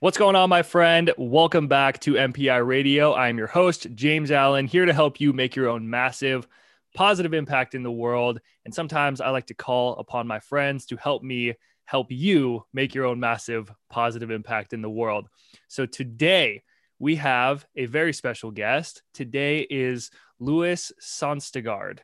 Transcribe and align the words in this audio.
What's 0.00 0.16
going 0.16 0.36
on, 0.36 0.48
my 0.48 0.62
friend? 0.62 1.10
Welcome 1.18 1.66
back 1.66 1.98
to 2.02 2.12
MPI 2.12 2.64
Radio. 2.64 3.14
I'm 3.14 3.36
your 3.36 3.48
host, 3.48 3.88
James 3.96 4.30
Allen, 4.30 4.68
here 4.68 4.86
to 4.86 4.92
help 4.92 5.20
you 5.20 5.32
make 5.32 5.56
your 5.56 5.68
own 5.68 5.90
massive, 5.90 6.46
positive 6.94 7.34
impact 7.34 7.74
in 7.74 7.82
the 7.82 7.90
world. 7.90 8.40
And 8.64 8.72
sometimes 8.72 9.20
I 9.20 9.30
like 9.30 9.46
to 9.46 9.54
call 9.54 9.96
upon 9.96 10.28
my 10.28 10.38
friends 10.38 10.86
to 10.86 10.96
help 10.98 11.24
me 11.24 11.54
help 11.84 12.12
you 12.12 12.64
make 12.72 12.94
your 12.94 13.06
own 13.06 13.18
massive, 13.18 13.72
positive 13.90 14.30
impact 14.30 14.72
in 14.72 14.82
the 14.82 14.90
world. 14.90 15.26
So 15.66 15.84
today 15.84 16.62
we 17.00 17.16
have 17.16 17.66
a 17.74 17.86
very 17.86 18.12
special 18.12 18.52
guest. 18.52 19.02
Today 19.14 19.66
is 19.68 20.12
Louis 20.38 20.92
Sonstegard. 21.02 21.98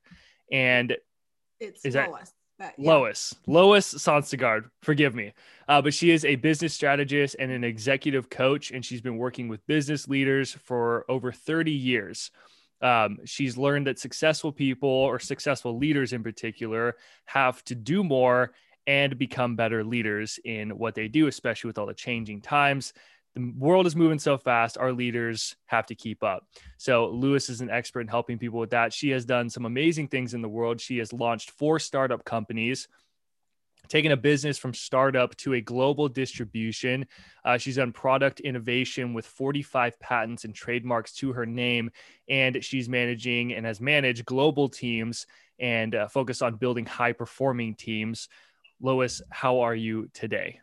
And 0.50 0.96
it's 1.60 1.84
is 1.84 1.94
Lois. 1.94 2.32
That, 2.58 2.74
yeah. 2.76 2.90
Lois, 2.92 3.34
Lois 3.46 3.94
Sonstegard, 3.94 4.64
forgive 4.82 5.14
me. 5.14 5.32
Uh, 5.68 5.80
but 5.80 5.94
she 5.94 6.10
is 6.10 6.24
a 6.24 6.36
business 6.36 6.74
strategist 6.74 7.36
and 7.38 7.50
an 7.50 7.64
executive 7.64 8.28
coach, 8.28 8.70
and 8.70 8.84
she's 8.84 9.00
been 9.00 9.16
working 9.16 9.48
with 9.48 9.66
business 9.66 10.08
leaders 10.08 10.52
for 10.52 11.04
over 11.08 11.32
30 11.32 11.72
years. 11.72 12.30
Um, 12.82 13.18
she's 13.24 13.56
learned 13.56 13.86
that 13.86 13.98
successful 13.98 14.52
people 14.52 14.88
or 14.88 15.18
successful 15.18 15.78
leaders 15.78 16.12
in 16.12 16.22
particular 16.22 16.96
have 17.24 17.64
to 17.64 17.74
do 17.74 18.04
more 18.04 18.52
and 18.86 19.16
become 19.18 19.56
better 19.56 19.82
leaders 19.82 20.38
in 20.44 20.70
what 20.70 20.94
they 20.94 21.08
do, 21.08 21.26
especially 21.26 21.68
with 21.68 21.78
all 21.78 21.86
the 21.86 21.94
changing 21.94 22.42
times. 22.42 22.92
The 23.34 23.52
world 23.58 23.86
is 23.86 23.96
moving 23.96 24.18
so 24.18 24.36
fast 24.36 24.78
our 24.78 24.92
leaders 24.92 25.56
have 25.66 25.86
to 25.86 25.94
keep 25.94 26.22
up. 26.22 26.46
So 26.76 27.08
Lewis 27.08 27.48
is 27.48 27.60
an 27.60 27.70
expert 27.70 28.02
in 28.02 28.08
helping 28.08 28.38
people 28.38 28.60
with 28.60 28.70
that. 28.70 28.92
She 28.92 29.10
has 29.10 29.24
done 29.24 29.50
some 29.50 29.64
amazing 29.64 30.08
things 30.08 30.34
in 30.34 30.42
the 30.42 30.48
world. 30.48 30.80
She 30.80 30.98
has 30.98 31.12
launched 31.12 31.50
four 31.52 31.78
startup 31.78 32.24
companies 32.24 32.86
taken 33.88 34.12
a 34.12 34.16
business 34.16 34.58
from 34.58 34.74
startup 34.74 35.36
to 35.36 35.54
a 35.54 35.60
global 35.60 36.08
distribution 36.08 37.06
uh, 37.44 37.58
she's 37.58 37.76
done 37.76 37.92
product 37.92 38.40
innovation 38.40 39.14
with 39.14 39.26
45 39.26 39.98
patents 40.00 40.44
and 40.44 40.54
trademarks 40.54 41.12
to 41.14 41.32
her 41.32 41.46
name 41.46 41.90
and 42.28 42.62
she's 42.64 42.88
managing 42.88 43.52
and 43.54 43.66
has 43.66 43.80
managed 43.80 44.24
global 44.24 44.68
teams 44.68 45.26
and 45.58 45.94
uh, 45.94 46.08
focused 46.08 46.42
on 46.42 46.56
building 46.56 46.86
high 46.86 47.12
performing 47.12 47.74
teams 47.74 48.28
lois 48.80 49.22
how 49.30 49.60
are 49.60 49.74
you 49.74 50.08
today 50.12 50.60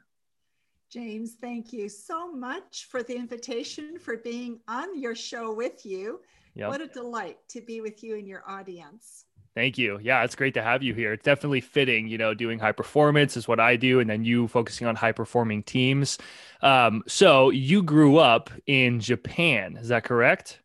James, 0.91 1.35
thank 1.39 1.71
you 1.71 1.87
so 1.87 2.33
much 2.33 2.87
for 2.91 3.01
the 3.01 3.15
invitation 3.15 3.97
for 3.97 4.17
being 4.17 4.59
on 4.67 4.99
your 4.99 5.15
show 5.15 5.53
with 5.53 5.85
you. 5.85 6.19
Yep. 6.55 6.67
What 6.67 6.81
a 6.81 6.87
delight 6.87 7.37
to 7.49 7.61
be 7.61 7.79
with 7.79 8.03
you 8.03 8.17
and 8.17 8.27
your 8.27 8.43
audience. 8.45 9.23
Thank 9.53 9.77
you. 9.77 9.99
Yeah, 10.01 10.23
it's 10.23 10.35
great 10.35 10.53
to 10.53 10.61
have 10.61 10.81
you 10.81 10.93
here. 10.93 11.11
It's 11.11 11.25
definitely 11.25 11.59
fitting, 11.59 12.07
you 12.07 12.17
know, 12.17 12.33
doing 12.33 12.57
high 12.57 12.71
performance 12.71 13.35
is 13.35 13.47
what 13.49 13.59
I 13.59 13.75
do, 13.75 13.99
and 13.99 14.09
then 14.09 14.23
you 14.23 14.47
focusing 14.47 14.87
on 14.87 14.95
high 14.95 15.11
performing 15.11 15.63
teams. 15.63 16.17
Um, 16.61 17.03
so 17.05 17.49
you 17.49 17.83
grew 17.83 18.17
up 18.17 18.49
in 18.65 19.01
Japan, 19.01 19.75
is 19.75 19.89
that 19.89 20.05
correct? 20.05 20.59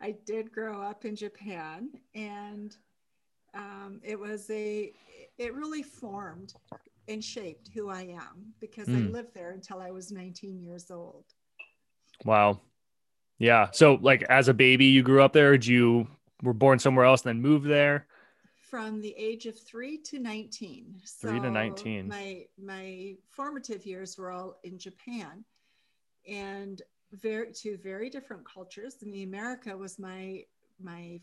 I 0.00 0.14
did 0.26 0.52
grow 0.52 0.80
up 0.80 1.04
in 1.04 1.16
Japan, 1.16 1.88
and 2.14 2.76
um, 3.54 4.00
it 4.04 4.18
was 4.18 4.48
a, 4.50 4.92
it 5.38 5.54
really 5.54 5.82
formed 5.82 6.54
and 7.08 7.22
shaped 7.22 7.70
who 7.74 7.88
I 7.88 8.02
am 8.02 8.54
because 8.60 8.86
mm. 8.86 8.96
I 8.96 9.00
hmm. 9.00 9.12
lived 9.12 9.34
there 9.34 9.50
until 9.50 9.80
I 9.80 9.90
was 9.90 10.12
19 10.12 10.60
years 10.60 10.90
old. 10.90 11.24
Wow. 12.24 12.60
Yeah. 13.38 13.68
So 13.72 13.98
like 14.00 14.22
as 14.24 14.48
a 14.48 14.54
baby, 14.54 14.86
you 14.86 15.02
grew 15.02 15.22
up 15.22 15.32
there, 15.32 15.50
or 15.50 15.54
you 15.54 16.08
were 16.42 16.52
born 16.52 16.78
somewhere 16.78 17.04
else 17.04 17.24
and 17.24 17.30
then 17.30 17.42
moved 17.42 17.66
there? 17.66 18.06
From 18.70 19.00
the 19.00 19.14
age 19.16 19.46
of 19.46 19.58
three 19.58 19.98
to 19.98 20.18
19. 20.18 21.00
Three 21.20 21.38
so 21.38 21.42
to 21.42 21.50
19. 21.50 22.08
My, 22.08 22.44
my 22.62 23.14
formative 23.30 23.86
years 23.86 24.18
were 24.18 24.30
all 24.30 24.58
in 24.64 24.78
Japan 24.78 25.44
and 26.28 26.82
very, 27.12 27.52
two 27.52 27.78
very 27.82 28.10
different 28.10 28.44
cultures. 28.44 28.96
I 29.02 29.06
mean, 29.06 29.28
America 29.28 29.76
was 29.76 29.98
my, 29.98 30.42
my 30.82 31.20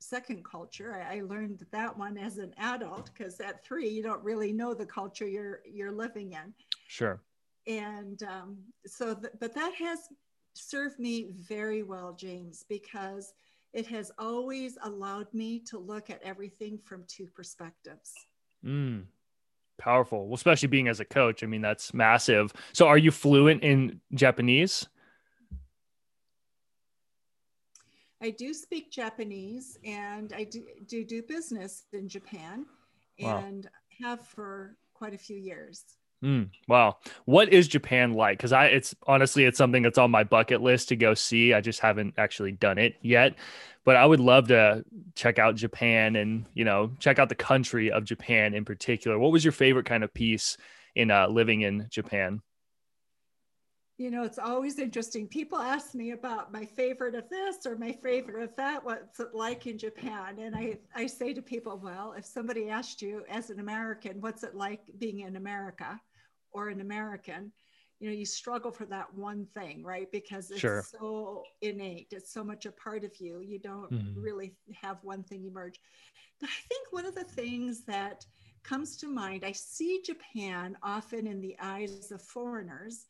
second 0.00 0.44
culture. 0.44 0.92
I, 0.92 1.18
I 1.18 1.20
learned 1.20 1.64
that 1.70 1.96
one 1.96 2.18
as 2.18 2.38
an 2.38 2.52
adult 2.58 3.10
because 3.16 3.38
at 3.40 3.64
three 3.64 3.88
you 3.88 4.02
don't 4.02 4.22
really 4.24 4.52
know 4.52 4.74
the 4.74 4.86
culture 4.86 5.28
you're 5.28 5.60
you're 5.70 5.92
living 5.92 6.32
in. 6.32 6.52
Sure. 6.88 7.20
And 7.66 8.20
um, 8.24 8.56
so, 8.86 9.14
th- 9.14 9.34
but 9.38 9.54
that 9.54 9.74
has 9.74 10.08
served 10.60 10.98
me 10.98 11.28
very 11.30 11.82
well, 11.82 12.12
James, 12.12 12.64
because 12.68 13.34
it 13.72 13.86
has 13.86 14.10
always 14.18 14.78
allowed 14.82 15.32
me 15.32 15.60
to 15.60 15.78
look 15.78 16.10
at 16.10 16.22
everything 16.22 16.78
from 16.78 17.04
two 17.06 17.26
perspectives. 17.26 18.12
Mm, 18.64 19.04
powerful. 19.78 20.26
Well, 20.26 20.34
especially 20.34 20.68
being 20.68 20.88
as 20.88 21.00
a 21.00 21.04
coach. 21.04 21.42
I 21.42 21.46
mean, 21.46 21.62
that's 21.62 21.94
massive. 21.94 22.52
So, 22.72 22.86
are 22.86 22.98
you 22.98 23.10
fluent 23.10 23.62
in 23.62 24.00
Japanese? 24.14 24.88
I 28.22 28.30
do 28.30 28.52
speak 28.52 28.90
Japanese 28.90 29.78
and 29.84 30.32
I 30.34 30.44
do 30.44 30.66
do, 30.86 31.04
do 31.04 31.22
business 31.22 31.86
in 31.92 32.08
Japan 32.08 32.66
and 33.18 33.64
wow. 33.64 34.06
have 34.06 34.20
for 34.26 34.76
quite 34.92 35.14
a 35.14 35.18
few 35.18 35.36
years. 35.38 35.84
Mm, 36.22 36.50
wow. 36.68 36.98
What 37.24 37.50
is 37.50 37.66
Japan 37.66 38.12
like? 38.12 38.36
Because 38.36 38.52
I 38.52 38.66
it's 38.66 38.94
honestly 39.06 39.44
it's 39.44 39.56
something 39.56 39.82
that's 39.82 39.96
on 39.96 40.10
my 40.10 40.22
bucket 40.22 40.60
list 40.60 40.90
to 40.90 40.96
go 40.96 41.14
see. 41.14 41.54
I 41.54 41.62
just 41.62 41.80
haven't 41.80 42.14
actually 42.18 42.52
done 42.52 42.76
it 42.78 42.96
yet. 43.00 43.36
But 43.84 43.96
I 43.96 44.04
would 44.04 44.20
love 44.20 44.48
to 44.48 44.84
check 45.14 45.38
out 45.38 45.56
Japan 45.56 46.16
and 46.16 46.44
you 46.52 46.64
know 46.64 46.92
check 46.98 47.18
out 47.18 47.30
the 47.30 47.34
country 47.34 47.90
of 47.90 48.04
Japan 48.04 48.52
in 48.54 48.66
particular. 48.66 49.18
What 49.18 49.32
was 49.32 49.44
your 49.44 49.52
favorite 49.52 49.86
kind 49.86 50.04
of 50.04 50.12
piece 50.12 50.58
in 50.94 51.10
uh, 51.10 51.28
living 51.28 51.62
in 51.62 51.86
Japan? 51.90 52.42
you 54.00 54.10
know, 54.10 54.22
it's 54.22 54.38
always 54.38 54.78
interesting. 54.78 55.28
People 55.28 55.58
ask 55.58 55.94
me 55.94 56.12
about 56.12 56.50
my 56.50 56.64
favorite 56.64 57.14
of 57.14 57.28
this 57.28 57.66
or 57.66 57.76
my 57.76 57.92
favorite 58.02 58.42
of 58.42 58.56
that, 58.56 58.82
what's 58.82 59.20
it 59.20 59.34
like 59.34 59.66
in 59.66 59.76
Japan? 59.76 60.38
And 60.38 60.56
I, 60.56 60.78
I 60.94 61.06
say 61.06 61.34
to 61.34 61.42
people, 61.42 61.76
well, 61.76 62.14
if 62.16 62.24
somebody 62.24 62.70
asked 62.70 63.02
you 63.02 63.24
as 63.28 63.50
an 63.50 63.60
American, 63.60 64.18
what's 64.22 64.42
it 64.42 64.54
like 64.54 64.80
being 64.98 65.20
in 65.20 65.36
America 65.36 66.00
or 66.52 66.68
an 66.68 66.80
American? 66.80 67.52
You 67.98 68.08
know, 68.08 68.14
you 68.14 68.24
struggle 68.24 68.70
for 68.70 68.86
that 68.86 69.12
one 69.14 69.46
thing, 69.54 69.82
right? 69.84 70.10
Because 70.10 70.50
it's 70.50 70.60
sure. 70.60 70.84
so 70.98 71.42
innate, 71.60 72.08
it's 72.12 72.32
so 72.32 72.42
much 72.42 72.64
a 72.64 72.72
part 72.72 73.04
of 73.04 73.12
you. 73.18 73.40
You 73.40 73.58
don't 73.58 73.92
mm-hmm. 73.92 74.20
really 74.20 74.54
have 74.80 74.98
one 75.02 75.22
thing 75.22 75.44
emerge. 75.44 75.80
But 76.40 76.48
I 76.48 76.60
think 76.68 76.86
one 76.90 77.04
of 77.04 77.14
the 77.14 77.24
things 77.24 77.84
that 77.84 78.24
comes 78.62 78.96
to 78.98 79.06
mind, 79.08 79.44
I 79.44 79.52
see 79.52 80.00
Japan 80.02 80.76
often 80.82 81.26
in 81.26 81.40
the 81.40 81.56
eyes 81.60 82.10
of 82.10 82.22
foreigners 82.22 83.06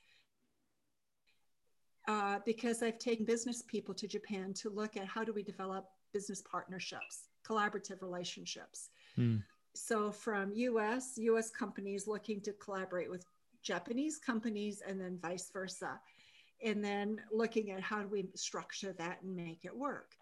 uh, 2.09 2.41
because 2.45 2.83
I've 2.83 2.99
taken 2.99 3.25
business 3.25 3.63
people 3.63 3.95
to 3.95 4.09
Japan 4.09 4.53
to 4.55 4.71
look 4.71 4.97
at 4.97 5.07
how 5.07 5.23
do 5.23 5.33
we 5.33 5.43
develop 5.43 5.87
business 6.13 6.43
partnerships, 6.43 7.29
collaborative 7.49 8.03
relationships. 8.03 8.91
Mm. 9.17 9.43
So 9.75 10.11
from 10.11 10.53
US, 10.53 11.15
US 11.17 11.51
companies 11.51 12.07
looking 12.07 12.41
to 12.43 12.53
collaborate 12.53 13.11
with 13.11 13.25
Japanese 13.63 14.19
companies 14.19 14.83
and 14.87 15.01
then 15.01 15.19
vice 15.21 15.51
versa. 15.53 16.01
And 16.63 16.85
then 16.85 17.21
looking 17.33 17.71
at 17.71 17.81
how 17.81 18.03
do 18.03 18.09
we 18.09 18.29
structure 18.35 18.93
that 18.95 19.23
and 19.23 19.35
make 19.35 19.65
it 19.65 19.75
work. 19.75 20.13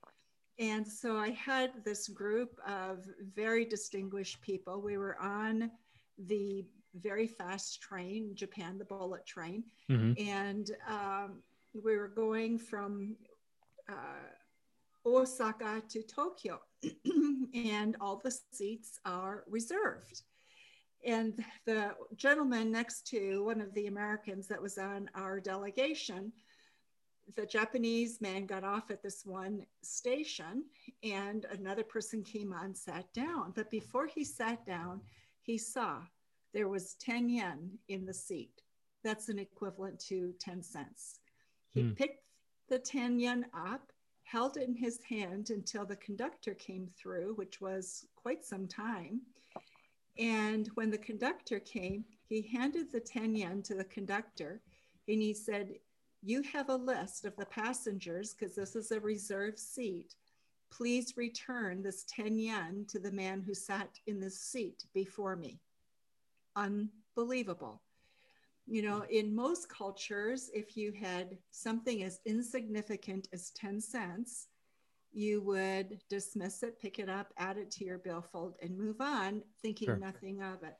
And 0.59 0.87
so 0.87 1.17
I 1.17 1.31
had 1.31 1.85
this 1.85 2.09
group 2.09 2.59
of 2.67 3.07
very 3.35 3.65
distinguished 3.65 4.41
people. 4.41 4.81
We 4.81 4.97
were 4.97 5.21
on 5.21 5.71
the 6.27 6.65
very 6.95 7.27
fast 7.27 7.81
train, 7.81 8.35
Japan, 8.35 8.79
the 8.79 8.85
bullet 8.85 9.25
train. 9.25 9.65
Mm-hmm. 9.91 10.29
And 10.29 10.71
um, 10.89 11.43
we 11.75 11.97
were 11.97 12.09
going 12.09 12.59
from 12.59 13.17
uh, 13.89 14.27
Osaka 15.17 15.83
to 15.89 16.03
Tokyo, 16.03 16.61
and 17.55 17.97
all 18.01 18.21
the 18.23 18.37
seats 18.53 18.99
are 19.05 19.45
reserved. 19.49 20.23
And 21.05 21.45
the 21.65 21.95
gentleman 22.17 22.73
next 22.73 23.07
to 23.09 23.45
one 23.45 23.61
of 23.61 23.73
the 23.75 23.87
Americans 23.87 24.49
that 24.49 24.61
was 24.61 24.79
on 24.79 25.09
our 25.15 25.41
delegation, 25.41 26.33
the 27.37 27.47
Japanese 27.47 28.21
man 28.21 28.47
got 28.47 28.65
off 28.65 28.91
at 28.91 29.03
this 29.03 29.25
one 29.25 29.65
station, 29.83 30.65
and 31.03 31.47
another 31.51 31.85
person 31.85 32.23
came 32.23 32.53
on, 32.53 32.75
sat 32.75 33.13
down. 33.13 33.53
But 33.55 33.71
before 33.71 34.07
he 34.07 34.25
sat 34.25 34.65
down, 34.65 35.01
he 35.43 35.59
saw 35.59 36.01
there 36.55 36.69
was 36.69 36.95
10 36.95 37.29
yen 37.29 37.79
in 37.89 38.07
the 38.07 38.15
seat. 38.15 38.63
That's 39.05 39.29
an 39.29 39.39
equivalent 39.39 39.99
to 40.07 40.35
10 40.41 40.63
cents. 40.63 41.21
He 41.71 41.83
hmm. 41.83 41.93
picked 41.93 42.25
the 42.69 42.79
10 42.79 43.21
yen 43.21 43.47
up, 43.55 43.93
held 44.31 44.59
it 44.59 44.69
in 44.69 44.75
his 44.75 45.01
hand 45.09 45.49
until 45.51 45.87
the 45.87 45.97
conductor 45.97 46.53
came 46.55 46.89
through, 47.01 47.35
which 47.37 47.61
was 47.61 48.07
quite 48.15 48.45
some 48.45 48.69
time. 48.69 49.23
And 50.19 50.69
when 50.75 50.91
the 50.91 50.99
conductor 50.99 51.61
came, 51.61 52.05
he 52.27 52.43
handed 52.43 52.93
the 52.93 53.01
10 53.01 53.35
yen 53.35 53.63
to 53.63 53.75
the 53.75 53.85
conductor 53.85 54.61
and 55.07 55.23
he 55.23 55.33
said, 55.33 55.77
You 56.23 56.43
have 56.43 56.69
a 56.69 56.77
list 56.77 57.25
of 57.25 57.37
the 57.37 57.47
passengers 57.47 58.35
because 58.35 58.55
this 58.55 58.77
is 58.77 58.91
a 58.91 59.01
reserved 59.01 59.59
seat. 59.59 60.15
Please 60.71 61.17
return 61.17 61.83
this 61.83 62.05
10 62.09 62.39
yen 62.39 62.85
to 62.89 62.99
the 62.99 63.13
man 63.13 63.41
who 63.41 63.55
sat 63.55 63.89
in 64.07 64.21
this 64.21 64.39
seat 64.41 64.85
before 64.93 65.37
me. 65.37 65.59
Unbelievable. 66.55 67.81
You 68.71 68.83
know, 68.83 69.05
in 69.09 69.35
most 69.35 69.69
cultures, 69.71 70.51
if 70.53 70.77
you 70.77 70.93
had 70.93 71.39
something 71.51 72.03
as 72.03 72.21
insignificant 72.27 73.29
as 73.33 73.51
10 73.51 73.81
cents, 73.81 74.49
you 75.11 75.41
would 75.43 76.01
dismiss 76.11 76.63
it, 76.63 76.79
pick 76.79 76.99
it 76.99 77.09
up, 77.09 77.33
add 77.39 77.57
it 77.57 77.71
to 77.73 77.85
your 77.85 77.99
billfold, 77.99 78.57
and 78.61 78.77
move 78.77 79.01
on, 79.01 79.43
thinking 79.63 79.87
sure. 79.87 79.97
nothing 79.97 80.43
of 80.43 80.63
it. 80.63 80.77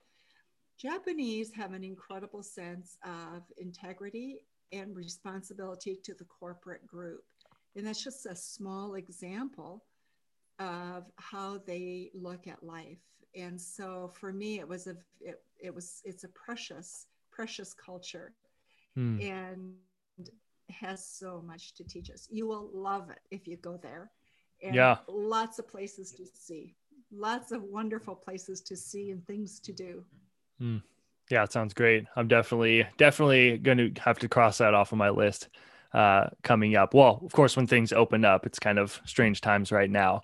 Japanese 0.79 1.51
have 1.55 1.73
an 1.73 1.83
incredible 1.83 2.43
sense 2.43 2.99
of 3.05 3.43
integrity 3.57 4.45
and 4.71 4.95
responsibility 4.95 5.99
to 6.05 6.15
the 6.15 6.25
corporate 6.25 6.87
group. 6.87 7.25
And 7.75 7.87
that's 7.87 8.05
just 8.05 8.27
a 8.27 8.37
small 8.37 8.95
example 8.95 9.85
of 10.59 11.05
how 11.17 11.59
they 11.67 12.11
look 12.15 12.47
at 12.47 12.63
life. 12.63 12.99
And 13.35 13.61
so 13.61 14.13
for 14.15 14.33
me, 14.33 14.59
it 14.59 14.69
was 14.69 14.87
a, 14.87 14.97
it, 15.21 15.43
it 15.59 15.75
was, 15.75 16.01
it's 16.05 16.25
a 16.25 16.29
precious, 16.29 17.07
precious 17.39 17.73
culture 17.73 18.33
hmm. 18.97 19.21
and 19.21 19.75
has 20.71 21.07
so 21.07 21.41
much 21.47 21.73
to 21.75 21.85
teach 21.85 22.11
us. 22.11 22.27
You 22.31 22.49
will 22.49 22.69
love 22.75 23.11
it 23.11 23.21
if 23.31 23.47
you 23.47 23.57
go 23.57 23.79
there. 23.81 24.11
And 24.61 24.75
yeah. 24.75 24.97
Lots 25.07 25.61
of 25.61 25.69
places 25.69 26.11
to 26.13 26.25
see, 26.27 26.75
lots 27.13 27.53
of 27.53 27.63
wonderful 27.63 28.17
places 28.17 28.61
to 28.63 28.77
see 28.77 29.13
and 29.13 29.25
things 29.25 29.61
to 29.61 29.73
do. 29.73 30.05
Hmm. 30.59 30.79
Yeah, 31.31 31.45
it 31.45 31.53
sounds 31.53 31.75
great. 31.75 32.07
I'm 32.17 32.27
definitely, 32.27 32.87
definitely 32.97 33.59
going 33.59 33.79
to 33.79 34.01
have 34.01 34.19
to 34.21 34.29
cross 34.29 34.59
that 34.59 34.75
off 34.75 34.91
of 34.91 34.99
my 34.99 35.11
list 35.11 35.49
uh, 35.93 36.29
coming 36.43 36.75
up. 36.75 36.93
Well, 36.93 37.21
of 37.25 37.33
course, 37.33 37.57
when 37.57 37.69
things 37.69 37.93
open 37.93 38.25
up, 38.25 38.47
it's 38.47 38.59
kind 38.59 38.81
of 38.81 39.01
strange 39.05 39.43
times 39.43 39.71
right 39.71 39.91
now. 39.91 40.23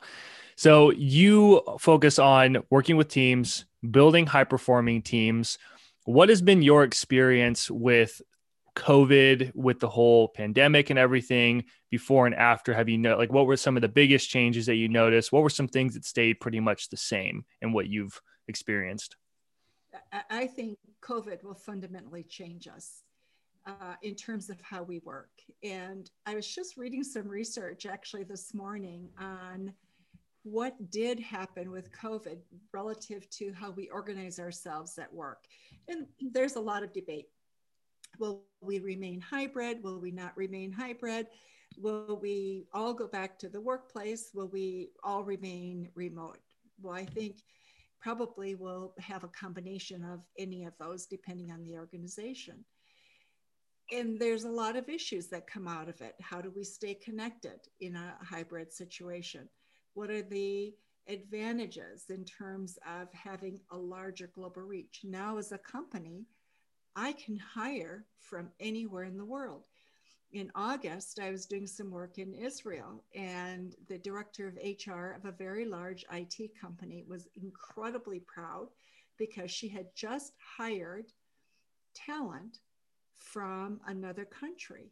So 0.57 0.91
you 0.91 1.63
focus 1.79 2.19
on 2.19 2.65
working 2.71 2.97
with 2.97 3.09
teams, 3.09 3.67
building 3.89 4.27
high 4.27 4.45
performing 4.45 5.03
teams. 5.03 5.59
What 6.05 6.29
has 6.29 6.43
been 6.43 6.63
your 6.63 6.85
experience 6.85 7.71
with 7.71 8.21
COVID, 8.77 9.55
with 9.55 9.81
the 9.81 9.89
whole 9.89 10.29
pandemic 10.29 10.91
and 10.91 10.99
everything 10.99 11.65
before 11.91 12.27
and 12.27 12.35
after? 12.35 12.75
Have 12.75 12.89
you 12.89 12.99
know, 12.99 13.17
like, 13.17 13.33
what 13.33 13.47
were 13.47 13.57
some 13.57 13.77
of 13.77 13.83
the 13.83 13.89
biggest 13.89 14.29
changes 14.29 14.67
that 14.67 14.75
you 14.75 14.89
noticed? 14.89 15.33
What 15.33 15.43
were 15.43 15.51
some 15.51 15.69
things 15.69 15.95
that 15.95 16.05
stayed 16.05 16.41
pretty 16.41 16.61
much 16.61 16.91
the 16.91 16.97
same 16.97 17.45
in 17.63 17.73
what 17.73 17.89
you've 17.89 18.21
experienced? 18.49 19.17
I 20.29 20.47
think 20.47 20.79
COVID 21.03 21.43
will 21.43 21.55
fundamentally 21.55 22.25
change 22.25 22.69
us 22.69 23.03
uh, 23.67 23.95
in 24.03 24.15
terms 24.15 24.51
of 24.51 24.61
how 24.61 24.83
we 24.83 25.01
work. 25.05 25.31
And 25.63 26.11
I 26.27 26.35
was 26.35 26.47
just 26.47 26.77
reading 26.77 27.03
some 27.03 27.29
research 27.29 27.87
actually 27.87 28.25
this 28.25 28.53
morning 28.55 29.09
on 29.19 29.73
what 30.45 30.91
did 30.91 31.19
happen 31.19 31.71
with 31.71 31.91
COVID 31.93 32.39
relative 32.73 33.29
to 33.31 33.53
how 33.53 33.71
we 33.71 33.89
organize 33.89 34.39
ourselves 34.39 34.99
at 34.99 35.13
work. 35.13 35.45
And 35.89 36.07
there's 36.21 36.57
a 36.57 36.61
lot 36.61 36.83
of 36.83 36.93
debate. 36.93 37.27
Will 38.19 38.45
we 38.61 38.79
remain 38.79 39.21
hybrid? 39.21 39.83
Will 39.83 40.01
we 40.01 40.11
not 40.11 40.37
remain 40.37 40.71
hybrid? 40.71 41.27
Will 41.79 42.19
we 42.23 42.67
all 42.73 42.95
go 42.95 43.09
back 43.09 43.39
to 43.41 43.49
the 43.49 43.61
workplace? 43.61 44.31
Will 44.35 44.49
we 44.49 44.91
all 45.03 45.25
remain 45.25 45.89
remote? 45.95 46.39
Well, 46.81 46.95
I 46.95 47.07
think 47.07 47.39
probably 48.01 48.55
we'll 48.55 48.93
have 49.01 49.25
a 49.25 49.29
combination 49.29 50.05
of 50.05 50.21
any 50.39 50.65
of 50.65 50.75
those 50.79 51.07
depending 51.07 51.51
on 51.51 51.65
the 51.65 51.77
organization 51.77 52.65
and 53.93 54.19
there's 54.19 54.45
a 54.45 54.51
lot 54.51 54.77
of 54.77 54.89
issues 54.89 55.29
that 55.29 55.47
come 55.47 55.69
out 55.69 55.89
of 55.89 56.01
it. 56.01 56.15
How 56.21 56.41
do 56.41 56.51
we 56.55 56.65
stay 56.65 56.95
connected 56.95 57.61
in 57.81 57.97
a 57.97 58.15
hybrid 58.23 58.73
situation? 58.73 59.49
What 59.95 60.11
are 60.11 60.23
the 60.23 60.75
advantages 61.09 62.05
in 62.11 62.25
terms 62.25 62.79
of 62.87 63.13
having 63.13 63.61
a 63.71 63.77
larger 63.77 64.31
global 64.35 64.63
reach? 64.63 65.01
Now, 65.05 65.39
as 65.39 65.53
a 65.53 65.59
company, 65.59 66.27
I 66.97 67.13
can 67.13 67.39
hire 67.39 68.05
from 68.19 68.51
anywhere 68.61 69.05
in 69.05 69.17
the 69.17 69.25
world. 69.25 69.67
In 70.33 70.51
August, 70.57 71.21
I 71.21 71.31
was 71.31 71.47
doing 71.47 71.67
some 71.67 71.93
work 71.93 72.19
in 72.19 72.35
Israel, 72.35 73.05
and 73.15 73.77
the 73.89 73.99
director 73.99 74.49
of 74.49 74.57
HR 74.57 75.13
of 75.13 75.27
a 75.27 75.33
very 75.33 75.65
large 75.65 76.05
IT 76.13 76.61
company 76.61 77.05
was 77.09 77.29
incredibly 77.41 78.19
proud 78.21 78.69
because 79.17 79.53
she 79.53 79.69
had 79.69 79.95
just 79.95 80.33
hired 80.59 81.07
talent 81.95 82.59
from 83.15 83.81
another 83.87 84.25
country. 84.25 84.91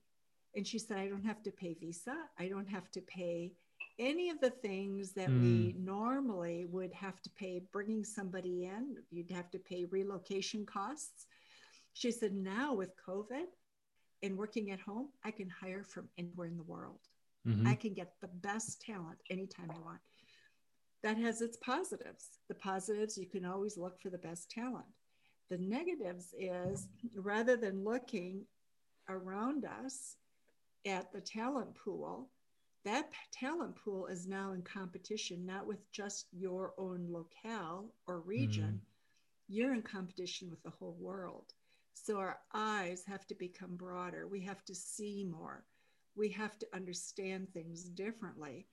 And 0.55 0.65
she 0.65 0.79
said, 0.79 0.99
I 0.99 1.09
don't 1.09 1.25
have 1.25 1.43
to 1.43 1.51
pay 1.51 1.75
visa. 1.75 2.17
I 2.39 2.47
don't 2.47 2.69
have 2.69 2.91
to 2.93 3.01
pay 3.01 3.53
any 3.99 4.31
of 4.31 4.41
the 4.41 4.51
things 4.51 5.13
that 5.13 5.29
mm. 5.29 5.41
we 5.41 5.71
hmm. 5.73 5.85
normally 5.85 6.67
would 6.67 6.93
have 6.93 7.21
to 7.23 7.31
pay 7.31 7.63
bringing 7.73 8.05
somebody 8.05 8.65
in. 8.65 8.97
You'd 9.11 9.31
have 9.31 9.51
to 9.51 9.59
pay 9.59 9.85
relocation 9.85 10.67
costs. 10.67 11.27
She 11.93 12.11
said, 12.11 12.33
now 12.33 12.75
with 12.75 12.93
COVID 13.07 13.47
and 14.23 14.37
working 14.37 14.71
at 14.71 14.81
home, 14.81 15.09
I 15.25 15.31
can 15.31 15.49
hire 15.49 15.85
from 15.85 16.09
anywhere 16.17 16.47
in 16.47 16.57
the 16.57 16.63
world. 16.63 17.01
Mm-hmm. 17.47 17.67
I 17.67 17.75
can 17.75 17.93
get 17.93 18.15
the 18.21 18.29
best 18.29 18.81
talent 18.81 19.19
anytime 19.31 19.71
I 19.71 19.79
want. 19.85 20.01
That 21.03 21.17
has 21.19 21.43
its 21.43 21.57
positives. 21.57 22.29
The 22.49 22.55
positives, 22.55 23.19
you 23.19 23.27
can 23.27 23.45
always 23.45 23.77
look 23.77 24.01
for 24.01 24.11
the 24.11 24.19
best 24.19 24.51
talent. 24.51 24.87
The 25.51 25.59
negatives 25.59 26.35
is 26.39 26.89
rather 27.17 27.57
than 27.57 27.85
looking 27.85 28.47
around 29.09 29.65
us 29.65 30.17
at 30.87 31.13
the 31.13 31.21
talent 31.21 31.75
pool, 31.75 32.31
that 32.85 33.11
talent 33.33 33.77
pool 33.77 34.07
is 34.07 34.27
now 34.27 34.53
in 34.53 34.63
competition, 34.63 35.47
not 35.47 35.67
with 35.67 35.91
just 35.93 36.27
your 36.33 36.75
own 36.79 37.07
locale 37.09 37.93
or 38.07 38.21
region. 38.21 38.81
Mm. 38.83 38.87
You're 39.49 39.75
in 39.75 39.83
competition 39.83 40.51
with 40.51 40.63
the 40.63 40.71
whole 40.71 40.97
world. 40.99 41.53
So 41.95 42.19
our 42.19 42.39
eyes 42.55 43.05
have 43.07 43.27
to 43.29 43.35
become 43.35 43.77
broader. 43.77 44.27
We 44.27 44.41
have 44.43 44.65
to 44.65 44.75
see 44.75 45.25
more. 45.25 45.65
We 46.17 46.31
have 46.31 46.59
to 46.59 46.67
understand 46.75 47.49
things 47.53 47.85
differently. 47.85 48.67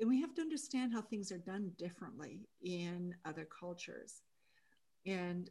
And 0.00 0.08
we 0.08 0.20
have 0.20 0.34
to 0.34 0.42
understand 0.42 0.92
how 0.92 1.02
things 1.02 1.32
are 1.32 1.38
done 1.38 1.72
differently 1.76 2.46
in 2.62 3.14
other 3.24 3.48
cultures. 3.58 4.22
And 5.06 5.50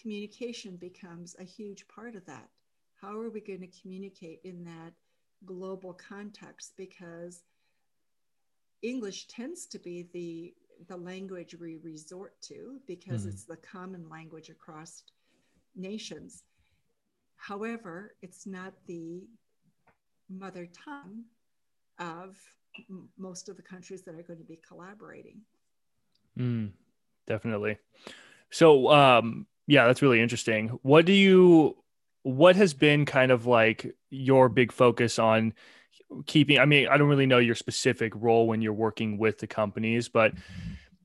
communication 0.00 0.76
becomes 0.76 1.36
a 1.38 1.44
huge 1.44 1.86
part 1.88 2.14
of 2.14 2.24
that. 2.26 2.48
How 3.00 3.18
are 3.18 3.30
we 3.30 3.40
going 3.40 3.60
to 3.60 3.80
communicate 3.82 4.40
in 4.44 4.64
that 4.64 4.92
global 5.44 5.92
context? 5.92 6.74
Because 6.76 7.42
English 8.82 9.26
tends 9.26 9.66
to 9.66 9.78
be 9.78 10.08
the 10.12 10.54
the 10.88 10.96
language 10.96 11.54
we 11.58 11.76
resort 11.82 12.34
to 12.42 12.80
because 12.86 13.20
mm-hmm. 13.20 13.30
it's 13.30 13.44
the 13.44 13.56
common 13.56 14.08
language 14.08 14.50
across 14.50 15.04
nations. 15.76 16.42
However, 17.36 18.16
it's 18.22 18.46
not 18.46 18.74
the 18.86 19.22
mother 20.28 20.66
tongue 20.84 21.24
of 21.98 22.36
m- 22.90 23.08
most 23.16 23.48
of 23.48 23.56
the 23.56 23.62
countries 23.62 24.02
that 24.02 24.14
are 24.14 24.22
going 24.22 24.38
to 24.38 24.44
be 24.44 24.58
collaborating. 24.66 25.40
Mm, 26.38 26.72
definitely. 27.26 27.78
So, 28.50 28.90
um, 28.90 29.46
yeah, 29.66 29.86
that's 29.86 30.02
really 30.02 30.20
interesting. 30.20 30.68
What 30.82 31.06
do 31.06 31.12
you 31.12 31.76
what 32.24 32.56
has 32.56 32.72
been 32.72 33.04
kind 33.04 33.30
of 33.30 33.46
like 33.46 33.94
your 34.10 34.48
big 34.48 34.72
focus 34.72 35.18
on 35.18 35.52
keeping 36.26 36.58
I 36.58 36.64
mean, 36.64 36.88
I 36.88 36.96
don't 36.96 37.08
really 37.08 37.26
know 37.26 37.38
your 37.38 37.54
specific 37.54 38.12
role 38.16 38.48
when 38.48 38.62
you're 38.62 38.72
working 38.72 39.18
with 39.18 39.38
the 39.38 39.46
companies, 39.46 40.08
but 40.08 40.32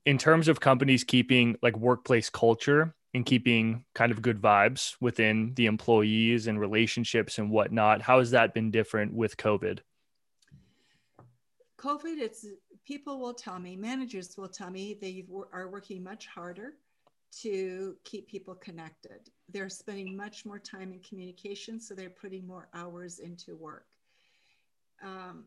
in 0.05 0.17
terms 0.17 0.47
of 0.47 0.59
companies 0.59 1.03
keeping 1.03 1.57
like 1.61 1.77
workplace 1.77 2.29
culture 2.29 2.95
and 3.13 3.25
keeping 3.25 3.83
kind 3.93 4.11
of 4.13 4.21
good 4.21 4.41
vibes 4.41 4.95
within 5.01 5.53
the 5.55 5.65
employees 5.65 6.47
and 6.47 6.59
relationships 6.59 7.37
and 7.37 7.51
whatnot, 7.51 8.01
how 8.01 8.19
has 8.19 8.31
that 8.31 8.53
been 8.53 8.71
different 8.71 9.13
with 9.13 9.35
COVID? 9.35 9.79
COVID, 11.79 12.17
it's 12.17 12.45
people 12.85 13.19
will 13.19 13.33
tell 13.33 13.59
me, 13.59 13.75
managers 13.75 14.37
will 14.37 14.47
tell 14.47 14.69
me 14.69 14.97
they 15.01 15.25
are 15.51 15.69
working 15.69 16.01
much 16.01 16.27
harder 16.27 16.75
to 17.41 17.95
keep 18.03 18.27
people 18.27 18.55
connected. 18.55 19.29
They're 19.49 19.69
spending 19.69 20.15
much 20.15 20.45
more 20.45 20.59
time 20.59 20.93
in 20.93 20.99
communication, 20.99 21.79
so 21.79 21.93
they're 21.93 22.09
putting 22.09 22.45
more 22.45 22.69
hours 22.73 23.19
into 23.19 23.55
work. 23.55 23.85
Um, 25.03 25.45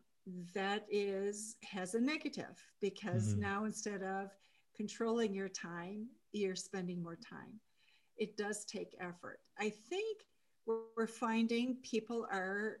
that 0.53 0.85
is 0.89 1.57
has 1.63 1.95
a 1.95 1.99
negative 1.99 2.57
because 2.81 3.31
mm-hmm. 3.31 3.41
now 3.41 3.65
instead 3.65 4.01
of 4.03 4.29
controlling 4.75 5.33
your 5.33 5.49
time, 5.49 6.07
you're 6.31 6.55
spending 6.55 7.03
more 7.03 7.17
time. 7.17 7.59
It 8.17 8.37
does 8.37 8.65
take 8.65 8.95
effort. 8.99 9.39
I 9.59 9.69
think 9.89 10.21
we're 10.65 11.07
finding 11.07 11.77
people 11.83 12.25
are 12.31 12.79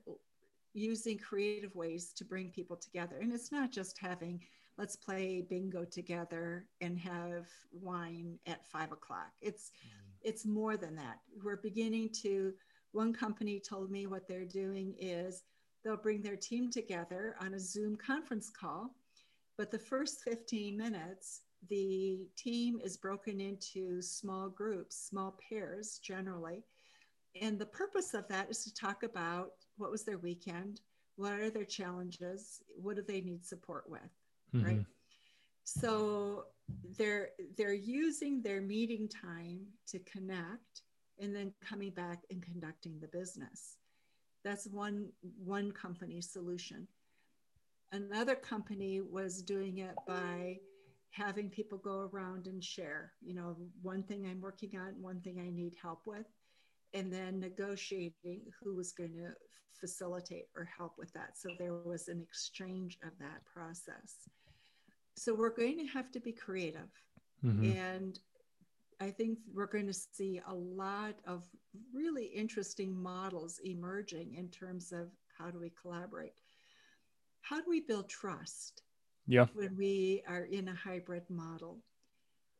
using 0.73 1.17
creative 1.17 1.75
ways 1.75 2.13
to 2.13 2.25
bring 2.25 2.49
people 2.49 2.77
together, 2.77 3.19
and 3.21 3.33
it's 3.33 3.51
not 3.51 3.71
just 3.71 3.97
having 3.99 4.41
let's 4.77 4.95
play 4.95 5.45
bingo 5.49 5.85
together 5.85 6.65
and 6.81 6.97
have 6.97 7.47
wine 7.71 8.37
at 8.47 8.67
five 8.67 8.91
o'clock. 8.91 9.31
It's 9.41 9.71
mm. 9.85 9.89
it's 10.21 10.45
more 10.45 10.77
than 10.77 10.95
that. 10.95 11.19
We're 11.43 11.57
beginning 11.57 12.09
to. 12.23 12.53
One 12.91 13.11
company 13.11 13.59
told 13.59 13.89
me 13.89 14.05
what 14.05 14.27
they're 14.27 14.45
doing 14.45 14.93
is 14.99 15.41
they'll 15.83 15.97
bring 15.97 16.21
their 16.21 16.35
team 16.35 16.69
together 16.69 17.35
on 17.41 17.55
a 17.55 17.59
Zoom 17.59 17.95
conference 17.95 18.51
call, 18.51 18.93
but 19.57 19.71
the 19.71 19.79
first 19.79 20.21
15 20.21 20.77
minutes 20.77 21.41
the 21.69 22.27
team 22.35 22.79
is 22.83 22.97
broken 22.97 23.39
into 23.39 24.01
small 24.01 24.49
groups, 24.49 25.07
small 25.09 25.37
pairs 25.49 25.99
generally. 26.03 26.63
And 27.41 27.57
the 27.57 27.65
purpose 27.65 28.13
of 28.13 28.27
that 28.27 28.49
is 28.49 28.63
to 28.63 28.73
talk 28.73 29.03
about 29.03 29.51
what 29.77 29.91
was 29.91 30.03
their 30.03 30.17
weekend, 30.17 30.81
what 31.15 31.33
are 31.33 31.49
their 31.49 31.65
challenges, 31.65 32.61
what 32.75 32.95
do 32.95 33.01
they 33.01 33.21
need 33.21 33.45
support 33.45 33.85
with, 33.87 34.01
mm-hmm. 34.53 34.65
right? 34.65 34.85
So 35.63 36.45
they're 36.97 37.29
they're 37.57 37.73
using 37.73 38.41
their 38.41 38.61
meeting 38.61 39.07
time 39.07 39.61
to 39.87 39.99
connect 39.99 40.81
and 41.19 41.35
then 41.35 41.53
coming 41.67 41.91
back 41.91 42.23
and 42.29 42.41
conducting 42.41 42.99
the 42.99 43.07
business. 43.07 43.77
That's 44.43 44.67
one 44.67 45.09
one 45.43 45.71
company 45.71 46.21
solution. 46.21 46.87
Another 47.91 48.35
company 48.35 49.01
was 49.01 49.41
doing 49.43 49.79
it 49.79 49.95
by 50.07 50.57
having 51.11 51.49
people 51.49 51.77
go 51.77 52.09
around 52.11 52.47
and 52.47 52.63
share, 52.63 53.13
you 53.21 53.35
know, 53.35 53.55
one 53.83 54.01
thing 54.01 54.25
I'm 54.25 54.41
working 54.41 54.71
on, 54.75 54.99
one 54.99 55.21
thing 55.21 55.39
I 55.39 55.51
need 55.51 55.75
help 55.79 56.01
with, 56.07 56.25
and 56.95 57.13
then 57.13 57.39
negotiating 57.39 58.41
who 58.59 58.75
was 58.75 58.93
going 58.93 59.13
to 59.13 59.29
facilitate 59.79 60.45
or 60.55 60.67
help 60.75 60.93
with 60.97 61.13
that. 61.13 61.37
So 61.37 61.49
there 61.59 61.75
was 61.75 62.07
an 62.07 62.19
exchange 62.19 62.97
of 63.03 63.11
that 63.19 63.45
process. 63.45 64.27
So 65.15 65.33
we're 65.33 65.55
going 65.55 65.77
to 65.79 65.85
have 65.93 66.11
to 66.11 66.19
be 66.19 66.31
creative. 66.31 66.89
Mm-hmm. 67.43 67.77
And 67.77 68.19
I 68.99 69.09
think 69.11 69.39
we're 69.53 69.67
going 69.67 69.87
to 69.87 69.93
see 69.93 70.41
a 70.47 70.53
lot 70.53 71.15
of 71.27 71.43
really 71.93 72.25
interesting 72.25 72.95
models 72.95 73.59
emerging 73.63 74.35
in 74.35 74.49
terms 74.49 74.91
of 74.91 75.09
how 75.37 75.51
do 75.51 75.59
we 75.59 75.71
collaborate? 75.81 76.33
How 77.41 77.57
do 77.57 77.65
we 77.69 77.81
build 77.81 78.09
trust? 78.09 78.83
yeah 79.27 79.45
when 79.53 79.75
we 79.77 80.23
are 80.27 80.45
in 80.45 80.67
a 80.67 80.75
hybrid 80.75 81.23
model 81.29 81.79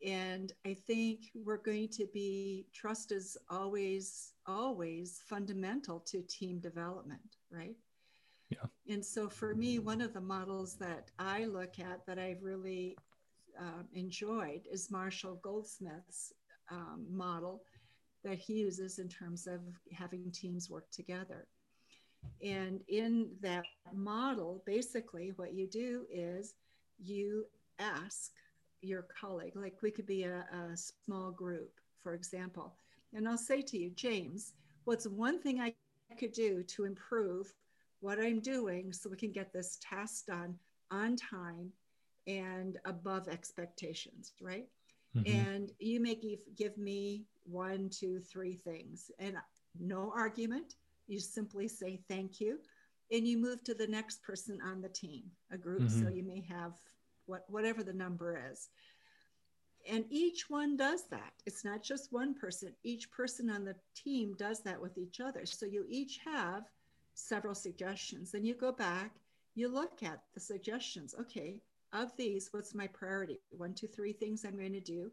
and 0.06 0.54
i 0.66 0.74
think 0.74 1.20
we're 1.36 1.58
going 1.58 1.88
to 1.88 2.08
be 2.14 2.66
trust 2.74 3.12
is 3.12 3.38
always 3.50 4.34
always 4.46 5.22
fundamental 5.28 6.00
to 6.00 6.22
team 6.24 6.60
development 6.60 7.38
right 7.52 7.76
and 8.94 9.04
so 9.04 9.28
for 9.28 9.54
me 9.56 9.80
one 9.80 10.02
of 10.02 10.14
the 10.14 10.22
models 10.22 10.76
that 10.76 11.10
i 11.20 11.46
look 11.46 11.80
at 11.80 12.06
that 12.06 12.20
i've 12.20 12.42
really 12.44 12.96
uh, 13.60 13.84
enjoyed 13.94 14.62
is 14.72 14.90
marshall 14.92 15.40
goldsmith's 15.44 16.34
um, 16.72 17.06
model 17.10 17.64
that 18.24 18.40
he 18.40 18.54
uses 18.54 19.00
in 19.00 19.08
terms 19.08 19.48
of 19.48 19.60
having 19.92 20.32
teams 20.32 20.70
work 20.70 20.90
together. 20.92 21.48
And 22.42 22.82
in 22.88 23.30
that 23.42 23.66
model, 23.94 24.64
basically, 24.66 25.34
what 25.36 25.54
you 25.54 25.68
do 25.68 26.06
is 26.10 26.56
you 26.98 27.46
ask 27.80 28.32
your 28.82 29.06
colleague, 29.20 29.56
like 29.56 29.82
we 29.82 29.92
could 29.92 30.06
be 30.06 30.24
a, 30.24 30.46
a 30.54 30.78
small 30.78 31.32
group, 31.32 31.72
for 32.02 32.14
example, 32.14 32.76
and 33.14 33.28
I'll 33.28 33.38
say 33.38 33.62
to 33.62 33.78
you, 33.78 33.92
James, 33.92 34.54
what's 34.86 35.08
one 35.08 35.40
thing 35.40 35.60
I 35.60 35.74
could 36.18 36.32
do 36.32 36.64
to 36.64 36.86
improve 36.86 37.54
what 38.04 38.20
I'm 38.20 38.42
doing 38.42 38.92
so 38.92 39.10
we 39.10 39.16
can 39.16 39.32
get 39.32 39.54
this 39.54 39.80
task 39.82 40.26
done 40.26 40.56
on 40.92 41.16
time 41.16 41.72
and 42.28 42.78
above 42.84 43.30
expectations, 43.30 44.34
right? 44.42 44.68
Mm-hmm. 45.16 45.50
And 45.50 45.72
you 45.80 46.02
may 46.02 46.16
give, 46.16 46.40
give 46.58 46.78
me 46.78 47.24
one, 47.46 47.90
two, 47.90 48.20
three 48.20 48.56
things, 48.56 49.10
and 49.20 49.38
no 49.80 50.12
argument. 50.14 50.76
You 51.08 51.20
simply 51.20 51.70
say 51.70 52.02
thank 52.10 52.42
you, 52.42 52.60
and 53.10 53.26
you 53.26 53.38
move 53.38 53.64
to 53.64 53.74
the 53.74 53.88
next 53.88 54.22
person 54.22 54.60
on 54.66 54.82
the 54.82 54.90
team, 54.90 55.24
a 55.52 55.58
group. 55.58 55.84
Mm-hmm. 55.84 56.04
So 56.04 56.10
you 56.10 56.24
may 56.24 56.44
have 56.50 56.74
what 57.26 57.46
whatever 57.48 57.84
the 57.84 57.94
number 57.94 58.38
is. 58.52 58.68
And 59.90 60.04
each 60.10 60.50
one 60.50 60.76
does 60.76 61.04
that. 61.10 61.34
It's 61.46 61.64
not 61.64 61.84
just 61.84 62.12
one 62.12 62.34
person. 62.34 62.74
Each 62.84 63.10
person 63.12 63.50
on 63.50 63.64
the 63.64 63.76
team 63.96 64.36
does 64.38 64.62
that 64.64 64.82
with 64.82 64.98
each 64.98 65.22
other. 65.22 65.46
So 65.46 65.66
you 65.66 65.86
each 65.90 66.20
have 66.26 66.64
several 67.14 67.56
suggestions. 67.56 68.32
Then 68.32 68.46
you 68.46 68.56
go 68.56 68.72
back, 68.72 69.12
you 69.56 69.68
look 69.68 70.04
at 70.04 70.24
the 70.34 70.40
suggestions. 70.40 71.16
Okay, 71.20 71.62
of 71.94 72.16
these, 72.18 72.50
what's 72.52 72.74
my 72.74 72.88
priority? 72.88 73.40
One, 73.52 73.74
two, 73.74 73.88
three 73.88 74.14
things 74.14 74.44
I'm 74.44 74.58
going 74.58 74.74
to 74.74 74.80
do. 74.80 75.12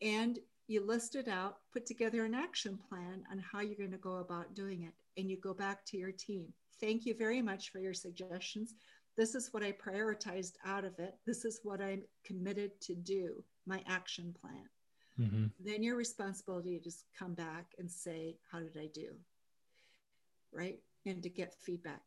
And 0.00 0.38
you 0.68 0.86
list 0.86 1.16
it 1.16 1.26
out, 1.26 1.58
put 1.72 1.84
together 1.84 2.24
an 2.24 2.34
action 2.34 2.78
plan 2.88 3.24
on 3.30 3.40
how 3.40 3.60
you're 3.60 3.74
going 3.76 3.90
to 3.90 3.98
go 3.98 4.18
about 4.18 4.54
doing 4.54 4.84
it, 4.84 4.94
and 5.20 5.28
you 5.28 5.36
go 5.36 5.52
back 5.52 5.84
to 5.86 5.96
your 5.96 6.12
team. 6.12 6.46
Thank 6.80 7.04
you 7.04 7.14
very 7.14 7.42
much 7.42 7.70
for 7.70 7.80
your 7.80 7.92
suggestions. 7.92 8.74
This 9.16 9.34
is 9.34 9.52
what 9.52 9.64
I 9.64 9.72
prioritized 9.72 10.54
out 10.64 10.84
of 10.84 10.98
it. 10.98 11.16
This 11.26 11.44
is 11.44 11.60
what 11.64 11.82
I'm 11.82 12.02
committed 12.24 12.80
to 12.82 12.94
do, 12.94 13.42
my 13.66 13.82
action 13.88 14.34
plan. 14.40 14.68
Mm-hmm. 15.20 15.46
Then 15.58 15.82
your 15.82 15.96
responsibility 15.96 16.78
to 16.78 16.84
just 16.84 17.04
come 17.18 17.34
back 17.34 17.66
and 17.78 17.90
say, 17.90 18.36
How 18.50 18.60
did 18.60 18.78
I 18.80 18.88
do? 18.94 19.08
Right? 20.52 20.78
And 21.06 21.22
to 21.22 21.30
get 21.30 21.54
feedback. 21.54 22.02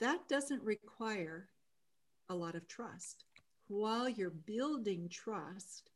That 0.00 0.26
doesn't 0.28 0.62
require 0.62 1.48
a 2.30 2.34
lot 2.34 2.54
of 2.54 2.66
trust. 2.66 3.24
While 3.68 4.08
you're 4.08 4.30
building 4.30 5.08
trust, 5.10 5.90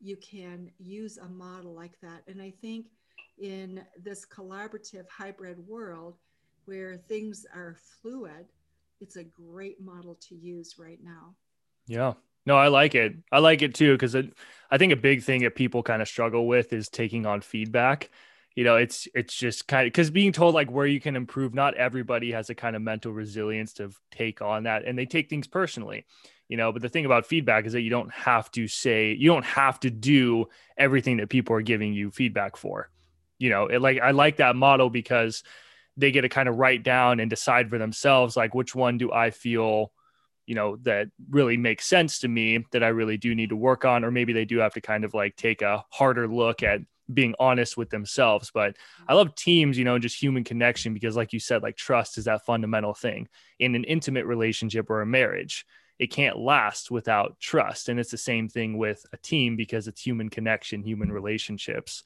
you 0.00 0.16
can 0.16 0.70
use 0.78 1.18
a 1.18 1.28
model 1.28 1.74
like 1.74 2.00
that. 2.00 2.22
And 2.26 2.40
I 2.40 2.52
think 2.62 2.86
in 3.38 3.84
this 4.02 4.24
collaborative 4.24 5.06
hybrid 5.08 5.58
world 5.68 6.16
where 6.64 6.96
things 6.96 7.44
are 7.54 7.76
fluid, 8.00 8.46
it's 9.00 9.16
a 9.16 9.24
great 9.24 9.82
model 9.82 10.16
to 10.28 10.34
use 10.34 10.76
right 10.78 10.98
now. 11.02 11.34
Yeah. 11.86 12.14
No, 12.46 12.56
I 12.56 12.68
like 12.68 12.94
it. 12.94 13.16
I 13.30 13.38
like 13.40 13.60
it 13.60 13.74
too 13.74 13.92
because 13.92 14.16
I 14.16 14.78
think 14.78 14.92
a 14.92 14.96
big 14.96 15.22
thing 15.22 15.42
that 15.42 15.54
people 15.54 15.82
kind 15.82 16.00
of 16.00 16.08
struggle 16.08 16.46
with 16.46 16.72
is 16.72 16.88
taking 16.88 17.26
on 17.26 17.42
feedback. 17.42 18.10
You 18.60 18.64
know, 18.64 18.76
it's 18.76 19.08
it's 19.14 19.34
just 19.34 19.66
kind 19.66 19.86
of 19.86 19.90
because 19.90 20.10
being 20.10 20.32
told 20.32 20.54
like 20.54 20.70
where 20.70 20.84
you 20.84 21.00
can 21.00 21.16
improve. 21.16 21.54
Not 21.54 21.72
everybody 21.76 22.32
has 22.32 22.50
a 22.50 22.54
kind 22.54 22.76
of 22.76 22.82
mental 22.82 23.10
resilience 23.10 23.72
to 23.74 23.90
take 24.10 24.42
on 24.42 24.64
that, 24.64 24.84
and 24.84 24.98
they 24.98 25.06
take 25.06 25.30
things 25.30 25.46
personally 25.46 26.04
you 26.50 26.56
know 26.56 26.70
but 26.72 26.82
the 26.82 26.88
thing 26.90 27.06
about 27.06 27.24
feedback 27.24 27.64
is 27.64 27.72
that 27.72 27.80
you 27.80 27.88
don't 27.88 28.12
have 28.12 28.50
to 28.50 28.68
say 28.68 29.14
you 29.14 29.28
don't 29.28 29.44
have 29.44 29.80
to 29.80 29.88
do 29.88 30.46
everything 30.76 31.16
that 31.16 31.30
people 31.30 31.56
are 31.56 31.62
giving 31.62 31.94
you 31.94 32.10
feedback 32.10 32.56
for 32.56 32.90
you 33.38 33.48
know 33.48 33.66
it 33.66 33.80
like 33.80 33.98
i 34.00 34.10
like 34.10 34.36
that 34.36 34.56
model 34.56 34.90
because 34.90 35.42
they 35.96 36.10
get 36.10 36.22
to 36.22 36.28
kind 36.28 36.48
of 36.48 36.56
write 36.56 36.82
down 36.82 37.20
and 37.20 37.30
decide 37.30 37.70
for 37.70 37.78
themselves 37.78 38.36
like 38.36 38.54
which 38.54 38.74
one 38.74 38.98
do 38.98 39.10
i 39.12 39.30
feel 39.30 39.92
you 40.44 40.56
know 40.56 40.76
that 40.82 41.06
really 41.30 41.56
makes 41.56 41.86
sense 41.86 42.18
to 42.18 42.28
me 42.28 42.66
that 42.72 42.82
i 42.82 42.88
really 42.88 43.16
do 43.16 43.34
need 43.34 43.50
to 43.50 43.56
work 43.56 43.84
on 43.84 44.04
or 44.04 44.10
maybe 44.10 44.32
they 44.32 44.44
do 44.44 44.58
have 44.58 44.74
to 44.74 44.80
kind 44.80 45.04
of 45.04 45.14
like 45.14 45.36
take 45.36 45.62
a 45.62 45.84
harder 45.90 46.26
look 46.26 46.64
at 46.64 46.80
being 47.12 47.34
honest 47.38 47.76
with 47.76 47.90
themselves 47.90 48.50
but 48.52 48.76
i 49.08 49.14
love 49.14 49.34
teams 49.34 49.76
you 49.76 49.84
know 49.84 49.98
just 49.98 50.20
human 50.20 50.44
connection 50.44 50.94
because 50.94 51.16
like 51.16 51.32
you 51.32 51.40
said 51.40 51.62
like 51.62 51.76
trust 51.76 52.18
is 52.18 52.24
that 52.24 52.44
fundamental 52.44 52.94
thing 52.94 53.28
in 53.58 53.74
an 53.74 53.84
intimate 53.84 54.26
relationship 54.26 54.90
or 54.90 55.00
a 55.00 55.06
marriage 55.06 55.66
it 56.00 56.10
can't 56.10 56.38
last 56.38 56.90
without 56.90 57.38
trust. 57.38 57.90
And 57.90 58.00
it's 58.00 58.10
the 58.10 58.16
same 58.16 58.48
thing 58.48 58.78
with 58.78 59.04
a 59.12 59.18
team 59.18 59.54
because 59.54 59.86
it's 59.86 60.00
human 60.00 60.30
connection, 60.30 60.82
human 60.82 61.12
relationships. 61.12 62.02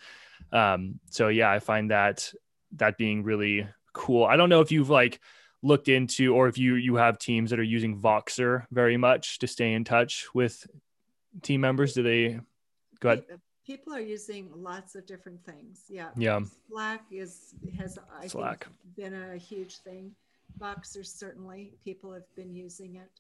Um, 0.52 0.98
so 1.10 1.28
yeah, 1.28 1.48
I 1.48 1.60
find 1.60 1.92
that 1.92 2.32
that 2.72 2.98
being 2.98 3.22
really 3.22 3.68
cool. 3.92 4.24
I 4.24 4.36
don't 4.36 4.48
know 4.48 4.62
if 4.62 4.72
you've 4.72 4.90
like 4.90 5.20
looked 5.62 5.86
into 5.86 6.34
or 6.34 6.48
if 6.48 6.58
you 6.58 6.74
you 6.74 6.96
have 6.96 7.20
teams 7.20 7.50
that 7.50 7.60
are 7.60 7.62
using 7.62 8.00
Voxer 8.00 8.66
very 8.72 8.96
much 8.96 9.38
to 9.38 9.46
stay 9.46 9.72
in 9.72 9.84
touch 9.84 10.26
with 10.34 10.66
team 11.42 11.60
members. 11.60 11.94
Do 11.94 12.02
they 12.02 12.40
go 12.98 13.10
ahead? 13.10 13.24
People 13.66 13.94
are 13.94 14.00
using 14.00 14.50
lots 14.54 14.94
of 14.94 15.06
different 15.06 15.42
things. 15.44 15.84
Yeah. 15.88 16.10
Yeah. 16.16 16.40
Slack 16.68 17.04
is 17.10 17.54
has 17.78 17.98
I 18.20 18.26
Slack. 18.26 18.64
think 18.64 18.96
been 18.96 19.14
a 19.14 19.36
huge 19.36 19.78
thing. 19.78 20.14
Voxer 20.58 21.04
certainly 21.04 21.72
people 21.84 22.12
have 22.12 22.34
been 22.36 22.54
using 22.54 22.96
it. 22.96 23.10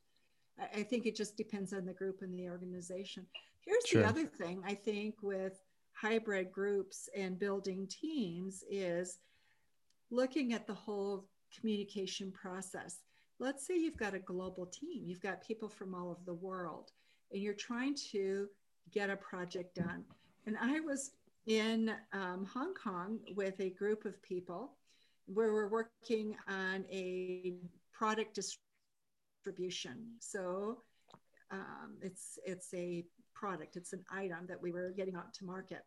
I 0.76 0.82
think 0.82 1.06
it 1.06 1.16
just 1.16 1.36
depends 1.36 1.72
on 1.72 1.84
the 1.84 1.92
group 1.92 2.22
and 2.22 2.38
the 2.38 2.48
organization. 2.48 3.26
Here's 3.60 3.86
sure. 3.86 4.02
the 4.02 4.08
other 4.08 4.26
thing 4.26 4.62
I 4.64 4.74
think 4.74 5.16
with 5.22 5.60
hybrid 5.92 6.52
groups 6.52 7.08
and 7.16 7.38
building 7.38 7.88
teams 7.88 8.62
is 8.70 9.18
looking 10.10 10.52
at 10.52 10.66
the 10.66 10.74
whole 10.74 11.24
communication 11.58 12.30
process. 12.30 12.98
Let's 13.38 13.66
say 13.66 13.76
you've 13.76 13.96
got 13.96 14.14
a 14.14 14.18
global 14.18 14.66
team, 14.66 15.02
you've 15.04 15.22
got 15.22 15.46
people 15.46 15.68
from 15.68 15.94
all 15.94 16.10
over 16.10 16.20
the 16.24 16.34
world, 16.34 16.92
and 17.32 17.42
you're 17.42 17.54
trying 17.54 17.96
to 18.12 18.48
get 18.92 19.10
a 19.10 19.16
project 19.16 19.74
done. 19.74 20.04
And 20.46 20.56
I 20.60 20.80
was 20.80 21.12
in 21.46 21.92
um, 22.12 22.46
Hong 22.52 22.74
Kong 22.74 23.18
with 23.34 23.60
a 23.60 23.70
group 23.70 24.04
of 24.04 24.20
people 24.22 24.72
where 25.26 25.52
we're 25.52 25.68
working 25.68 26.36
on 26.48 26.84
a 26.90 27.54
product 27.92 28.38
distribution. 29.44 30.06
So 30.20 30.82
um, 31.50 31.96
it's 32.02 32.38
it's 32.44 32.72
a 32.74 33.04
product, 33.34 33.76
it's 33.76 33.92
an 33.92 34.04
item 34.10 34.46
that 34.48 34.60
we 34.60 34.72
were 34.72 34.90
getting 34.96 35.16
out 35.16 35.32
to 35.34 35.44
market. 35.44 35.84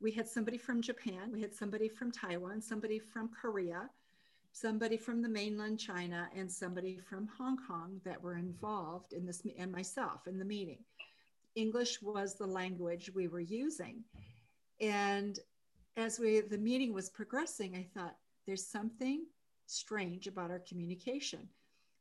We 0.00 0.12
had 0.12 0.28
somebody 0.28 0.58
from 0.58 0.80
Japan, 0.80 1.32
we 1.32 1.40
had 1.40 1.54
somebody 1.54 1.88
from 1.88 2.12
Taiwan, 2.12 2.62
somebody 2.62 2.98
from 2.98 3.30
Korea, 3.30 3.90
somebody 4.52 4.96
from 4.96 5.22
the 5.22 5.28
mainland 5.28 5.78
China, 5.78 6.28
and 6.36 6.50
somebody 6.50 6.98
from 6.98 7.28
Hong 7.36 7.58
Kong 7.66 8.00
that 8.04 8.22
were 8.22 8.36
involved 8.36 9.12
in 9.12 9.26
this, 9.26 9.42
and 9.58 9.72
myself 9.72 10.26
in 10.26 10.38
the 10.38 10.44
meeting. 10.44 10.84
English 11.54 12.00
was 12.02 12.34
the 12.34 12.46
language 12.46 13.10
we 13.14 13.28
were 13.28 13.40
using. 13.40 14.04
And 14.80 15.38
as 15.96 16.18
we 16.18 16.40
the 16.40 16.58
meeting 16.58 16.94
was 16.94 17.10
progressing, 17.10 17.74
I 17.74 17.86
thought 17.98 18.16
there's 18.46 18.66
something 18.66 19.26
strange 19.66 20.26
about 20.26 20.50
our 20.50 20.62
communication. 20.68 21.48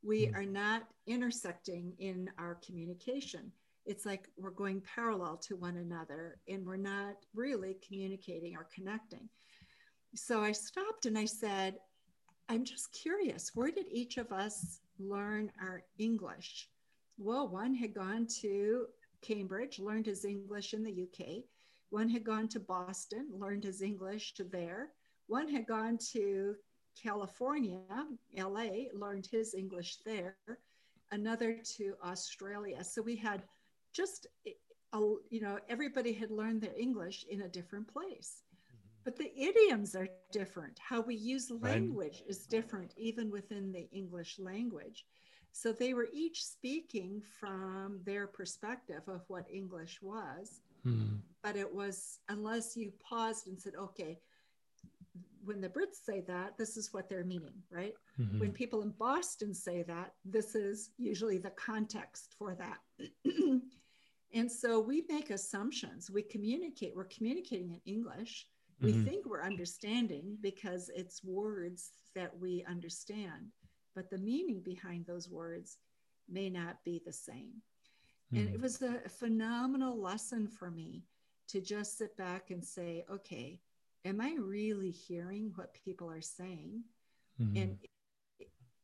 We 0.03 0.27
mm. 0.27 0.35
are 0.35 0.45
not 0.45 0.87
intersecting 1.07 1.93
in 1.99 2.29
our 2.37 2.55
communication. 2.65 3.51
It's 3.85 4.05
like 4.05 4.29
we're 4.37 4.51
going 4.51 4.81
parallel 4.95 5.37
to 5.37 5.55
one 5.55 5.77
another 5.77 6.39
and 6.47 6.65
we're 6.65 6.77
not 6.77 7.15
really 7.33 7.77
communicating 7.85 8.55
or 8.55 8.67
connecting. 8.73 9.29
So 10.13 10.43
I 10.43 10.51
stopped 10.51 11.05
and 11.05 11.17
I 11.17 11.25
said, 11.25 11.75
I'm 12.49 12.63
just 12.63 12.91
curious, 12.93 13.51
where 13.53 13.71
did 13.71 13.87
each 13.91 14.17
of 14.17 14.31
us 14.31 14.79
learn 14.99 15.51
our 15.61 15.83
English? 15.97 16.69
Well, 17.17 17.47
one 17.47 17.73
had 17.73 17.93
gone 17.93 18.27
to 18.41 18.87
Cambridge, 19.21 19.79
learned 19.79 20.05
his 20.05 20.25
English 20.25 20.73
in 20.73 20.83
the 20.83 21.03
UK. 21.03 21.43
One 21.89 22.09
had 22.09 22.23
gone 22.23 22.47
to 22.49 22.59
Boston, 22.59 23.27
learned 23.31 23.63
his 23.63 23.81
English 23.81 24.33
there. 24.51 24.89
One 25.27 25.47
had 25.47 25.65
gone 25.67 25.97
to 26.13 26.55
California, 27.01 27.81
LA, 28.35 28.89
learned 28.93 29.27
his 29.31 29.53
English 29.53 29.97
there. 30.05 30.37
Another 31.11 31.57
to 31.77 31.95
Australia. 32.03 32.83
So 32.83 33.01
we 33.01 33.15
had 33.15 33.43
just, 33.93 34.27
a, 34.45 34.51
you 35.29 35.41
know, 35.41 35.59
everybody 35.69 36.11
had 36.11 36.31
learned 36.31 36.61
their 36.61 36.77
English 36.77 37.25
in 37.29 37.41
a 37.41 37.49
different 37.49 37.87
place. 37.87 38.43
Mm-hmm. 38.53 39.03
But 39.05 39.15
the 39.15 39.31
idioms 39.41 39.95
are 39.95 40.09
different. 40.31 40.77
How 40.79 40.99
we 41.01 41.15
use 41.15 41.49
language 41.49 42.21
right. 42.21 42.29
is 42.29 42.45
different, 42.45 42.93
even 42.97 43.31
within 43.31 43.71
the 43.71 43.87
English 43.91 44.37
language. 44.39 45.05
So 45.51 45.71
they 45.71 45.93
were 45.93 46.09
each 46.13 46.43
speaking 46.43 47.21
from 47.39 48.01
their 48.05 48.27
perspective 48.27 49.01
of 49.07 49.21
what 49.27 49.45
English 49.51 49.99
was. 50.01 50.61
Hmm. 50.83 51.15
But 51.43 51.55
it 51.55 51.73
was, 51.73 52.19
unless 52.29 52.77
you 52.77 52.91
paused 53.01 53.47
and 53.47 53.59
said, 53.59 53.73
okay, 53.75 54.19
when 55.47 55.61
the 55.61 55.69
Brits 55.69 56.05
say 56.05 56.21
that, 56.27 56.57
this 56.57 56.75
is 56.75 56.93
what 56.93 57.09
they're 57.09 57.23
meaning, 57.23 57.53
right? 57.71 57.93
Mm-hmm. 58.19 58.39
When 58.39 58.51
people 58.51 58.81
in 58.81 58.91
Boston 58.91 59.53
say 59.53 59.83
that, 59.83 60.13
this 60.25 60.55
is 60.55 60.89
usually 60.97 61.37
the 61.37 61.51
context 61.51 62.35
for 62.37 62.55
that. 62.55 62.79
and 64.33 64.51
so 64.51 64.79
we 64.79 65.05
make 65.09 65.29
assumptions. 65.29 66.11
We 66.11 66.21
communicate, 66.21 66.93
we're 66.95 67.05
communicating 67.05 67.71
in 67.71 67.91
English. 67.91 68.45
We 68.81 68.91
mm-hmm. 68.91 69.05
think 69.05 69.25
we're 69.25 69.43
understanding 69.43 70.37
because 70.41 70.91
it's 70.93 71.23
words 71.23 71.91
that 72.13 72.37
we 72.37 72.65
understand 72.69 73.47
but 73.97 74.11
the 74.11 74.17
meaning 74.19 74.61
behind 74.63 75.07
those 75.07 75.27
words 75.27 75.77
may 76.29 76.51
not 76.51 76.77
be 76.85 77.01
the 77.03 77.11
same. 77.11 77.63
Mm-hmm. 78.31 78.37
And 78.37 78.49
it 78.49 78.57
hmm. 78.57 78.61
was 78.61 78.79
a 78.83 79.09
phenomenal 79.09 79.99
lesson 79.99 80.47
for 80.47 80.69
me 80.69 81.03
to 81.47 81.61
just 81.61 81.97
sit 81.97 82.15
back 82.15 82.51
and 82.51 82.63
say, 82.63 83.05
okay, 83.11 83.59
am 84.05 84.21
I 84.21 84.35
really 84.39 84.91
hearing 84.91 85.51
what 85.55 85.73
people 85.83 86.11
are 86.11 86.21
saying? 86.21 86.83
Mm-hmm. 87.41 87.57
And 87.57 87.77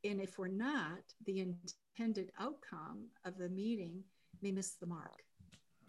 and 0.03 0.20
if 0.20 0.39
we're 0.39 0.48
not, 0.48 1.03
the 1.27 1.39
intended 1.39 2.32
outcome 2.39 3.05
of 3.24 3.38
the 3.38 3.50
meeting 3.50 4.03
may 4.41 4.51
miss 4.51 4.72
the 4.72 4.88
mark. 4.88 5.24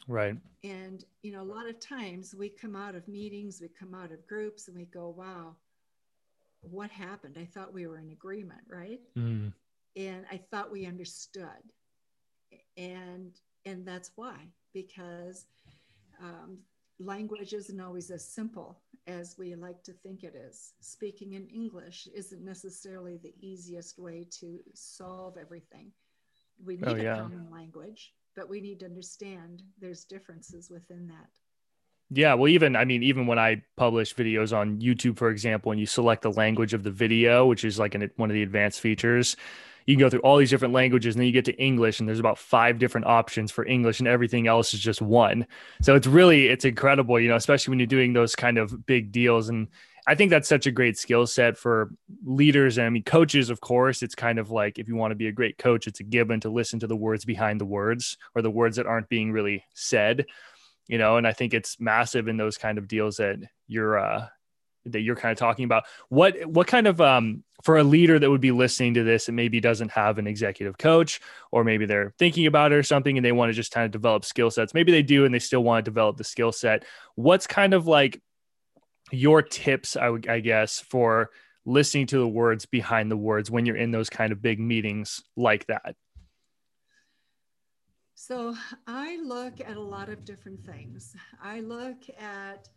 Right. 0.06 0.36
And 0.62 1.02
you 1.22 1.32
know, 1.32 1.40
a 1.40 1.52
lot 1.56 1.66
of 1.66 1.80
times 1.80 2.34
we 2.38 2.50
come 2.50 2.76
out 2.76 2.94
of 2.94 3.08
meetings, 3.08 3.60
we 3.62 3.68
come 3.68 3.94
out 3.94 4.12
of 4.12 4.26
groups, 4.26 4.68
and 4.68 4.76
we 4.76 4.84
go, 4.84 5.08
"Wow, 5.08 5.56
what 6.70 6.90
happened? 6.90 7.36
I 7.38 7.44
thought 7.44 7.72
we 7.72 7.86
were 7.86 7.98
in 7.98 8.10
agreement, 8.10 8.62
right? 8.68 9.00
Mm. 9.16 9.52
And 9.96 10.24
I 10.30 10.38
thought 10.50 10.72
we 10.72 10.86
understood. 10.86 11.48
And 12.76 13.32
and 13.66 13.86
that's 13.86 14.10
why, 14.16 14.36
because 14.72 15.46
um, 16.22 16.58
language 16.98 17.52
isn't 17.52 17.80
always 17.80 18.10
as 18.10 18.26
simple 18.28 18.80
as 19.06 19.36
we 19.38 19.54
like 19.54 19.82
to 19.84 19.92
think 19.92 20.22
it 20.22 20.34
is. 20.34 20.72
Speaking 20.80 21.34
in 21.34 21.46
English 21.48 22.08
isn't 22.14 22.44
necessarily 22.44 23.16
the 23.16 23.34
easiest 23.40 23.98
way 23.98 24.26
to 24.40 24.58
solve 24.74 25.36
everything. 25.40 25.92
We 26.64 26.78
oh, 26.84 26.92
need 26.92 27.00
oh, 27.00 27.02
yeah. 27.02 27.16
a 27.16 27.22
common 27.22 27.48
language, 27.50 28.12
but 28.36 28.48
we 28.48 28.60
need 28.60 28.80
to 28.80 28.86
understand 28.86 29.62
there's 29.80 30.04
differences 30.04 30.70
within 30.70 31.06
that. 31.08 31.30
Yeah, 32.16 32.34
well, 32.34 32.48
even 32.48 32.76
I 32.76 32.84
mean, 32.84 33.02
even 33.02 33.26
when 33.26 33.40
I 33.40 33.62
publish 33.76 34.14
videos 34.14 34.56
on 34.56 34.78
YouTube, 34.78 35.16
for 35.16 35.30
example, 35.30 35.72
and 35.72 35.80
you 35.80 35.86
select 35.86 36.22
the 36.22 36.30
language 36.30 36.72
of 36.72 36.84
the 36.84 36.90
video, 36.90 37.44
which 37.46 37.64
is 37.64 37.78
like 37.78 37.96
an, 37.96 38.08
one 38.16 38.30
of 38.30 38.34
the 38.34 38.42
advanced 38.42 38.80
features, 38.80 39.36
you 39.86 39.96
can 39.96 40.00
go 40.00 40.08
through 40.08 40.20
all 40.20 40.36
these 40.36 40.50
different 40.50 40.74
languages, 40.74 41.14
and 41.14 41.20
then 41.20 41.26
you 41.26 41.32
get 41.32 41.44
to 41.46 41.56
English, 41.60 41.98
and 41.98 42.08
there's 42.08 42.20
about 42.20 42.38
five 42.38 42.78
different 42.78 43.08
options 43.08 43.50
for 43.50 43.66
English, 43.66 43.98
and 43.98 44.06
everything 44.06 44.46
else 44.46 44.72
is 44.74 44.80
just 44.80 45.02
one. 45.02 45.44
So 45.82 45.96
it's 45.96 46.06
really 46.06 46.46
it's 46.46 46.64
incredible, 46.64 47.18
you 47.18 47.28
know, 47.28 47.36
especially 47.36 47.72
when 47.72 47.80
you're 47.80 47.86
doing 47.86 48.12
those 48.12 48.36
kind 48.36 48.58
of 48.58 48.86
big 48.86 49.10
deals. 49.10 49.48
And 49.48 49.66
I 50.06 50.14
think 50.14 50.30
that's 50.30 50.48
such 50.48 50.66
a 50.66 50.70
great 50.70 50.96
skill 50.96 51.26
set 51.26 51.56
for 51.56 51.90
leaders. 52.24 52.78
And 52.78 52.86
I 52.86 52.90
mean, 52.90 53.02
coaches, 53.02 53.50
of 53.50 53.60
course, 53.60 54.02
it's 54.04 54.14
kind 54.14 54.38
of 54.38 54.52
like 54.52 54.78
if 54.78 54.86
you 54.86 54.94
want 54.94 55.10
to 55.10 55.16
be 55.16 55.26
a 55.26 55.32
great 55.32 55.58
coach, 55.58 55.88
it's 55.88 55.98
a 55.98 56.04
given 56.04 56.38
to 56.40 56.48
listen 56.48 56.78
to 56.78 56.86
the 56.86 56.96
words 56.96 57.24
behind 57.24 57.60
the 57.60 57.64
words 57.64 58.18
or 58.36 58.42
the 58.42 58.50
words 58.50 58.76
that 58.76 58.86
aren't 58.86 59.08
being 59.08 59.32
really 59.32 59.64
said 59.74 60.26
you 60.88 60.98
know 60.98 61.16
and 61.16 61.26
i 61.26 61.32
think 61.32 61.54
it's 61.54 61.80
massive 61.80 62.28
in 62.28 62.36
those 62.36 62.58
kind 62.58 62.78
of 62.78 62.88
deals 62.88 63.16
that 63.16 63.38
you're 63.66 63.98
uh 63.98 64.26
that 64.86 65.00
you're 65.00 65.16
kind 65.16 65.32
of 65.32 65.38
talking 65.38 65.64
about. 65.64 65.84
What 66.08 66.44
what 66.46 66.66
kind 66.66 66.86
of 66.86 67.00
um 67.00 67.42
for 67.62 67.78
a 67.78 67.84
leader 67.84 68.18
that 68.18 68.30
would 68.30 68.40
be 68.40 68.52
listening 68.52 68.94
to 68.94 69.04
this 69.04 69.28
and 69.28 69.36
maybe 69.36 69.60
doesn't 69.60 69.90
have 69.90 70.18
an 70.18 70.26
executive 70.26 70.76
coach 70.76 71.20
or 71.50 71.64
maybe 71.64 71.86
they're 71.86 72.12
thinking 72.18 72.46
about 72.46 72.72
it 72.72 72.76
or 72.76 72.82
something 72.82 73.16
and 73.16 73.24
they 73.24 73.32
want 73.32 73.48
to 73.48 73.54
just 73.54 73.72
kind 73.72 73.86
of 73.86 73.90
develop 73.90 74.24
skill 74.24 74.50
sets 74.50 74.74
maybe 74.74 74.92
they 74.92 75.02
do 75.02 75.24
and 75.24 75.34
they 75.34 75.38
still 75.38 75.64
want 75.64 75.82
to 75.82 75.90
develop 75.90 76.18
the 76.18 76.24
skill 76.24 76.52
set 76.52 76.84
what's 77.14 77.46
kind 77.46 77.72
of 77.72 77.86
like 77.86 78.20
your 79.10 79.40
tips 79.40 79.96
I, 79.96 80.10
would, 80.10 80.28
I 80.28 80.40
guess 80.40 80.80
for 80.80 81.30
listening 81.64 82.06
to 82.08 82.18
the 82.18 82.28
words 82.28 82.66
behind 82.66 83.10
the 83.10 83.16
words 83.16 83.50
when 83.50 83.64
you're 83.64 83.76
in 83.76 83.92
those 83.92 84.10
kind 84.10 84.30
of 84.30 84.42
big 84.42 84.60
meetings 84.60 85.22
like 85.34 85.66
that 85.68 85.96
so 88.26 88.54
I 88.86 89.20
look 89.22 89.60
at 89.60 89.76
a 89.76 89.80
lot 89.80 90.08
of 90.08 90.24
different 90.24 90.64
things. 90.64 91.14
I 91.42 91.60
look 91.60 91.98
at 92.18 92.70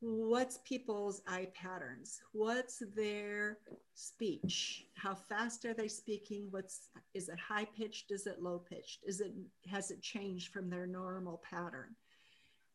what's 0.00 0.58
people's 0.64 1.22
eye 1.26 1.48
patterns. 1.54 2.20
What's 2.32 2.82
their 2.94 3.56
speech? 3.94 4.84
How 4.94 5.14
fast 5.14 5.64
are 5.64 5.72
they 5.72 5.88
speaking? 5.88 6.48
What's 6.50 6.90
is 7.14 7.30
it 7.30 7.38
high 7.38 7.64
pitched? 7.64 8.10
Is 8.10 8.26
it 8.26 8.42
low 8.42 8.58
pitched? 8.58 9.00
Is 9.06 9.20
it 9.20 9.32
has 9.66 9.90
it 9.90 10.02
changed 10.02 10.52
from 10.52 10.68
their 10.68 10.86
normal 10.86 11.40
pattern? 11.48 11.96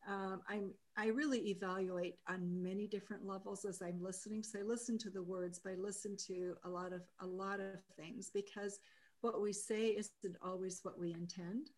Um, 0.08 0.42
i'm 0.50 0.72
i 0.98 1.10
really 1.10 1.52
evaluate 1.52 2.16
on 2.28 2.64
many 2.64 2.88
different 2.88 3.24
levels 3.24 3.64
as 3.66 3.84
i'm 3.84 4.02
listening. 4.02 4.42
So 4.42 4.58
i 4.58 4.64
listen 4.64 4.98
to 4.98 5.12
the 5.12 5.22
words 5.22 5.60
but 5.64 5.74
i 5.74 5.76
listen 5.76 6.18
to 6.26 6.56
a 6.64 6.70
lot 6.70 6.94
of 6.94 7.02
a 7.20 7.28
lot 7.28 7.60
of 7.60 7.80
things 7.96 8.32
because 8.34 8.80
what 9.22 9.40
we 9.40 9.54
say 9.54 9.90
isn't 9.90 10.38
always 10.42 10.80
what 10.82 11.00
we 11.00 11.14
intend 11.14 11.70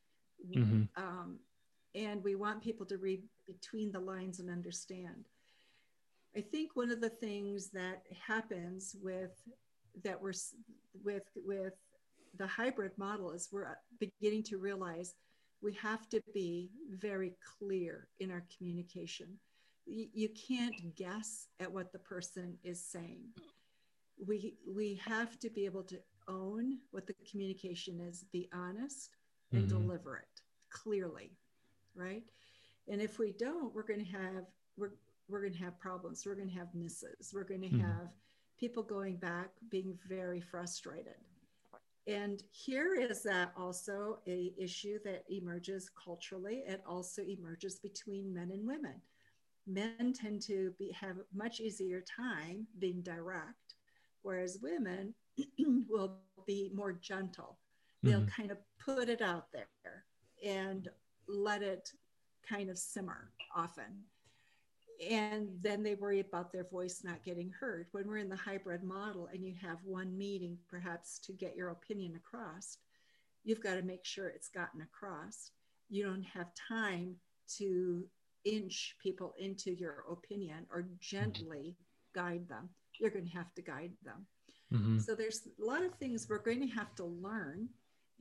Mm-hmm. 0.45 0.83
Um, 1.03 1.39
and 1.95 2.23
we 2.23 2.35
want 2.35 2.63
people 2.63 2.85
to 2.87 2.97
read 2.97 3.23
between 3.47 3.91
the 3.91 3.99
lines 3.99 4.39
and 4.39 4.49
understand. 4.49 5.27
I 6.35 6.41
think 6.41 6.75
one 6.75 6.91
of 6.91 7.01
the 7.01 7.09
things 7.09 7.69
that 7.71 8.03
happens 8.25 8.95
with 9.01 9.31
that 10.03 10.19
we're 10.19 10.33
with 11.03 11.23
with 11.35 11.73
the 12.37 12.47
hybrid 12.47 12.97
model 12.97 13.31
is 13.31 13.49
we're 13.51 13.77
beginning 13.99 14.41
to 14.43 14.57
realize 14.57 15.13
we 15.61 15.73
have 15.73 16.09
to 16.09 16.21
be 16.33 16.71
very 16.89 17.33
clear 17.59 18.07
in 18.19 18.31
our 18.31 18.43
communication. 18.57 19.27
You 19.85 20.29
can't 20.29 20.95
guess 20.95 21.47
at 21.59 21.71
what 21.71 21.91
the 21.91 21.99
person 21.99 22.57
is 22.63 22.83
saying. 22.83 23.25
We 24.25 24.55
we 24.67 24.99
have 25.05 25.37
to 25.39 25.49
be 25.49 25.65
able 25.65 25.83
to 25.83 25.99
own 26.27 26.79
what 26.91 27.05
the 27.05 27.15
communication 27.29 27.99
is, 27.99 28.25
be 28.31 28.49
honest, 28.53 29.09
and 29.53 29.67
mm-hmm. 29.67 29.81
deliver 29.81 30.17
it 30.17 30.41
clearly, 30.69 31.31
right? 31.95 32.23
And 32.87 33.01
if 33.01 33.19
we 33.19 33.31
don't, 33.31 33.73
we're 33.73 33.83
going 33.83 34.03
to 34.03 34.11
have 34.11 34.45
we're 34.77 34.91
we're 35.29 35.41
going 35.41 35.53
to 35.53 35.63
have 35.63 35.79
problems. 35.79 36.23
We're 36.25 36.35
going 36.35 36.49
to 36.49 36.55
have 36.55 36.73
misses. 36.73 37.31
We're 37.33 37.43
going 37.43 37.61
to 37.61 37.67
mm-hmm. 37.69 37.81
have 37.81 38.09
people 38.59 38.83
going 38.83 39.17
back 39.17 39.49
being 39.69 39.97
very 40.07 40.41
frustrated. 40.41 41.15
And 42.05 42.43
here 42.51 42.95
is 42.95 43.23
that 43.23 43.53
also 43.57 44.19
a 44.27 44.53
issue 44.57 44.99
that 45.05 45.23
emerges 45.29 45.89
culturally. 45.89 46.63
It 46.67 46.81
also 46.85 47.21
emerges 47.21 47.79
between 47.79 48.33
men 48.33 48.51
and 48.51 48.67
women. 48.67 48.95
Men 49.65 50.11
tend 50.13 50.41
to 50.43 50.73
be, 50.77 50.91
have 50.91 51.15
much 51.33 51.61
easier 51.61 52.01
time 52.01 52.67
being 52.79 53.01
direct, 53.01 53.75
whereas 54.21 54.59
women 54.61 55.13
will 55.89 56.17
be 56.45 56.69
more 56.75 56.91
gentle. 56.91 57.57
They'll 58.03 58.19
mm-hmm. 58.19 58.41
kind 58.41 58.51
of 58.51 58.57
put 58.83 59.09
it 59.09 59.21
out 59.21 59.47
there 59.51 60.03
and 60.45 60.89
let 61.27 61.63
it 61.63 61.89
kind 62.47 62.69
of 62.69 62.77
simmer 62.77 63.31
often. 63.55 64.03
And 65.09 65.49
then 65.61 65.83
they 65.83 65.95
worry 65.95 66.19
about 66.19 66.51
their 66.51 66.65
voice 66.65 67.01
not 67.03 67.23
getting 67.23 67.49
heard. 67.49 67.87
When 67.91 68.07
we're 68.07 68.17
in 68.17 68.29
the 68.29 68.35
hybrid 68.35 68.83
model 68.83 69.27
and 69.33 69.43
you 69.43 69.53
have 69.61 69.77
one 69.83 70.17
meeting, 70.17 70.57
perhaps 70.69 71.17
to 71.19 71.33
get 71.33 71.55
your 71.55 71.69
opinion 71.69 72.15
across, 72.15 72.77
you've 73.43 73.63
got 73.63 73.75
to 73.75 73.81
make 73.81 74.05
sure 74.05 74.27
it's 74.27 74.49
gotten 74.49 74.81
across. 74.81 75.51
you 75.89 76.03
don't 76.03 76.23
have 76.23 76.47
time 76.55 77.15
to 77.57 78.05
inch 78.45 78.95
people 79.01 79.33
into 79.37 79.71
your 79.71 80.05
opinion 80.11 80.65
or 80.71 80.87
gently 80.99 81.75
guide 82.15 82.47
them. 82.47 82.69
You're 82.99 83.11
going 83.11 83.27
to 83.27 83.31
have 83.37 83.53
to 83.55 83.61
guide 83.61 83.91
them. 84.03 84.25
Mm-hmm. 84.73 84.99
So 84.99 85.15
there's 85.15 85.47
a 85.61 85.65
lot 85.65 85.83
of 85.83 85.93
things 85.95 86.27
we're 86.29 86.39
going 86.39 86.61
to 86.61 86.75
have 86.75 86.95
to 86.95 87.05
learn 87.05 87.69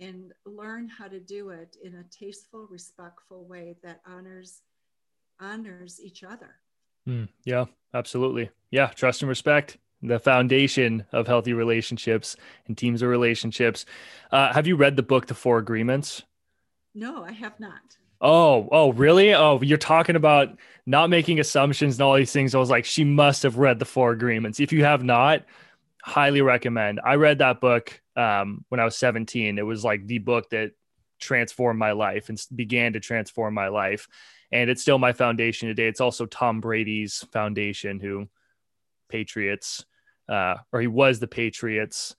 and 0.01 0.33
learn 0.45 0.89
how 0.89 1.09
to 1.09 1.21
do 1.21 1.51
it 1.51 1.77
in 1.83 1.95
a 1.95 2.05
tasteful, 2.05 2.67
respectful 2.71 3.45
way 3.45 3.77
that 3.83 4.01
honors 4.07 4.63
honors 5.41 6.01
each 6.01 6.23
other. 6.23 6.57
Mm, 7.09 7.29
yeah, 7.45 7.65
absolutely. 7.95 8.51
Yeah, 8.71 8.87
trust 8.89 9.23
and 9.23 9.29
respect, 9.29 9.79
the 10.03 10.19
foundation 10.19 11.05
of 11.13 11.27
healthy 11.27 11.53
relationships 11.53 12.37
and 12.67 12.77
teams 12.77 13.03
of 13.03 13.09
relationships. 13.09 13.85
Uh, 14.31 14.53
have 14.53 14.67
you 14.67 14.77
read 14.77 14.97
the 14.97 15.03
book, 15.03 15.27
The 15.27 15.35
Four 15.35 15.59
Agreements? 15.59 16.23
No, 16.95 17.25
I 17.25 17.33
have 17.33 17.59
not. 17.59 17.97
Oh, 18.21 18.69
oh, 18.71 18.93
really? 18.93 19.35
Oh, 19.35 19.61
you're 19.63 19.79
talking 19.79 20.15
about 20.15 20.57
not 20.87 21.11
making 21.11 21.41
assumptions 21.41 21.97
and 21.97 22.03
all 22.03 22.15
these 22.15 22.33
things. 22.33 22.55
I 22.55 22.59
was 22.59 22.71
like, 22.71 22.85
she 22.85 23.03
must 23.03 23.43
have 23.43 23.59
read 23.59 23.79
the 23.79 23.85
Four 23.85 24.13
Agreements. 24.13 24.61
If 24.61 24.73
you 24.73 24.85
have 24.85 25.03
not, 25.03 25.45
highly 26.05 26.41
recommend. 26.41 27.01
I 27.05 27.15
read 27.15 27.39
that 27.39 27.61
book 27.61 28.01
um, 28.17 28.65
when 28.69 28.81
I 28.81 28.85
was 28.85 28.97
17. 28.97 29.59
It 29.59 29.63
was 29.63 29.85
like 29.85 30.07
the 30.07 30.19
book 30.19 30.51
that 30.51 30.73
transformed 31.21 31.79
my 31.79 31.93
life 31.93 32.29
and 32.29 32.45
began 32.55 32.93
to 32.95 33.01
transform 33.01 33.55
my 33.55 33.69
life. 33.69 34.09
And 34.51 34.69
it's 34.69 34.83
still 34.83 34.99
my 34.99 35.13
foundation 35.13 35.69
today. 35.69 35.87
It's 35.87 36.01
also 36.01 36.27
Tom 36.27 36.61
Brady's 36.61 37.25
foundation, 37.33 38.01
who 38.01 38.29
Patriots, 39.09 39.85
uh, 40.29 40.57
or 40.73 40.81
he 40.81 40.87
was 40.87 41.21
the 41.21 41.27
Patriots 41.27 42.17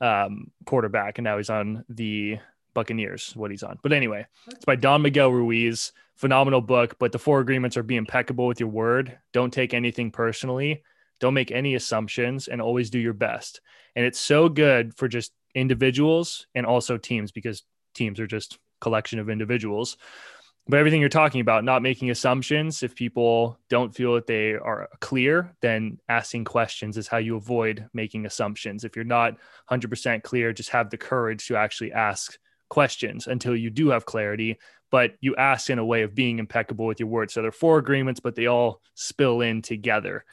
um, 0.00 0.50
quarterback, 0.64 1.18
and 1.18 1.24
now 1.24 1.36
he's 1.36 1.50
on 1.50 1.84
the 1.88 2.38
Buccaneers, 2.74 3.32
what 3.36 3.50
he's 3.50 3.62
on. 3.62 3.78
But 3.82 3.92
anyway, 3.92 4.26
it's 4.48 4.64
by 4.64 4.76
Don 4.76 5.02
Miguel 5.02 5.30
Ruiz. 5.30 5.92
Phenomenal 6.16 6.60
book. 6.60 6.96
But 6.98 7.12
the 7.12 7.18
four 7.18 7.40
agreements 7.40 7.76
are 7.76 7.82
be 7.82 7.96
impeccable 7.96 8.46
with 8.46 8.60
your 8.60 8.68
word. 8.68 9.18
Don't 9.32 9.52
take 9.52 9.74
anything 9.74 10.10
personally. 10.10 10.82
Don't 11.20 11.34
make 11.34 11.50
any 11.50 11.74
assumptions 11.74 12.48
and 12.48 12.60
always 12.60 12.90
do 12.90 12.98
your 12.98 13.12
best. 13.12 13.60
And 13.94 14.04
it's 14.04 14.18
so 14.18 14.48
good 14.48 14.96
for 14.96 15.08
just 15.08 15.32
individuals 15.54 16.46
and 16.54 16.66
also 16.66 16.96
teams 16.96 17.32
because 17.32 17.62
teams 17.94 18.18
are 18.20 18.26
just 18.26 18.58
collection 18.80 19.18
of 19.18 19.28
individuals. 19.30 19.96
But 20.66 20.78
everything 20.78 21.00
you're 21.00 21.08
talking 21.08 21.40
about, 21.40 21.64
not 21.64 21.82
making 21.82 22.10
assumptions, 22.10 22.82
if 22.82 22.94
people 22.94 23.58
don't 23.68 23.94
feel 23.94 24.14
that 24.14 24.26
they 24.26 24.52
are 24.52 24.88
clear, 25.00 25.54
then 25.62 25.98
asking 26.08 26.44
questions 26.44 26.96
is 26.96 27.08
how 27.08 27.16
you 27.16 27.36
avoid 27.36 27.88
making 27.92 28.26
assumptions. 28.26 28.84
If 28.84 28.94
you're 28.94 29.04
not 29.04 29.36
100% 29.70 30.22
clear, 30.22 30.52
just 30.52 30.70
have 30.70 30.90
the 30.90 30.98
courage 30.98 31.46
to 31.48 31.56
actually 31.56 31.92
ask 31.92 32.38
questions 32.68 33.26
until 33.26 33.56
you 33.56 33.68
do 33.68 33.88
have 33.88 34.06
clarity 34.06 34.58
but 34.90 35.14
you 35.20 35.36
ask 35.36 35.70
in 35.70 35.78
a 35.78 35.84
way 35.84 36.02
of 36.02 36.14
being 36.14 36.38
impeccable 36.38 36.86
with 36.86 37.00
your 37.00 37.08
words. 37.08 37.32
So 37.32 37.42
there 37.42 37.48
are 37.48 37.52
four 37.52 37.78
agreements, 37.78 38.20
but 38.20 38.34
they 38.34 38.46
all 38.46 38.82
spill 38.94 39.40
in 39.40 39.62
together, 39.62 40.24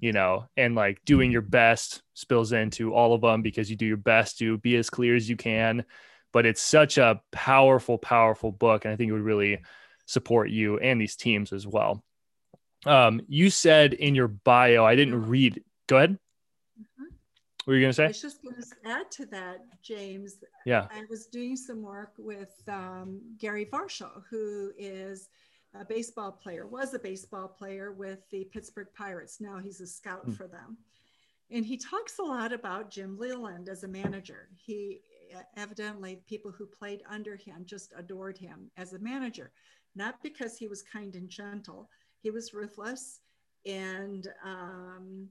you 0.00 0.12
know, 0.12 0.46
and 0.56 0.74
like 0.74 1.04
doing 1.04 1.32
your 1.32 1.42
best 1.42 2.02
spills 2.14 2.52
into 2.52 2.94
all 2.94 3.14
of 3.14 3.20
them 3.20 3.42
because 3.42 3.68
you 3.68 3.76
do 3.76 3.86
your 3.86 3.96
best 3.96 4.38
to 4.38 4.58
be 4.58 4.76
as 4.76 4.90
clear 4.90 5.16
as 5.16 5.28
you 5.28 5.36
can. 5.36 5.84
But 6.32 6.46
it's 6.46 6.62
such 6.62 6.98
a 6.98 7.20
powerful, 7.32 7.98
powerful 7.98 8.52
book. 8.52 8.84
And 8.84 8.92
I 8.92 8.96
think 8.96 9.08
it 9.08 9.12
would 9.12 9.22
really 9.22 9.62
support 10.06 10.50
you 10.50 10.78
and 10.78 11.00
these 11.00 11.16
teams 11.16 11.52
as 11.52 11.66
well. 11.66 12.04
Um, 12.84 13.20
you 13.26 13.50
said 13.50 13.94
in 13.94 14.14
your 14.14 14.28
bio, 14.28 14.84
I 14.84 14.94
didn't 14.94 15.26
read. 15.28 15.62
Go 15.88 15.96
ahead. 15.96 16.18
What 17.66 17.72
were 17.72 17.78
you 17.78 17.84
going 17.84 17.90
to 17.90 17.96
say? 17.96 18.04
I 18.04 18.08
was 18.08 18.22
just 18.22 18.44
going 18.44 18.54
to 18.54 18.88
add 18.88 19.10
to 19.10 19.26
that, 19.26 19.58
James. 19.82 20.36
Yeah. 20.64 20.86
I 20.88 21.02
was 21.10 21.26
doing 21.26 21.56
some 21.56 21.82
work 21.82 22.12
with 22.16 22.54
um, 22.68 23.20
Gary 23.40 23.66
Varsho, 23.66 24.22
who 24.30 24.70
is 24.78 25.28
a 25.74 25.84
baseball 25.84 26.30
player, 26.30 26.68
was 26.68 26.94
a 26.94 26.98
baseball 27.00 27.48
player 27.48 27.90
with 27.90 28.20
the 28.30 28.44
Pittsburgh 28.52 28.86
Pirates. 28.96 29.40
Now 29.40 29.58
he's 29.58 29.80
a 29.80 29.86
scout 29.88 30.28
mm. 30.28 30.36
for 30.36 30.46
them. 30.46 30.78
And 31.50 31.66
he 31.66 31.76
talks 31.76 32.20
a 32.20 32.22
lot 32.22 32.52
about 32.52 32.92
Jim 32.92 33.18
Leyland 33.18 33.68
as 33.68 33.82
a 33.82 33.88
manager. 33.88 34.48
He 34.56 35.00
evidently, 35.56 36.22
people 36.28 36.52
who 36.52 36.66
played 36.66 37.02
under 37.10 37.34
him 37.34 37.64
just 37.64 37.92
adored 37.98 38.38
him 38.38 38.70
as 38.76 38.92
a 38.92 39.00
manager, 39.00 39.50
not 39.96 40.22
because 40.22 40.56
he 40.56 40.68
was 40.68 40.84
kind 40.84 41.16
and 41.16 41.28
gentle, 41.28 41.90
he 42.22 42.30
was 42.30 42.54
ruthless 42.54 43.22
and 43.66 44.28
um, 44.44 45.28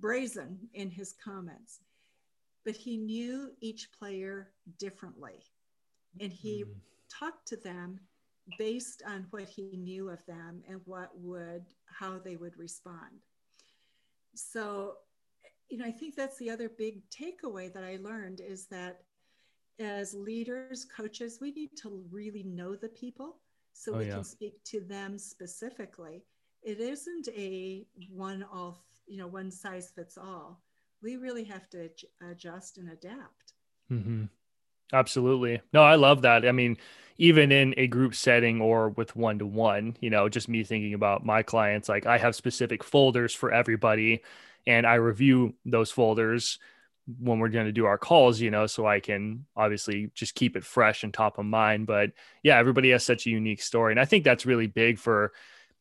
brazen 0.00 0.58
in 0.74 0.90
his 0.90 1.14
comments, 1.22 1.80
but 2.64 2.76
he 2.76 2.96
knew 2.96 3.50
each 3.60 3.90
player 3.92 4.52
differently. 4.78 5.44
And 6.20 6.32
he 6.32 6.64
mm. 6.64 6.74
talked 7.10 7.46
to 7.48 7.56
them 7.56 8.00
based 8.58 9.02
on 9.06 9.26
what 9.30 9.48
he 9.48 9.76
knew 9.76 10.10
of 10.10 10.24
them 10.26 10.62
and 10.68 10.80
what 10.84 11.10
would, 11.14 11.64
how 11.86 12.18
they 12.18 12.36
would 12.36 12.56
respond. 12.58 13.20
So, 14.34 14.94
you 15.68 15.78
know, 15.78 15.84
I 15.84 15.92
think 15.92 16.16
that's 16.16 16.38
the 16.38 16.50
other 16.50 16.68
big 16.68 17.02
takeaway 17.10 17.72
that 17.72 17.84
I 17.84 17.98
learned 18.02 18.40
is 18.40 18.66
that 18.66 19.02
as 19.78 20.14
leaders, 20.14 20.84
coaches, 20.84 21.38
we 21.40 21.52
need 21.52 21.70
to 21.82 22.04
really 22.10 22.42
know 22.42 22.74
the 22.74 22.88
people 22.88 23.36
so 23.72 23.94
oh, 23.94 23.98
we 23.98 24.06
yeah. 24.06 24.14
can 24.14 24.24
speak 24.24 24.62
to 24.64 24.80
them 24.80 25.18
specifically. 25.18 26.22
It 26.62 26.80
isn't 26.80 27.28
a 27.28 27.86
one 28.10 28.44
all 28.52 28.84
you 29.10 29.16
know 29.16 29.26
one 29.26 29.50
size 29.50 29.90
fits 29.94 30.16
all 30.16 30.62
we 31.02 31.16
really 31.16 31.44
have 31.44 31.68
to 31.68 31.90
adjust 32.30 32.78
and 32.78 32.88
adapt 32.90 33.52
mm-hmm. 33.90 34.24
absolutely 34.92 35.60
no 35.72 35.82
i 35.82 35.96
love 35.96 36.22
that 36.22 36.46
i 36.46 36.52
mean 36.52 36.76
even 37.18 37.52
in 37.52 37.74
a 37.76 37.86
group 37.86 38.14
setting 38.14 38.60
or 38.60 38.90
with 38.90 39.16
one 39.16 39.38
to 39.38 39.46
one 39.46 39.96
you 40.00 40.08
know 40.08 40.28
just 40.28 40.48
me 40.48 40.62
thinking 40.62 40.94
about 40.94 41.26
my 41.26 41.42
clients 41.42 41.88
like 41.88 42.06
i 42.06 42.16
have 42.16 42.36
specific 42.36 42.84
folders 42.84 43.34
for 43.34 43.52
everybody 43.52 44.22
and 44.66 44.86
i 44.86 44.94
review 44.94 45.54
those 45.66 45.90
folders 45.90 46.58
when 47.18 47.38
we're 47.38 47.48
going 47.48 47.66
to 47.66 47.72
do 47.72 47.86
our 47.86 47.98
calls, 47.98 48.40
you 48.40 48.50
know, 48.50 48.66
so 48.66 48.86
I 48.86 49.00
can 49.00 49.46
obviously 49.56 50.10
just 50.14 50.34
keep 50.34 50.56
it 50.56 50.64
fresh 50.64 51.02
and 51.02 51.12
top 51.12 51.38
of 51.38 51.44
mind. 51.44 51.86
But 51.86 52.12
yeah, 52.42 52.58
everybody 52.58 52.90
has 52.90 53.04
such 53.04 53.26
a 53.26 53.30
unique 53.30 53.62
story. 53.62 53.92
And 53.92 53.98
I 53.98 54.04
think 54.04 54.22
that's 54.22 54.46
really 54.46 54.66
big 54.66 54.98
for 54.98 55.32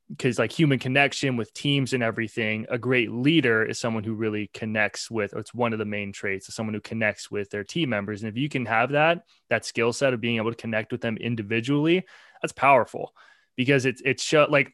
because 0.09 0.39
like 0.39 0.51
human 0.51 0.79
connection 0.79 1.37
with 1.37 1.53
teams 1.53 1.93
and 1.93 2.01
everything 2.01 2.65
a 2.69 2.77
great 2.77 3.11
leader 3.11 3.63
is 3.63 3.79
someone 3.79 4.03
who 4.03 4.13
really 4.13 4.49
connects 4.53 5.09
with 5.09 5.33
it's 5.35 5.53
one 5.53 5.71
of 5.71 5.79
the 5.79 5.85
main 5.85 6.11
traits 6.11 6.47
of 6.47 6.53
someone 6.53 6.73
who 6.73 6.81
connects 6.81 7.29
with 7.29 7.49
their 7.51 7.63
team 7.63 7.89
members 7.89 8.21
and 8.21 8.29
if 8.29 8.37
you 8.37 8.49
can 8.49 8.65
have 8.65 8.91
that 8.91 9.23
that 9.49 9.65
skill 9.65 9.93
set 9.93 10.13
of 10.13 10.19
being 10.19 10.37
able 10.37 10.51
to 10.51 10.57
connect 10.57 10.91
with 10.91 11.01
them 11.01 11.15
individually 11.17 12.03
that's 12.41 12.53
powerful 12.53 13.13
because 13.55 13.85
it's 13.85 14.01
it's 14.05 14.23
show, 14.23 14.47
like 14.49 14.73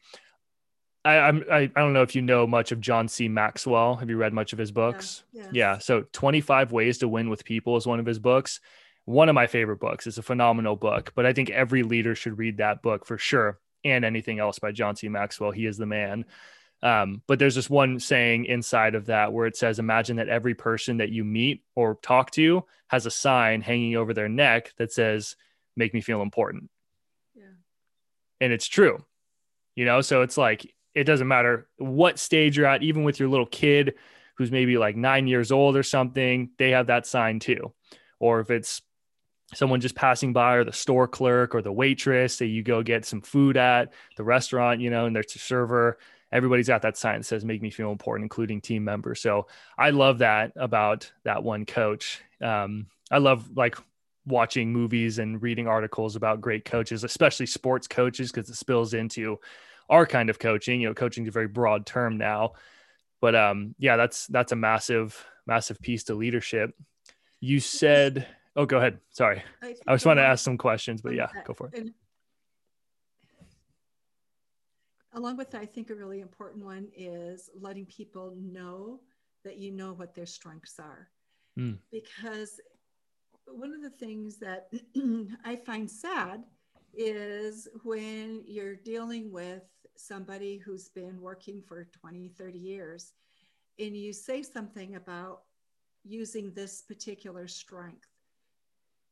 I, 1.04 1.18
I'm, 1.18 1.44
I, 1.50 1.58
I 1.58 1.80
don't 1.80 1.92
know 1.92 2.02
if 2.02 2.14
you 2.14 2.22
know 2.22 2.46
much 2.46 2.72
of 2.72 2.80
John 2.80 3.08
C. 3.08 3.28
Maxwell. 3.28 3.96
Have 3.96 4.10
you 4.10 4.16
read 4.16 4.32
much 4.32 4.52
of 4.52 4.58
his 4.58 4.72
books? 4.72 5.24
Yeah, 5.32 5.42
yes. 5.42 5.50
yeah. 5.52 5.78
So 5.78 6.04
25 6.12 6.72
Ways 6.72 6.98
to 6.98 7.08
Win 7.08 7.28
with 7.28 7.44
People 7.44 7.76
is 7.76 7.86
one 7.86 8.00
of 8.00 8.06
his 8.06 8.18
books. 8.18 8.60
One 9.04 9.28
of 9.28 9.34
my 9.34 9.46
favorite 9.46 9.78
books. 9.78 10.06
It's 10.08 10.18
a 10.18 10.22
phenomenal 10.22 10.74
book, 10.74 11.12
but 11.14 11.26
I 11.26 11.32
think 11.32 11.50
every 11.50 11.84
leader 11.84 12.16
should 12.16 12.38
read 12.38 12.58
that 12.58 12.82
book 12.82 13.06
for 13.06 13.18
sure 13.18 13.60
and 13.86 14.04
anything 14.04 14.38
else 14.38 14.58
by 14.58 14.72
John 14.72 14.96
C. 14.96 15.08
Maxwell. 15.08 15.50
He 15.50 15.66
is 15.66 15.76
the 15.76 15.86
man. 15.86 16.24
Um, 16.82 17.22
but 17.26 17.38
there's 17.38 17.54
this 17.54 17.70
one 17.70 17.98
saying 17.98 18.44
inside 18.44 18.94
of 18.94 19.06
that 19.06 19.32
where 19.32 19.46
it 19.46 19.56
says, 19.56 19.78
Imagine 19.78 20.16
that 20.16 20.28
every 20.28 20.54
person 20.54 20.98
that 20.98 21.10
you 21.10 21.24
meet 21.24 21.62
or 21.74 21.98
talk 22.02 22.30
to 22.32 22.64
has 22.88 23.06
a 23.06 23.10
sign 23.10 23.62
hanging 23.62 23.96
over 23.96 24.12
their 24.12 24.28
neck 24.28 24.74
that 24.76 24.92
says, 24.92 25.36
Make 25.76 25.94
me 25.94 26.00
feel 26.00 26.22
important. 26.22 26.70
Yeah. 27.34 27.44
And 28.40 28.52
it's 28.52 28.66
true, 28.66 29.04
you 29.74 29.84
know? 29.84 30.00
So 30.00 30.22
it's 30.22 30.36
like, 30.36 30.70
it 30.94 31.04
doesn't 31.04 31.28
matter 31.28 31.68
what 31.76 32.18
stage 32.18 32.56
you're 32.56 32.66
at, 32.66 32.82
even 32.82 33.04
with 33.04 33.20
your 33.20 33.28
little 33.28 33.46
kid 33.46 33.94
who's 34.36 34.50
maybe 34.50 34.78
like 34.78 34.96
nine 34.96 35.26
years 35.26 35.50
old 35.50 35.76
or 35.76 35.82
something, 35.82 36.50
they 36.58 36.70
have 36.70 36.88
that 36.88 37.06
sign 37.06 37.38
too. 37.38 37.72
Or 38.18 38.40
if 38.40 38.50
it's 38.50 38.82
someone 39.54 39.80
just 39.80 39.94
passing 39.94 40.32
by 40.32 40.54
or 40.54 40.64
the 40.64 40.72
store 40.72 41.06
clerk 41.06 41.54
or 41.54 41.62
the 41.62 41.72
waitress 41.72 42.38
that 42.38 42.46
you 42.46 42.62
go 42.62 42.82
get 42.82 43.04
some 43.04 43.20
food 43.20 43.56
at 43.56 43.92
the 44.16 44.24
restaurant, 44.24 44.80
you 44.80 44.90
know, 44.90 45.06
and 45.06 45.14
there's 45.14 45.34
a 45.34 45.38
server. 45.38 45.98
Everybody's 46.32 46.66
got 46.66 46.82
that 46.82 46.96
sign 46.96 47.20
that 47.20 47.24
says 47.24 47.44
make 47.44 47.62
me 47.62 47.70
feel 47.70 47.92
important, 47.92 48.24
including 48.24 48.60
team 48.60 48.82
members. 48.82 49.20
So 49.20 49.46
I 49.78 49.90
love 49.90 50.18
that 50.18 50.52
about 50.56 51.10
that 51.24 51.44
one 51.44 51.64
coach. 51.64 52.20
Um, 52.42 52.86
I 53.10 53.18
love 53.18 53.56
like 53.56 53.76
watching 54.26 54.72
movies 54.72 55.20
and 55.20 55.40
reading 55.40 55.68
articles 55.68 56.16
about 56.16 56.40
great 56.40 56.64
coaches, 56.64 57.04
especially 57.04 57.46
sports 57.46 57.86
coaches, 57.86 58.32
because 58.32 58.50
it 58.50 58.56
spills 58.56 58.92
into 58.92 59.38
our 59.88 60.04
kind 60.04 60.28
of 60.28 60.40
coaching. 60.40 60.80
You 60.80 60.88
know, 60.88 60.94
coaching 60.94 61.24
is 61.24 61.28
a 61.28 61.32
very 61.32 61.48
broad 61.48 61.86
term 61.86 62.18
now. 62.18 62.54
But 63.20 63.36
um, 63.36 63.76
yeah, 63.78 63.96
that's 63.96 64.26
that's 64.26 64.52
a 64.52 64.56
massive, 64.56 65.24
massive 65.46 65.80
piece 65.80 66.04
to 66.04 66.14
leadership. 66.14 66.74
You 67.40 67.60
said 67.60 68.26
Oh, 68.56 68.64
go 68.64 68.78
ahead. 68.78 68.98
Sorry. 69.10 69.42
I, 69.62 69.74
I 69.86 69.94
just 69.94 70.06
want 70.06 70.18
to 70.18 70.24
ask 70.24 70.42
some 70.42 70.56
questions, 70.56 71.02
but 71.02 71.14
yeah, 71.14 71.28
go 71.44 71.52
for 71.52 71.68
it. 71.68 71.78
And 71.78 71.92
along 75.12 75.36
with 75.36 75.50
that, 75.50 75.60
I 75.60 75.66
think 75.66 75.90
a 75.90 75.94
really 75.94 76.20
important 76.20 76.64
one 76.64 76.88
is 76.96 77.50
letting 77.58 77.84
people 77.86 78.34
know 78.36 79.00
that 79.44 79.58
you 79.58 79.70
know 79.72 79.92
what 79.92 80.14
their 80.14 80.26
strengths 80.26 80.78
are. 80.78 81.08
Mm. 81.58 81.78
Because 81.92 82.60
one 83.46 83.72
of 83.72 83.82
the 83.82 83.90
things 83.90 84.38
that 84.38 84.70
I 85.44 85.56
find 85.56 85.90
sad 85.90 86.42
is 86.94 87.68
when 87.84 88.42
you're 88.46 88.74
dealing 88.74 89.30
with 89.30 89.62
somebody 89.96 90.56
who's 90.58 90.88
been 90.88 91.20
working 91.20 91.62
for 91.62 91.88
20, 91.92 92.28
30 92.28 92.58
years, 92.58 93.12
and 93.78 93.96
you 93.96 94.12
say 94.12 94.42
something 94.42 94.96
about 94.96 95.42
using 96.04 96.52
this 96.52 96.82
particular 96.82 97.46
strength, 97.46 98.08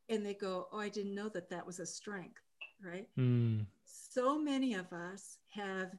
and 0.09 0.25
they 0.25 0.35
go, 0.35 0.69
Oh, 0.73 0.79
I 0.79 0.89
didn't 0.89 1.15
know 1.15 1.29
that 1.31 1.51
that 1.51 1.67
was 1.67 1.81
a 1.81 1.87
strength, 1.87 2.43
right? 2.83 3.09
Mm. 3.19 3.67
So 3.85 4.39
many 4.39 4.75
of 4.75 4.93
us 4.93 5.39
have 5.55 5.93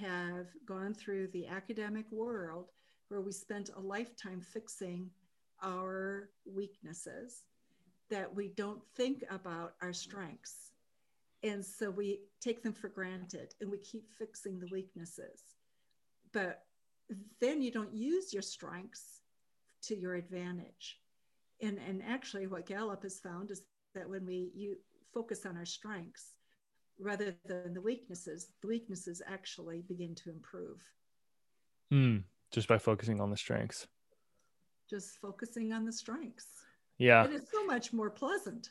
have 0.00 0.46
gone 0.66 0.94
through 0.94 1.28
the 1.28 1.46
academic 1.46 2.06
world 2.10 2.70
where 3.08 3.20
we 3.20 3.32
spent 3.32 3.68
a 3.76 3.80
lifetime 3.80 4.40
fixing 4.40 5.10
our 5.62 6.30
weaknesses 6.46 7.44
that 8.10 8.34
we 8.34 8.48
don't 8.48 8.82
think 8.96 9.22
about 9.30 9.74
our 9.82 9.92
strengths. 9.92 10.72
And 11.42 11.64
so 11.64 11.90
we 11.90 12.20
take 12.40 12.62
them 12.62 12.72
for 12.72 12.88
granted 12.88 13.54
and 13.60 13.70
we 13.70 13.78
keep 13.78 14.08
fixing 14.18 14.60
the 14.60 14.68
weaknesses. 14.70 15.42
But 16.32 16.62
then 17.40 17.60
you 17.60 17.70
don't 17.70 17.94
use 17.94 18.32
your 18.32 18.42
strengths 18.42 19.20
to 19.82 19.96
your 19.96 20.14
advantage. 20.14 21.00
And, 21.62 21.78
and 21.88 22.02
actually, 22.06 22.46
what 22.46 22.66
Gallup 22.66 23.04
has 23.04 23.20
found 23.20 23.50
is 23.50 23.62
that 23.94 24.08
when 24.08 24.26
we 24.26 24.50
you 24.54 24.76
focus 25.14 25.46
on 25.46 25.56
our 25.56 25.64
strengths 25.64 26.34
rather 26.98 27.34
than 27.46 27.72
the 27.74 27.80
weaknesses, 27.80 28.48
the 28.60 28.68
weaknesses 28.68 29.22
actually 29.26 29.82
begin 29.88 30.14
to 30.16 30.30
improve. 30.30 30.78
Mm, 31.92 32.22
just 32.50 32.68
by 32.68 32.78
focusing 32.78 33.20
on 33.20 33.30
the 33.30 33.36
strengths. 33.36 33.86
Just 34.88 35.20
focusing 35.20 35.72
on 35.72 35.84
the 35.84 35.92
strengths. 35.92 36.46
Yeah. 36.98 37.26
It's 37.30 37.50
so 37.50 37.64
much 37.64 37.92
more 37.92 38.10
pleasant. 38.10 38.70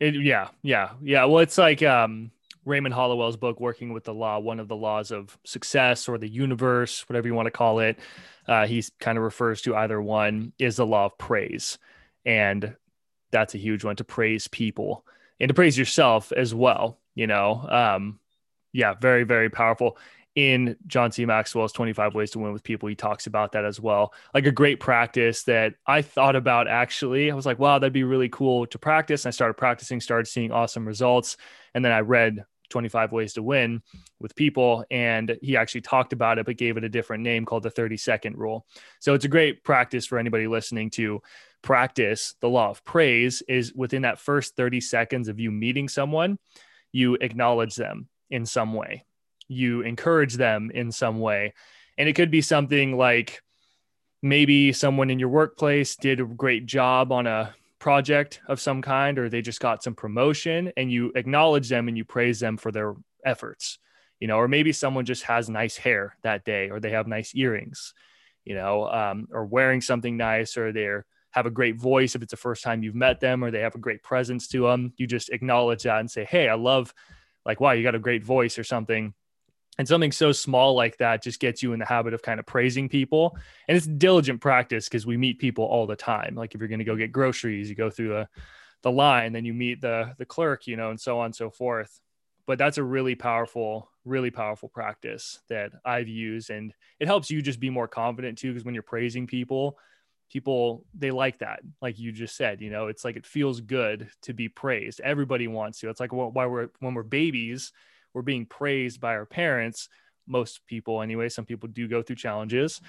It, 0.00 0.14
yeah, 0.14 0.48
yeah, 0.62 0.90
yeah. 1.02 1.24
Well, 1.24 1.38
it's 1.38 1.56
like 1.56 1.82
um, 1.82 2.30
Raymond 2.64 2.94
Holliwell's 2.94 3.36
book, 3.36 3.60
Working 3.60 3.92
with 3.92 4.04
the 4.04 4.12
Law, 4.12 4.38
one 4.38 4.60
of 4.60 4.68
the 4.68 4.76
laws 4.76 5.10
of 5.10 5.38
success 5.44 6.08
or 6.08 6.18
the 6.18 6.28
universe, 6.28 7.08
whatever 7.08 7.28
you 7.28 7.34
want 7.34 7.46
to 7.46 7.52
call 7.52 7.78
it. 7.78 7.98
Uh, 8.46 8.66
he 8.66 8.84
kind 9.00 9.16
of 9.16 9.24
refers 9.24 9.62
to 9.62 9.74
either 9.74 10.00
one 10.00 10.52
is 10.58 10.76
the 10.76 10.86
law 10.86 11.06
of 11.06 11.16
praise. 11.16 11.78
And 12.26 12.76
that's 13.30 13.54
a 13.54 13.58
huge 13.58 13.84
one 13.84 13.96
to 13.96 14.04
praise 14.04 14.48
people 14.48 15.06
and 15.40 15.48
to 15.48 15.54
praise 15.54 15.78
yourself 15.78 16.32
as 16.32 16.54
well. 16.54 16.98
You 17.14 17.26
know, 17.26 17.66
um, 17.68 18.20
yeah, 18.72 18.94
very, 18.94 19.24
very 19.24 19.48
powerful 19.48 19.96
in 20.34 20.76
John 20.86 21.10
C. 21.10 21.24
Maxwell's 21.24 21.72
25 21.72 22.14
Ways 22.14 22.30
to 22.32 22.38
Win 22.38 22.52
with 22.52 22.62
People. 22.62 22.90
He 22.90 22.94
talks 22.94 23.26
about 23.26 23.52
that 23.52 23.64
as 23.64 23.80
well. 23.80 24.12
Like 24.34 24.44
a 24.44 24.52
great 24.52 24.80
practice 24.80 25.44
that 25.44 25.74
I 25.86 26.02
thought 26.02 26.36
about 26.36 26.68
actually. 26.68 27.30
I 27.30 27.34
was 27.34 27.46
like, 27.46 27.58
wow, 27.58 27.78
that'd 27.78 27.92
be 27.94 28.04
really 28.04 28.28
cool 28.28 28.66
to 28.66 28.78
practice. 28.78 29.24
And 29.24 29.30
I 29.30 29.32
started 29.32 29.54
practicing, 29.54 30.00
started 30.00 30.26
seeing 30.28 30.52
awesome 30.52 30.86
results. 30.86 31.38
And 31.74 31.82
then 31.82 31.92
I 31.92 32.00
read 32.00 32.44
25 32.68 33.12
Ways 33.12 33.32
to 33.34 33.42
Win 33.42 33.82
with 34.20 34.36
People. 34.36 34.84
And 34.90 35.38
he 35.40 35.56
actually 35.56 35.80
talked 35.80 36.12
about 36.12 36.38
it, 36.38 36.44
but 36.44 36.58
gave 36.58 36.76
it 36.76 36.84
a 36.84 36.88
different 36.90 37.22
name 37.22 37.46
called 37.46 37.62
the 37.62 37.70
30 37.70 37.96
second 37.96 38.36
rule. 38.36 38.66
So 39.00 39.14
it's 39.14 39.24
a 39.24 39.28
great 39.28 39.64
practice 39.64 40.04
for 40.04 40.18
anybody 40.18 40.46
listening 40.46 40.90
to 40.90 41.22
practice 41.66 42.34
the 42.40 42.48
law 42.48 42.70
of 42.70 42.84
praise 42.84 43.42
is 43.48 43.74
within 43.74 44.02
that 44.02 44.18
first 44.18 44.56
30 44.56 44.80
seconds 44.80 45.28
of 45.28 45.38
you 45.38 45.50
meeting 45.50 45.88
someone, 45.88 46.38
you 46.92 47.14
acknowledge 47.20 47.74
them 47.74 48.08
in 48.30 48.46
some 48.46 48.72
way 48.72 49.04
you 49.48 49.82
encourage 49.82 50.34
them 50.34 50.70
in 50.72 50.92
some 50.92 51.20
way. 51.20 51.54
And 51.98 52.08
it 52.08 52.14
could 52.14 52.30
be 52.30 52.42
something 52.42 52.96
like 52.96 53.42
maybe 54.22 54.72
someone 54.72 55.10
in 55.10 55.18
your 55.18 55.28
workplace 55.28 55.96
did 55.96 56.20
a 56.20 56.24
great 56.24 56.66
job 56.66 57.12
on 57.12 57.26
a 57.26 57.54
project 57.78 58.40
of 58.48 58.60
some 58.60 58.82
kind, 58.82 59.18
or 59.18 59.28
they 59.28 59.42
just 59.42 59.60
got 59.60 59.82
some 59.82 59.94
promotion 59.94 60.72
and 60.76 60.90
you 60.90 61.12
acknowledge 61.14 61.68
them 61.68 61.88
and 61.88 61.96
you 61.96 62.04
praise 62.04 62.40
them 62.40 62.56
for 62.56 62.72
their 62.72 62.94
efforts, 63.24 63.78
you 64.20 64.26
know, 64.26 64.36
or 64.36 64.48
maybe 64.48 64.72
someone 64.72 65.04
just 65.04 65.24
has 65.24 65.48
nice 65.48 65.76
hair 65.76 66.16
that 66.22 66.44
day, 66.44 66.70
or 66.70 66.80
they 66.80 66.90
have 66.90 67.06
nice 67.06 67.34
earrings, 67.34 67.94
you 68.44 68.54
know, 68.54 68.88
um, 68.88 69.28
or 69.30 69.44
wearing 69.44 69.80
something 69.80 70.16
nice, 70.16 70.56
or 70.56 70.72
they're 70.72 71.06
have 71.36 71.44
a 71.44 71.50
great 71.50 71.76
voice 71.76 72.14
if 72.14 72.22
it's 72.22 72.30
the 72.30 72.36
first 72.36 72.64
time 72.64 72.82
you've 72.82 72.94
met 72.94 73.20
them, 73.20 73.44
or 73.44 73.50
they 73.50 73.60
have 73.60 73.74
a 73.74 73.78
great 73.78 74.02
presence 74.02 74.48
to 74.48 74.62
them. 74.62 74.94
You 74.96 75.06
just 75.06 75.28
acknowledge 75.28 75.82
that 75.82 76.00
and 76.00 76.10
say, 76.10 76.24
Hey, 76.24 76.48
I 76.48 76.54
love, 76.54 76.94
like, 77.44 77.60
wow, 77.60 77.72
you 77.72 77.82
got 77.82 77.94
a 77.94 78.00
great 78.00 78.24
voice 78.24 78.58
or 78.58 78.64
something. 78.64 79.12
And 79.78 79.86
something 79.86 80.12
so 80.12 80.32
small 80.32 80.74
like 80.74 80.96
that 80.96 81.22
just 81.22 81.38
gets 81.38 81.62
you 81.62 81.74
in 81.74 81.78
the 81.78 81.84
habit 81.84 82.14
of 82.14 82.22
kind 82.22 82.40
of 82.40 82.46
praising 82.46 82.88
people. 82.88 83.36
And 83.68 83.76
it's 83.76 83.86
diligent 83.86 84.40
practice 84.40 84.88
because 84.88 85.04
we 85.04 85.18
meet 85.18 85.38
people 85.38 85.64
all 85.64 85.86
the 85.86 85.94
time. 85.94 86.34
Like 86.34 86.54
if 86.54 86.60
you're 86.62 86.68
going 86.68 86.78
to 86.78 86.84
go 86.86 86.96
get 86.96 87.12
groceries 87.12 87.68
you 87.68 87.76
go 87.76 87.90
through 87.90 88.08
the 88.08 88.28
the 88.82 88.90
line 88.92 89.32
then 89.32 89.44
you 89.44 89.52
meet 89.52 89.80
the 89.80 90.14
the 90.16 90.24
clerk 90.24 90.66
you 90.66 90.76
know 90.76 90.90
and 90.90 91.00
so 91.00 91.18
on 91.18 91.26
and 91.26 91.36
so 91.36 91.50
forth. 91.50 92.00
But 92.46 92.56
that's 92.56 92.78
a 92.78 92.82
really 92.82 93.14
powerful 93.14 93.90
really 94.06 94.30
powerful 94.30 94.68
practice 94.70 95.40
that 95.50 95.72
i've 95.84 96.08
used. 96.08 96.48
And 96.48 96.72
it 96.98 97.06
helps 97.06 97.30
you 97.30 97.42
just 97.42 97.60
be 97.60 97.68
more 97.68 97.88
confident 97.88 98.38
too 98.38 98.52
because 98.52 98.64
when 98.64 98.72
you're 98.72 98.82
praising 98.82 99.26
people 99.26 99.76
people 100.30 100.84
they 100.92 101.10
like 101.10 101.38
that 101.38 101.60
like 101.80 101.98
you 101.98 102.10
just 102.10 102.36
said 102.36 102.60
you 102.60 102.68
know 102.68 102.88
it's 102.88 103.04
like 103.04 103.16
it 103.16 103.24
feels 103.24 103.60
good 103.60 104.08
to 104.22 104.32
be 104.32 104.48
praised. 104.48 105.00
Everybody 105.00 105.48
wants 105.48 105.80
to. 105.80 105.88
It's 105.88 106.00
like 106.00 106.12
why 106.12 106.46
we're 106.46 106.68
when 106.80 106.94
we're 106.94 107.02
babies 107.02 107.72
we're 108.12 108.22
being 108.22 108.46
praised 108.46 109.00
by 109.00 109.14
our 109.14 109.26
parents 109.26 109.88
most 110.26 110.66
people 110.66 111.02
anyway. 111.02 111.28
Some 111.28 111.44
people 111.44 111.68
do 111.68 111.86
go 111.86 112.02
through 112.02 112.16
challenges 112.16 112.80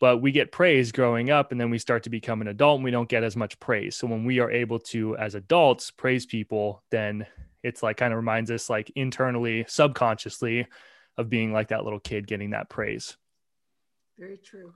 but 0.00 0.22
we 0.22 0.32
get 0.32 0.50
praise 0.50 0.92
growing 0.92 1.30
up 1.30 1.52
and 1.52 1.60
then 1.60 1.68
we 1.68 1.78
start 1.78 2.02
to 2.04 2.10
become 2.10 2.40
an 2.40 2.48
adult 2.48 2.76
and 2.76 2.84
we 2.84 2.90
don't 2.90 3.08
get 3.08 3.22
as 3.22 3.36
much 3.36 3.60
praise. 3.60 3.94
So 3.94 4.06
when 4.06 4.24
we 4.24 4.40
are 4.40 4.50
able 4.50 4.78
to 4.78 5.16
as 5.18 5.34
adults 5.34 5.90
praise 5.90 6.26
people 6.26 6.82
then 6.90 7.26
it's 7.62 7.82
like 7.82 7.98
kind 7.98 8.12
of 8.12 8.16
reminds 8.16 8.50
us 8.50 8.70
like 8.70 8.90
internally 8.96 9.66
subconsciously 9.68 10.66
of 11.18 11.28
being 11.28 11.52
like 11.52 11.68
that 11.68 11.84
little 11.84 12.00
kid 12.00 12.26
getting 12.26 12.50
that 12.50 12.70
praise. 12.70 13.16
Very 14.18 14.38
true. 14.38 14.72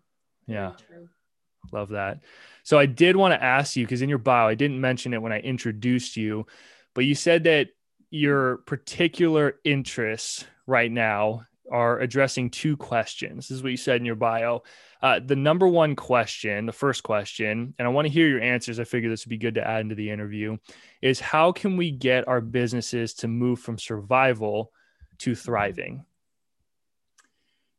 Very 0.47 0.59
yeah 0.59 0.73
true. 0.87 1.09
Love 1.73 1.91
that 1.91 2.21
so 2.63 2.79
i 2.79 2.87
did 2.87 3.17
want 3.17 3.33
to 3.33 3.43
ask 3.43 3.77
you 3.77 3.85
because 3.85 4.03
in 4.03 4.09
your 4.09 4.19
bio 4.19 4.49
i 4.49 4.55
didn't 4.55 4.81
mention 4.81 5.15
it 5.15 5.23
when 5.23 5.33
i 5.33 5.41
introduced 5.41 6.17
you 6.17 6.47
but 6.95 7.05
you 7.05 7.15
said 7.15 7.45
that 7.45 7.69
your 8.11 8.59
particular 8.59 9.57
interests 9.65 10.47
right 10.67 10.91
now 10.91 11.47
are 11.71 11.99
addressing 12.01 12.51
two 12.51 12.77
questions. 12.77 13.49
This 13.49 13.57
is 13.57 13.63
what 13.63 13.73
you 13.73 13.77
said 13.77 14.01
in 14.01 14.07
your 14.07 14.15
bio. 14.15 14.63
Uh, 15.03 15.21
the 15.25 15.37
number 15.37 15.67
one 15.67 15.97
question, 15.97 16.67
the 16.67 16.73
first 16.73 17.03
question, 17.03 17.75
and 17.79 17.89
I 17.89 17.91
want 17.91 18.07
to 18.07 18.13
hear 18.13 18.29
your 18.29 18.41
answers. 18.41 18.79
I 18.79 18.85
figure 18.85 19.11
this 19.11 19.25
would 19.25 19.31
be 19.31 19.39
good 19.39 19.57
to 19.57 19.67
add 19.67 19.81
into 19.81 19.95
the 19.95 20.11
interview 20.11 20.57
is 21.03 21.21
how 21.21 21.53
can 21.53 21.77
we 21.77 21.91
get 21.91 22.29
our 22.29 22.41
businesses 22.41 23.15
to 23.15 23.29
move 23.29 23.61
from 23.61 23.79
survival 23.79 24.73
to 25.19 25.35
thriving? 25.35 26.05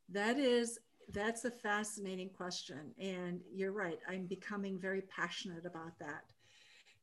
That 0.10 0.38
is 0.38 0.80
that's 1.13 1.46
a 1.46 1.52
fascinating 1.52 2.30
question 2.30 2.91
and 3.00 3.41
you're 3.54 3.72
right 3.72 4.00
i'm 4.10 4.26
becoming 4.26 4.80
very 4.80 5.02
passionate 5.02 5.65
about 5.65 5.98
that 6.00 6.24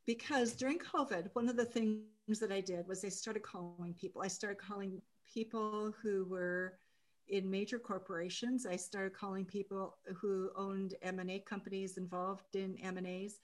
because 0.07 0.53
during 0.53 0.79
COVID, 0.79 1.29
one 1.35 1.49
of 1.49 1.57
the 1.57 1.65
things 1.65 2.03
that 2.41 2.51
I 2.51 2.61
did 2.61 2.89
was 2.89 3.05
I 3.05 3.09
started 3.09 3.43
calling 3.43 3.95
people. 3.95 4.23
I 4.23 4.29
started 4.29 4.59
calling 4.59 5.01
people 5.33 5.95
who 6.03 6.25
were 6.25 6.75
in 7.29 7.49
major 7.49 7.79
corporations. 7.79 8.67
I 8.67 8.77
started 8.77 9.15
calling 9.15 9.45
people 9.45 9.97
who 10.21 10.51
owned 10.57 10.95
M&A 11.03 11.39
companies 11.41 11.99
involved 11.99 12.57
in 12.57 12.77
M&As 12.83 13.39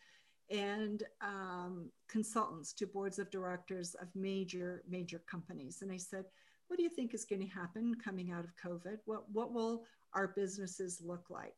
and 0.50 1.04
um, 1.20 1.90
consultants 2.08 2.72
to 2.72 2.86
boards 2.86 3.18
of 3.18 3.30
directors 3.30 3.94
of 3.94 4.08
major, 4.14 4.82
major 4.88 5.20
companies. 5.30 5.82
And 5.82 5.92
I 5.92 5.96
said, 5.96 6.24
what 6.66 6.76
do 6.76 6.82
you 6.82 6.88
think 6.88 7.14
is 7.14 7.24
going 7.24 7.42
to 7.42 7.54
happen 7.54 7.94
coming 8.02 8.32
out 8.32 8.44
of 8.44 8.56
COVID? 8.56 8.98
What, 9.04 9.30
what 9.30 9.52
will 9.52 9.84
our 10.14 10.28
businesses 10.28 11.00
look 11.04 11.26
like? 11.30 11.56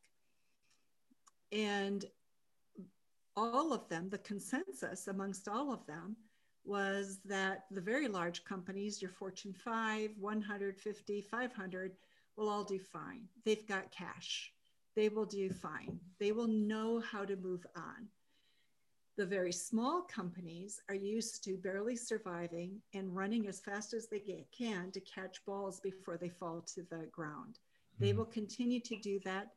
And 1.51 2.05
all 3.35 3.73
of 3.73 3.87
them, 3.89 4.09
the 4.09 4.17
consensus 4.19 5.07
amongst 5.07 5.47
all 5.47 5.71
of 5.73 5.85
them 5.85 6.15
was 6.63 7.19
that 7.25 7.65
the 7.71 7.81
very 7.81 8.07
large 8.07 8.43
companies, 8.43 9.01
your 9.01 9.11
Fortune 9.11 9.53
5, 9.53 10.11
150, 10.19 11.21
500, 11.21 11.91
will 12.35 12.49
all 12.49 12.63
do 12.63 12.79
fine. 12.79 13.23
They've 13.45 13.67
got 13.67 13.91
cash. 13.91 14.51
They 14.95 15.09
will 15.09 15.25
do 15.25 15.49
fine. 15.49 15.99
They 16.19 16.31
will 16.31 16.47
know 16.47 16.99
how 16.99 17.25
to 17.25 17.35
move 17.35 17.65
on. 17.75 18.07
The 19.17 19.25
very 19.25 19.51
small 19.51 20.01
companies 20.01 20.81
are 20.89 20.95
used 20.95 21.43
to 21.43 21.57
barely 21.57 21.95
surviving 21.95 22.81
and 22.93 23.15
running 23.15 23.47
as 23.47 23.59
fast 23.59 23.93
as 23.93 24.07
they 24.07 24.45
can 24.57 24.91
to 24.91 24.99
catch 25.01 25.43
balls 25.45 25.79
before 25.79 26.17
they 26.17 26.29
fall 26.29 26.61
to 26.73 26.81
the 26.89 27.07
ground. 27.11 27.59
They 28.01 28.09
mm-hmm. 28.09 28.17
will 28.17 28.25
continue 28.25 28.81
to 28.81 28.97
do 28.97 29.19
that 29.23 29.51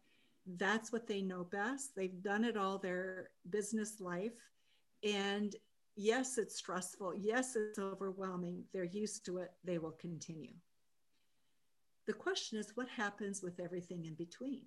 that's 0.47 0.93
what 0.93 1.07
they 1.07 1.23
know 1.23 1.45
best. 1.45 1.95
They've 1.97 2.23
done 2.23 2.45
it 2.45 2.57
all 2.57 2.79
their 2.79 3.31
business 3.51 4.01
life. 4.01 4.33
And 5.03 5.55
yes, 5.97 6.39
it's 6.39 6.57
stressful. 6.57 7.15
Yes, 7.17 7.57
it's 7.57 7.79
overwhelming. 7.79 8.65
They're 8.73 8.85
used 8.85 9.25
to 9.27 9.39
it. 9.39 9.53
They 9.65 9.79
will 9.79 9.93
continue. 9.93 10.53
The 12.07 12.13
question 12.13 12.59
is 12.59 12.73
what 12.75 12.89
happens 12.89 13.43
with 13.43 13.59
everything 13.59 14.05
in 14.05 14.15
between? 14.15 14.63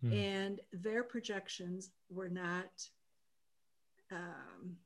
Hmm. 0.00 0.12
And 0.12 0.60
their 0.72 1.02
projections 1.02 1.90
were 2.08 2.28
not, 2.28 2.88
um, 4.12 4.76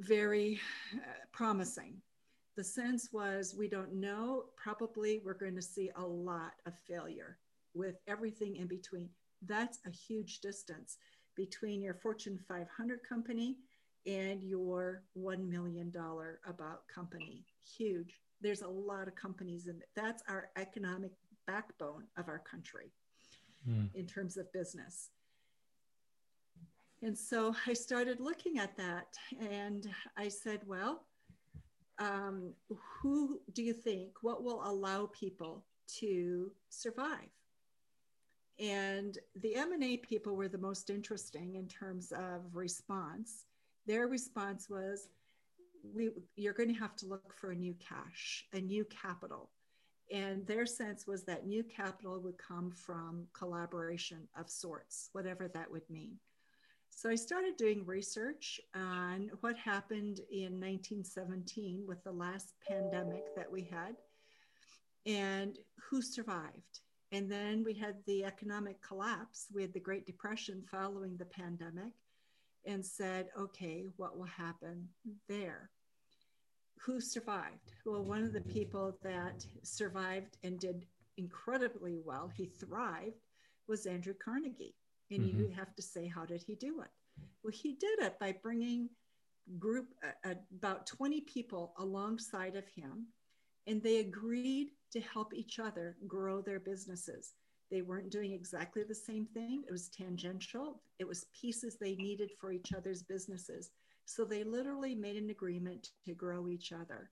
very 0.00 0.60
uh, 0.94 0.98
promising. 1.32 2.00
The 2.58 2.64
sense 2.64 3.10
was 3.12 3.54
we 3.56 3.68
don't 3.68 3.94
know, 3.94 4.46
probably 4.56 5.20
we're 5.24 5.34
going 5.34 5.54
to 5.54 5.62
see 5.62 5.92
a 5.94 6.04
lot 6.04 6.54
of 6.66 6.76
failure 6.88 7.38
with 7.72 7.94
everything 8.08 8.56
in 8.56 8.66
between. 8.66 9.10
That's 9.46 9.78
a 9.86 9.90
huge 9.90 10.40
distance 10.40 10.96
between 11.36 11.80
your 11.80 11.94
Fortune 11.94 12.36
500 12.48 12.98
company 13.08 13.58
and 14.08 14.42
your 14.42 15.04
$1 15.16 15.48
million 15.48 15.92
about 16.48 16.80
company. 16.92 17.44
Huge. 17.76 18.18
There's 18.40 18.62
a 18.62 18.68
lot 18.68 19.06
of 19.06 19.14
companies, 19.14 19.68
and 19.68 19.80
that's 19.94 20.24
our 20.28 20.50
economic 20.56 21.12
backbone 21.46 22.08
of 22.16 22.26
our 22.26 22.40
country 22.40 22.90
mm. 23.70 23.88
in 23.94 24.04
terms 24.04 24.36
of 24.36 24.52
business. 24.52 25.10
And 27.02 27.16
so 27.16 27.54
I 27.68 27.72
started 27.72 28.18
looking 28.18 28.58
at 28.58 28.76
that 28.78 29.14
and 29.40 29.88
I 30.16 30.26
said, 30.26 30.62
well, 30.66 31.04
um, 31.98 32.52
who 33.02 33.40
do 33.52 33.62
you 33.62 33.72
think, 33.72 34.10
what 34.22 34.42
will 34.42 34.62
allow 34.64 35.06
people 35.06 35.64
to 35.98 36.50
survive? 36.68 37.30
And 38.58 39.18
the 39.40 39.54
M&A 39.54 39.98
people 39.98 40.34
were 40.34 40.48
the 40.48 40.58
most 40.58 40.90
interesting 40.90 41.54
in 41.54 41.68
terms 41.68 42.12
of 42.12 42.42
response. 42.52 43.44
Their 43.86 44.08
response 44.08 44.68
was, 44.68 45.08
we, 45.94 46.10
you're 46.36 46.54
going 46.54 46.72
to 46.72 46.80
have 46.80 46.96
to 46.96 47.06
look 47.06 47.34
for 47.34 47.52
a 47.52 47.56
new 47.56 47.74
cash, 47.74 48.44
a 48.52 48.60
new 48.60 48.84
capital. 48.86 49.50
And 50.12 50.46
their 50.46 50.66
sense 50.66 51.06
was 51.06 51.22
that 51.24 51.46
new 51.46 51.62
capital 51.62 52.20
would 52.20 52.38
come 52.38 52.70
from 52.70 53.26
collaboration 53.32 54.26
of 54.36 54.50
sorts, 54.50 55.10
whatever 55.12 55.48
that 55.48 55.70
would 55.70 55.88
mean. 55.88 56.18
So 56.98 57.08
I 57.08 57.14
started 57.14 57.56
doing 57.56 57.86
research 57.86 58.60
on 58.74 59.30
what 59.40 59.56
happened 59.56 60.18
in 60.32 60.58
1917 60.58 61.84
with 61.86 62.02
the 62.02 62.10
last 62.10 62.54
pandemic 62.68 63.36
that 63.36 63.48
we 63.48 63.62
had 63.62 63.94
and 65.06 65.56
who 65.76 66.02
survived. 66.02 66.80
And 67.12 67.30
then 67.30 67.62
we 67.62 67.72
had 67.72 67.98
the 68.08 68.24
economic 68.24 68.82
collapse. 68.82 69.46
Had 69.56 69.72
the 69.72 69.78
Great 69.78 70.06
Depression 70.06 70.64
following 70.68 71.16
the 71.16 71.24
pandemic 71.26 71.92
and 72.66 72.84
said, 72.84 73.28
okay, 73.38 73.84
what 73.96 74.18
will 74.18 74.24
happen 74.24 74.88
there? 75.28 75.70
Who 76.80 77.00
survived? 77.00 77.74
Well, 77.86 78.02
one 78.02 78.24
of 78.24 78.32
the 78.32 78.40
people 78.40 78.98
that 79.04 79.46
survived 79.62 80.36
and 80.42 80.58
did 80.58 80.84
incredibly 81.16 82.00
well, 82.04 82.28
he 82.36 82.46
thrived, 82.46 83.22
was 83.68 83.86
Andrew 83.86 84.14
Carnegie. 84.14 84.74
And 85.10 85.20
mm-hmm. 85.20 85.38
you 85.40 85.48
have 85.56 85.74
to 85.76 85.82
say, 85.82 86.06
how 86.06 86.24
did 86.24 86.42
he 86.42 86.54
do 86.54 86.80
it? 86.80 86.88
Well, 87.42 87.52
he 87.52 87.72
did 87.74 88.00
it 88.00 88.18
by 88.18 88.34
bringing 88.42 88.90
group 89.58 89.94
uh, 90.04 90.34
about 90.56 90.86
20 90.86 91.22
people 91.22 91.72
alongside 91.78 92.56
of 92.56 92.68
him, 92.68 93.06
and 93.66 93.82
they 93.82 93.98
agreed 93.98 94.68
to 94.92 95.00
help 95.00 95.34
each 95.34 95.58
other 95.58 95.96
grow 96.06 96.40
their 96.40 96.60
businesses. 96.60 97.34
They 97.70 97.82
weren't 97.82 98.10
doing 98.10 98.32
exactly 98.32 98.82
the 98.82 98.94
same 98.94 99.26
thing. 99.26 99.62
It 99.68 99.72
was 99.72 99.88
tangential. 99.88 100.80
It 100.98 101.06
was 101.06 101.26
pieces 101.38 101.76
they 101.76 101.96
needed 101.96 102.30
for 102.40 102.50
each 102.50 102.72
other's 102.72 103.02
businesses. 103.02 103.70
So 104.06 104.24
they 104.24 104.42
literally 104.42 104.94
made 104.94 105.16
an 105.16 105.28
agreement 105.28 105.90
to 106.06 106.14
grow 106.14 106.48
each 106.48 106.72
other. 106.72 107.10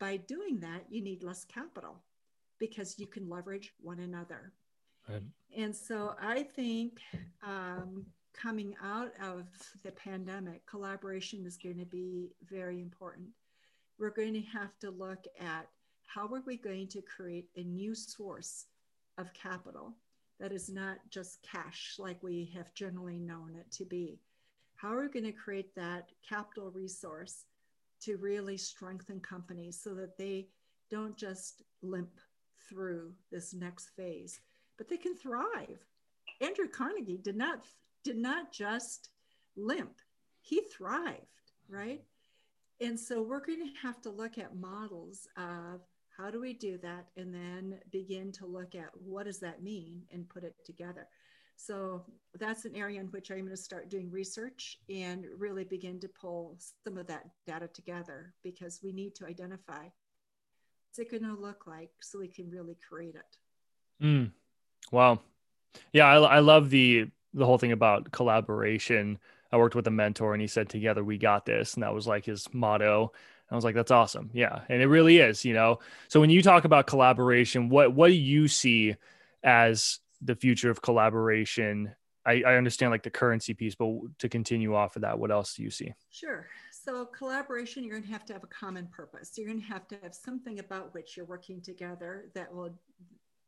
By 0.00 0.16
doing 0.16 0.58
that, 0.60 0.84
you 0.88 1.02
need 1.02 1.22
less 1.22 1.44
capital 1.44 2.02
because 2.58 2.98
you 2.98 3.06
can 3.06 3.28
leverage 3.28 3.74
one 3.80 4.00
another. 4.00 4.52
And 5.56 5.74
so 5.74 6.14
I 6.20 6.42
think 6.42 6.98
um, 7.46 8.04
coming 8.32 8.74
out 8.82 9.12
of 9.22 9.46
the 9.82 9.92
pandemic, 9.92 10.66
collaboration 10.66 11.44
is 11.46 11.56
going 11.56 11.78
to 11.78 11.86
be 11.86 12.32
very 12.48 12.80
important. 12.80 13.28
We're 13.98 14.10
going 14.10 14.34
to 14.34 14.40
have 14.40 14.78
to 14.80 14.90
look 14.90 15.24
at 15.40 15.68
how 16.06 16.26
are 16.32 16.42
we 16.46 16.56
going 16.56 16.88
to 16.88 17.02
create 17.02 17.48
a 17.56 17.62
new 17.62 17.94
source 17.94 18.66
of 19.18 19.32
capital 19.32 19.94
that 20.40 20.52
is 20.52 20.68
not 20.68 20.98
just 21.10 21.38
cash 21.42 21.94
like 21.98 22.22
we 22.22 22.50
have 22.54 22.74
generally 22.74 23.18
known 23.18 23.54
it 23.58 23.70
to 23.72 23.84
be. 23.84 24.18
How 24.76 24.92
are 24.92 25.02
we 25.02 25.08
going 25.08 25.24
to 25.24 25.32
create 25.32 25.74
that 25.76 26.10
capital 26.28 26.70
resource 26.70 27.44
to 28.02 28.16
really 28.16 28.56
strengthen 28.56 29.20
companies 29.20 29.80
so 29.82 29.94
that 29.94 30.18
they 30.18 30.48
don't 30.90 31.16
just 31.16 31.62
limp 31.82 32.18
through 32.68 33.12
this 33.30 33.54
next 33.54 33.90
phase? 33.96 34.40
But 34.76 34.88
they 34.88 34.96
can 34.96 35.16
thrive. 35.16 35.84
Andrew 36.40 36.68
Carnegie 36.68 37.18
did 37.18 37.36
not 37.36 37.64
did 38.02 38.16
not 38.16 38.52
just 38.52 39.10
limp; 39.56 40.00
he 40.40 40.62
thrived, 40.76 41.52
right? 41.68 42.02
And 42.80 42.98
so 42.98 43.22
we're 43.22 43.44
going 43.44 43.60
to 43.60 43.80
have 43.80 44.00
to 44.02 44.10
look 44.10 44.36
at 44.36 44.56
models 44.56 45.28
of 45.36 45.80
how 46.16 46.30
do 46.30 46.40
we 46.40 46.52
do 46.52 46.78
that, 46.78 47.06
and 47.16 47.34
then 47.34 47.80
begin 47.90 48.32
to 48.32 48.46
look 48.46 48.74
at 48.74 48.90
what 48.94 49.26
does 49.26 49.40
that 49.40 49.62
mean 49.62 50.02
and 50.12 50.28
put 50.28 50.44
it 50.44 50.54
together. 50.64 51.08
So 51.56 52.04
that's 52.38 52.64
an 52.64 52.74
area 52.74 53.00
in 53.00 53.06
which 53.06 53.30
I'm 53.30 53.38
going 53.38 53.50
to 53.50 53.56
start 53.56 53.88
doing 53.88 54.10
research 54.10 54.78
and 54.90 55.24
really 55.38 55.64
begin 55.64 56.00
to 56.00 56.08
pull 56.08 56.58
some 56.84 56.98
of 56.98 57.06
that 57.06 57.26
data 57.46 57.68
together 57.68 58.34
because 58.42 58.80
we 58.82 58.92
need 58.92 59.14
to 59.16 59.26
identify 59.26 59.82
what's 59.82 60.98
it 60.98 61.10
going 61.10 61.22
to 61.22 61.40
look 61.40 61.66
like 61.66 61.90
so 62.00 62.18
we 62.18 62.28
can 62.28 62.50
really 62.50 62.76
create 62.88 63.14
it. 63.14 64.04
Mm. 64.04 64.32
Wow. 64.90 65.20
Yeah, 65.92 66.06
I, 66.06 66.36
I 66.36 66.38
love 66.40 66.70
the 66.70 67.10
the 67.32 67.44
whole 67.44 67.58
thing 67.58 67.72
about 67.72 68.12
collaboration. 68.12 69.18
I 69.50 69.56
worked 69.56 69.74
with 69.74 69.86
a 69.86 69.90
mentor 69.90 70.34
and 70.34 70.40
he 70.40 70.46
said, 70.46 70.68
Together 70.68 71.04
we 71.04 71.18
got 71.18 71.46
this. 71.46 71.74
And 71.74 71.82
that 71.82 71.94
was 71.94 72.06
like 72.06 72.24
his 72.24 72.48
motto. 72.52 73.12
I 73.50 73.54
was 73.54 73.64
like, 73.64 73.74
that's 73.74 73.90
awesome. 73.90 74.30
Yeah. 74.32 74.60
And 74.68 74.82
it 74.82 74.86
really 74.86 75.18
is, 75.18 75.44
you 75.44 75.54
know. 75.54 75.78
So 76.08 76.20
when 76.20 76.30
you 76.30 76.42
talk 76.42 76.64
about 76.64 76.86
collaboration, 76.86 77.68
what 77.68 77.92
what 77.92 78.08
do 78.08 78.14
you 78.14 78.48
see 78.48 78.96
as 79.42 80.00
the 80.20 80.34
future 80.34 80.70
of 80.70 80.82
collaboration? 80.82 81.94
I, 82.26 82.42
I 82.46 82.56
understand 82.56 82.90
like 82.90 83.02
the 83.02 83.10
currency 83.10 83.52
piece, 83.52 83.74
but 83.74 83.90
to 84.20 84.28
continue 84.28 84.74
off 84.74 84.96
of 84.96 85.02
that, 85.02 85.18
what 85.18 85.30
else 85.30 85.54
do 85.54 85.62
you 85.62 85.70
see? 85.70 85.92
Sure. 86.10 86.46
So 86.72 87.04
collaboration, 87.04 87.84
you're 87.84 88.00
to 88.00 88.06
have 88.08 88.24
to 88.26 88.32
have 88.32 88.44
a 88.44 88.48
common 88.48 88.86
purpose. 88.86 89.32
You're 89.36 89.52
to 89.52 89.60
have 89.60 89.86
to 89.88 89.98
have 90.02 90.14
something 90.14 90.58
about 90.58 90.94
which 90.94 91.16
you're 91.16 91.26
working 91.26 91.60
together 91.60 92.30
that 92.34 92.52
will 92.52 92.74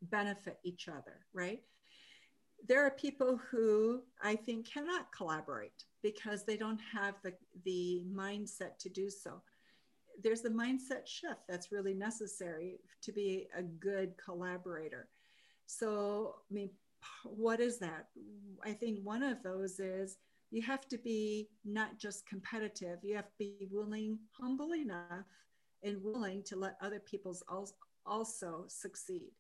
benefit 0.03 0.59
each 0.65 0.89
other, 0.89 1.27
right? 1.33 1.61
There 2.67 2.85
are 2.85 2.91
people 2.91 3.39
who 3.51 4.03
I 4.23 4.35
think 4.35 4.71
cannot 4.71 5.13
collaborate 5.13 5.85
because 6.03 6.45
they 6.45 6.57
don't 6.57 6.81
have 6.93 7.15
the, 7.23 7.33
the 7.65 8.03
mindset 8.13 8.79
to 8.81 8.89
do 8.89 9.11
so. 9.11 9.43
There's 10.23 10.45
a 10.45 10.51
mindset 10.51 11.07
shift 11.07 11.41
that's 11.49 11.73
really 11.73 11.95
necessary 11.95 12.81
to 13.03 13.13
be 13.13 13.49
a 13.57 13.63
good 13.63 14.15
collaborator. 14.23 15.09
So, 15.67 16.37
I 16.51 16.55
mean, 16.55 16.71
what 17.25 17.61
is 17.61 17.79
that? 17.81 18.07
I 18.65 18.73
think 18.73 19.01
one 19.03 19.23
of 19.23 19.43
those 19.43 19.79
is 19.79 20.17
you 20.51 20.63
have 20.63 20.89
to 20.89 20.99
be 20.99 21.49
not 21.65 21.99
just 21.99 22.27
competitive, 22.27 22.99
you 23.03 23.17
have 23.17 23.29
to 23.29 23.37
be 23.39 23.69
willing, 23.71 24.19
humble 24.41 24.73
enough, 24.75 25.27
and 25.83 26.03
willing 26.03 26.43
to 26.45 26.57
let 26.57 26.77
other 26.81 27.01
people's 27.01 27.43
also 28.07 28.65
succeed 28.69 29.33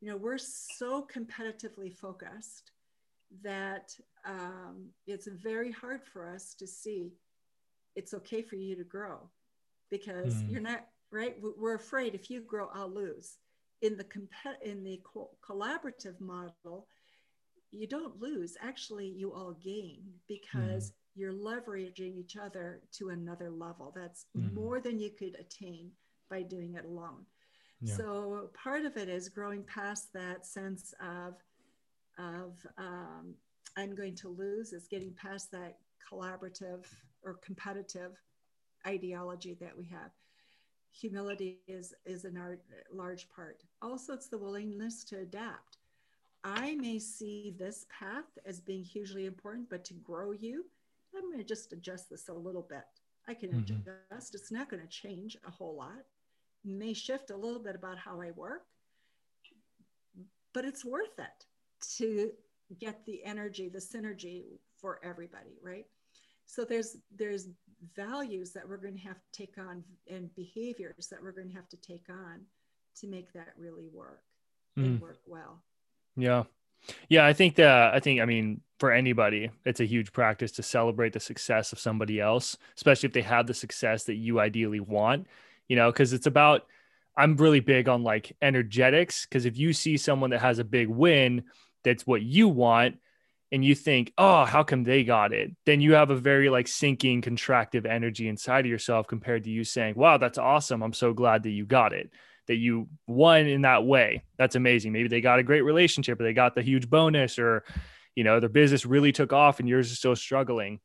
you 0.00 0.08
know 0.08 0.16
we're 0.16 0.38
so 0.38 1.06
competitively 1.12 1.92
focused 1.92 2.72
that 3.42 3.94
um, 4.24 4.88
it's 5.06 5.28
very 5.28 5.70
hard 5.70 6.02
for 6.04 6.26
us 6.26 6.54
to 6.54 6.66
see 6.66 7.12
it's 7.96 8.14
okay 8.14 8.42
for 8.42 8.56
you 8.56 8.76
to 8.76 8.84
grow 8.84 9.18
because 9.90 10.34
mm. 10.34 10.50
you're 10.50 10.60
not 10.60 10.86
right 11.10 11.36
we're 11.58 11.74
afraid 11.74 12.14
if 12.14 12.30
you 12.30 12.40
grow 12.40 12.68
i'll 12.74 12.92
lose 12.92 13.38
in 13.82 13.96
the 13.96 14.04
comp- 14.04 14.62
in 14.64 14.84
the 14.84 15.00
co- 15.04 15.30
collaborative 15.46 16.20
model 16.20 16.86
you 17.70 17.86
don't 17.86 18.20
lose 18.20 18.56
actually 18.62 19.06
you 19.06 19.32
all 19.32 19.56
gain 19.62 20.00
because 20.26 20.90
mm. 20.90 20.92
you're 21.16 21.32
leveraging 21.32 22.16
each 22.16 22.36
other 22.36 22.80
to 22.92 23.10
another 23.10 23.50
level 23.50 23.92
that's 23.94 24.26
mm. 24.36 24.52
more 24.54 24.80
than 24.80 24.98
you 24.98 25.10
could 25.10 25.36
attain 25.38 25.90
by 26.30 26.42
doing 26.42 26.74
it 26.74 26.84
alone 26.84 27.24
so 27.84 28.50
part 28.54 28.84
of 28.84 28.96
it 28.96 29.08
is 29.08 29.28
growing 29.28 29.62
past 29.62 30.12
that 30.12 30.44
sense 30.46 30.94
of 31.00 31.34
of 32.18 32.66
um, 32.76 33.34
I'm 33.76 33.94
going 33.94 34.16
to 34.16 34.28
lose 34.28 34.72
is 34.72 34.88
getting 34.88 35.12
past 35.12 35.52
that 35.52 35.78
collaborative 36.10 36.84
or 37.22 37.34
competitive 37.34 38.12
ideology 38.86 39.56
that 39.60 39.76
we 39.76 39.84
have. 39.86 40.10
Humility 40.92 41.60
is 41.68 41.94
is 42.04 42.24
a 42.24 42.32
large 42.92 43.28
part. 43.28 43.62
Also, 43.80 44.12
it's 44.12 44.28
the 44.28 44.38
willingness 44.38 45.04
to 45.04 45.18
adapt. 45.20 45.78
I 46.42 46.74
may 46.76 46.98
see 46.98 47.54
this 47.58 47.86
path 47.96 48.38
as 48.46 48.60
being 48.60 48.82
hugely 48.82 49.26
important, 49.26 49.68
but 49.70 49.84
to 49.86 49.94
grow 49.94 50.32
you, 50.32 50.64
I'm 51.16 51.30
going 51.30 51.38
to 51.38 51.44
just 51.44 51.72
adjust 51.72 52.10
this 52.10 52.28
a 52.28 52.32
little 52.32 52.66
bit. 52.68 52.84
I 53.28 53.34
can 53.34 53.50
mm-hmm. 53.50 53.90
adjust. 54.10 54.34
It's 54.34 54.50
not 54.50 54.70
going 54.70 54.82
to 54.82 54.88
change 54.88 55.36
a 55.46 55.50
whole 55.50 55.76
lot 55.76 56.04
may 56.64 56.92
shift 56.92 57.30
a 57.30 57.36
little 57.36 57.62
bit 57.62 57.74
about 57.74 57.98
how 57.98 58.20
I 58.20 58.30
work, 58.32 58.62
but 60.52 60.64
it's 60.64 60.84
worth 60.84 61.18
it 61.18 61.46
to 61.96 62.30
get 62.80 63.04
the 63.06 63.24
energy, 63.24 63.68
the 63.68 63.78
synergy 63.78 64.58
for 64.80 65.00
everybody, 65.02 65.58
right? 65.62 65.86
So 66.46 66.64
there's 66.64 66.96
there's 67.14 67.48
values 67.94 68.52
that 68.52 68.68
we're 68.68 68.78
going 68.78 68.96
to 68.96 69.02
have 69.02 69.16
to 69.16 69.30
take 69.32 69.58
on 69.58 69.84
and 70.10 70.34
behaviors 70.34 71.08
that 71.10 71.22
we're 71.22 71.32
going 71.32 71.48
to 71.50 71.54
have 71.54 71.68
to 71.68 71.76
take 71.76 72.06
on 72.08 72.40
to 73.00 73.06
make 73.06 73.32
that 73.32 73.48
really 73.56 73.88
work 73.92 74.22
mm. 74.76 74.84
and 74.84 75.00
work 75.00 75.20
well. 75.26 75.62
Yeah. 76.16 76.44
Yeah, 77.08 77.26
I 77.26 77.32
think 77.32 77.56
that 77.56 77.94
I 77.94 78.00
think 78.00 78.20
I 78.20 78.24
mean 78.24 78.60
for 78.78 78.92
anybody, 78.92 79.50
it's 79.64 79.80
a 79.80 79.84
huge 79.84 80.12
practice 80.12 80.52
to 80.52 80.62
celebrate 80.62 81.12
the 81.12 81.20
success 81.20 81.72
of 81.72 81.80
somebody 81.80 82.20
else, 82.20 82.56
especially 82.76 83.08
if 83.08 83.12
they 83.12 83.22
have 83.22 83.46
the 83.46 83.54
success 83.54 84.04
that 84.04 84.14
you 84.14 84.38
ideally 84.38 84.80
want, 84.80 85.26
you 85.68 85.76
know, 85.76 85.90
because 85.90 86.12
it's 86.12 86.26
about 86.26 86.66
I'm 87.16 87.36
really 87.36 87.60
big 87.60 87.88
on 87.88 88.02
like 88.02 88.36
energetics 88.40 89.26
because 89.26 89.44
if 89.44 89.58
you 89.58 89.72
see 89.72 89.96
someone 89.96 90.30
that 90.30 90.40
has 90.40 90.58
a 90.58 90.64
big 90.64 90.88
win 90.88 91.44
that's 91.84 92.06
what 92.06 92.22
you 92.22 92.48
want 92.48 92.96
and 93.50 93.64
you 93.64 93.74
think, 93.74 94.12
"Oh, 94.18 94.44
how 94.44 94.62
come 94.62 94.84
they 94.84 95.04
got 95.04 95.32
it?" 95.32 95.52
then 95.66 95.80
you 95.80 95.94
have 95.94 96.10
a 96.10 96.16
very 96.16 96.48
like 96.50 96.68
sinking 96.68 97.22
contractive 97.22 97.86
energy 97.86 98.28
inside 98.28 98.66
of 98.66 98.70
yourself 98.70 99.06
compared 99.06 99.44
to 99.44 99.50
you 99.50 99.64
saying, 99.64 99.94
"Wow, 99.96 100.18
that's 100.18 100.38
awesome. 100.38 100.82
I'm 100.82 100.92
so 100.92 101.12
glad 101.12 101.44
that 101.44 101.50
you 101.50 101.66
got 101.66 101.92
it." 101.92 102.10
that 102.48 102.56
you 102.56 102.88
won 103.06 103.46
in 103.46 103.62
that 103.62 103.84
way. 103.84 104.24
That's 104.36 104.56
amazing. 104.56 104.92
Maybe 104.92 105.08
they 105.08 105.20
got 105.20 105.38
a 105.38 105.44
great 105.44 105.62
relationship 105.62 106.18
or 106.18 106.24
they 106.24 106.32
got 106.32 106.54
the 106.54 106.62
huge 106.62 106.90
bonus 106.90 107.38
or, 107.38 107.62
you 108.16 108.24
know, 108.24 108.40
their 108.40 108.48
business 108.48 108.84
really 108.84 109.12
took 109.12 109.32
off 109.32 109.60
and 109.60 109.68
yours 109.68 109.92
is 109.92 109.98
still 109.98 110.16
struggling. 110.16 110.80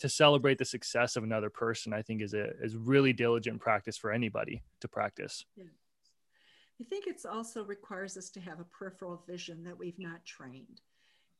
To 0.00 0.08
celebrate 0.08 0.58
the 0.58 0.64
success 0.64 1.16
of 1.16 1.24
another 1.24 1.50
person, 1.50 1.92
I 1.92 2.02
think 2.02 2.22
is 2.22 2.34
a 2.34 2.50
is 2.62 2.76
really 2.76 3.12
diligent 3.12 3.60
practice 3.60 3.96
for 3.96 4.10
anybody 4.10 4.62
to 4.80 4.88
practice. 4.88 5.44
Yeah. 5.56 5.64
I 6.80 6.84
think 6.84 7.06
it's 7.06 7.26
also 7.26 7.62
requires 7.64 8.16
us 8.16 8.30
to 8.30 8.40
have 8.40 8.58
a 8.58 8.64
peripheral 8.64 9.22
vision 9.28 9.62
that 9.64 9.78
we've 9.78 9.98
not 9.98 10.24
trained. 10.24 10.80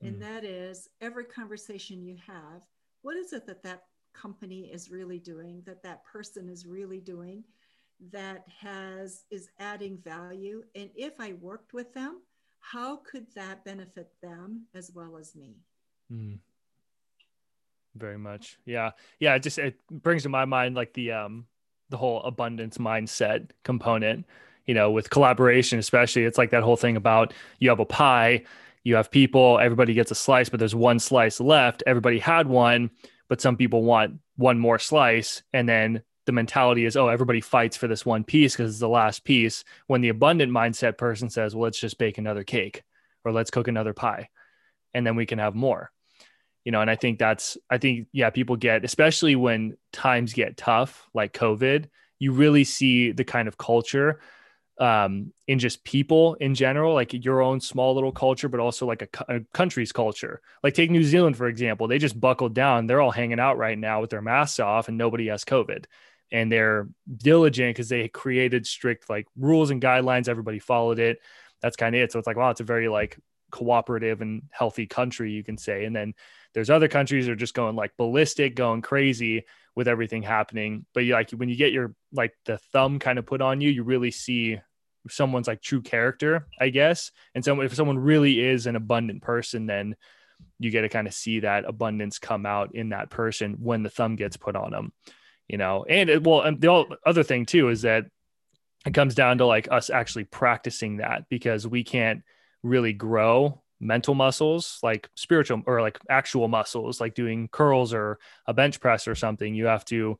And 0.02 0.16
mm. 0.16 0.20
that 0.20 0.44
is 0.44 0.88
every 1.00 1.24
conversation 1.24 2.02
you 2.02 2.18
have, 2.26 2.62
what 3.00 3.16
is 3.16 3.32
it 3.32 3.46
that 3.46 3.62
that 3.62 3.84
company 4.12 4.70
is 4.70 4.90
really 4.90 5.18
doing, 5.18 5.62
that 5.64 5.82
that 5.82 6.04
person 6.04 6.50
is 6.50 6.66
really 6.66 7.00
doing? 7.00 7.44
that 8.12 8.44
has 8.61 9.24
is 9.30 9.48
adding 9.58 9.98
value 10.02 10.62
and 10.74 10.88
if 10.94 11.12
i 11.20 11.34
worked 11.34 11.74
with 11.74 11.92
them 11.92 12.20
how 12.61 12.96
could 12.96 13.26
that 13.34 13.64
benefit 13.64 14.11
them 14.22 14.66
as 14.74 14.90
well 14.94 15.16
as 15.18 15.36
me 15.36 15.56
mm. 16.11 16.38
Very 17.97 18.18
much 18.18 18.59
yeah 18.64 18.91
yeah 19.18 19.34
it 19.34 19.43
just 19.43 19.59
it 19.59 19.76
brings 19.91 20.22
to 20.22 20.28
my 20.28 20.45
mind 20.45 20.74
like 20.74 20.93
the 20.95 21.12
um 21.12 21.47
the 21.88 21.97
whole 21.97 22.22
abundance 22.22 22.78
mindset 22.78 23.51
component 23.64 24.26
you 24.66 24.74
know 24.74 24.91
with 24.91 25.11
collaboration 25.11 25.78
especially 25.78 26.24
it's 26.24 26.38
like 26.38 26.51
that 26.51 26.62
whole 26.62 26.76
thing 26.76 26.97
about 26.97 27.34
you 27.59 27.68
have 27.68 27.80
a 27.80 27.84
pie 27.84 28.43
you 28.84 28.95
have 28.95 29.11
people 29.11 29.59
everybody 29.59 29.93
gets 29.93 30.11
a 30.11 30.14
slice 30.14 30.49
but 30.49 30.61
there's 30.61 30.74
one 30.74 30.99
slice 30.99 31.41
left 31.41 31.82
everybody 31.86 32.18
had 32.18 32.47
one 32.47 32.91
but 33.28 33.41
some 33.41 33.57
people 33.57 33.82
want 33.82 34.18
one 34.36 34.59
more 34.59 34.78
slice 34.78 35.43
and 35.53 35.68
then 35.68 36.03
the 36.26 36.32
mentality 36.32 36.84
is, 36.84 36.97
oh, 36.97 37.09
everybody 37.09 37.41
fights 37.41 37.76
for 37.76 37.88
this 37.88 38.07
one 38.07 38.22
piece 38.22 38.55
because 38.55 38.70
it's 38.72 38.80
the 38.80 38.88
last 38.88 39.24
piece. 39.24 39.64
When 39.88 40.01
the 40.01 40.11
abundant 40.11 40.53
mindset 40.53 40.97
person 40.97 41.28
says, 41.28 41.57
well, 41.57 41.64
let's 41.64 41.80
just 41.80 41.99
bake 41.99 42.18
another 42.18 42.45
cake 42.45 42.84
or 43.24 43.32
let's 43.32 43.51
cook 43.51 43.66
another 43.66 43.95
pie 43.95 44.28
and 44.95 45.07
then 45.07 45.16
we 45.16 45.26
can 45.26 45.41
have 45.41 45.55
more. 45.55 45.91
You 46.70 46.72
know, 46.72 46.82
and 46.82 46.90
I 46.90 46.94
think 46.94 47.18
that's, 47.18 47.58
I 47.68 47.78
think, 47.78 48.06
yeah, 48.12 48.30
people 48.30 48.54
get, 48.54 48.84
especially 48.84 49.34
when 49.34 49.76
times 49.92 50.32
get 50.32 50.56
tough, 50.56 51.08
like 51.12 51.32
COVID, 51.32 51.86
you 52.20 52.30
really 52.30 52.62
see 52.62 53.10
the 53.10 53.24
kind 53.24 53.48
of 53.48 53.58
culture 53.58 54.20
um, 54.78 55.32
in 55.48 55.58
just 55.58 55.82
people 55.82 56.34
in 56.34 56.54
general, 56.54 56.94
like 56.94 57.12
your 57.12 57.42
own 57.42 57.60
small 57.60 57.92
little 57.96 58.12
culture, 58.12 58.48
but 58.48 58.60
also 58.60 58.86
like 58.86 59.02
a, 59.02 59.08
a, 59.34 59.40
country's 59.52 59.90
culture. 59.90 60.42
Like 60.62 60.74
take 60.74 60.92
New 60.92 61.02
Zealand, 61.02 61.36
for 61.36 61.48
example, 61.48 61.88
they 61.88 61.98
just 61.98 62.20
buckled 62.20 62.54
down. 62.54 62.86
They're 62.86 63.00
all 63.00 63.10
hanging 63.10 63.40
out 63.40 63.58
right 63.58 63.76
now 63.76 64.00
with 64.00 64.10
their 64.10 64.22
masks 64.22 64.60
off 64.60 64.86
and 64.86 64.96
nobody 64.96 65.26
has 65.26 65.44
COVID 65.44 65.86
and 66.30 66.52
they're 66.52 66.88
diligent 67.16 67.70
because 67.74 67.88
they 67.88 68.06
created 68.06 68.64
strict 68.64 69.10
like 69.10 69.26
rules 69.36 69.70
and 69.70 69.82
guidelines. 69.82 70.28
Everybody 70.28 70.60
followed 70.60 71.00
it. 71.00 71.18
That's 71.62 71.74
kind 71.74 71.96
of 71.96 72.00
it. 72.00 72.12
So 72.12 72.20
it's 72.20 72.28
like, 72.28 72.36
wow, 72.36 72.50
it's 72.50 72.60
a 72.60 72.64
very 72.64 72.86
like 72.86 73.18
cooperative 73.51 74.20
and 74.20 74.42
healthy 74.51 74.86
country, 74.86 75.32
you 75.32 75.44
can 75.44 75.59
say. 75.59 75.84
And 75.84 75.94
then 75.94 76.14
there's 76.55 76.70
other 76.70 76.88
countries 76.88 77.26
that 77.26 77.32
are 77.32 77.36
just 77.36 77.55
going 77.55 77.76
like 77.76 77.96
ballistic, 77.96 78.55
going 78.55 78.82
crazy 78.82 79.44
with 79.74 79.88
everything 79.88 80.22
happening. 80.22 80.86
But 80.94 81.05
you 81.05 81.14
like 81.14 81.30
when 81.30 81.48
you 81.48 81.57
get 81.57 81.72
your 81.72 81.94
like 82.12 82.34
the 82.44 82.59
thumb 82.72 82.98
kind 82.98 83.18
of 83.18 83.26
put 83.26 83.40
on 83.40 83.61
you, 83.61 83.70
you 83.70 83.82
really 83.82 84.11
see 84.11 84.61
someone's 85.09 85.48
like 85.48 85.62
true 85.62 85.82
character, 85.82 86.46
I 86.59 86.70
guess. 86.70 87.11
And 87.34 87.44
so 87.44 87.61
if 87.61 87.74
someone 87.74 87.98
really 87.98 88.40
is 88.40 88.66
an 88.66 88.76
abundant 88.76 89.22
person, 89.22 89.66
then 89.66 89.96
you 90.59 90.70
get 90.70 90.82
to 90.82 90.88
kind 90.88 91.07
of 91.07 91.14
see 91.14 91.40
that 91.40 91.64
abundance 91.66 92.18
come 92.18 92.46
out 92.46 92.74
in 92.74 92.90
that 92.90 93.11
person 93.11 93.57
when 93.61 93.82
the 93.82 93.90
thumb 93.90 94.16
gets 94.16 94.36
put 94.36 94.57
on 94.57 94.70
them 94.70 94.92
you 95.51 95.59
know 95.59 95.84
and 95.88 96.09
it, 96.09 96.22
well 96.22 96.42
and 96.42 96.61
the 96.61 96.84
other 97.05 97.24
thing 97.24 97.44
too 97.44 97.68
is 97.70 97.82
that 97.82 98.07
it 98.86 98.94
comes 98.94 99.14
down 99.14 99.38
to 99.38 99.46
like 99.46 99.68
us 99.70 99.90
actually 99.90 100.24
practicing 100.24 100.98
that 100.98 101.28
because 101.28 101.66
we 101.66 101.82
can't 101.82 102.22
really 102.62 102.92
grow 102.92 103.61
mental 103.82 104.14
muscles 104.14 104.78
like 104.82 105.08
spiritual 105.14 105.62
or 105.66 105.80
like 105.80 105.98
actual 106.11 106.48
muscles 106.48 107.00
like 107.00 107.14
doing 107.14 107.48
curls 107.48 107.94
or 107.94 108.18
a 108.46 108.52
bench 108.52 108.78
press 108.78 109.08
or 109.08 109.14
something 109.14 109.54
you 109.54 109.64
have 109.64 109.84
to 109.86 110.18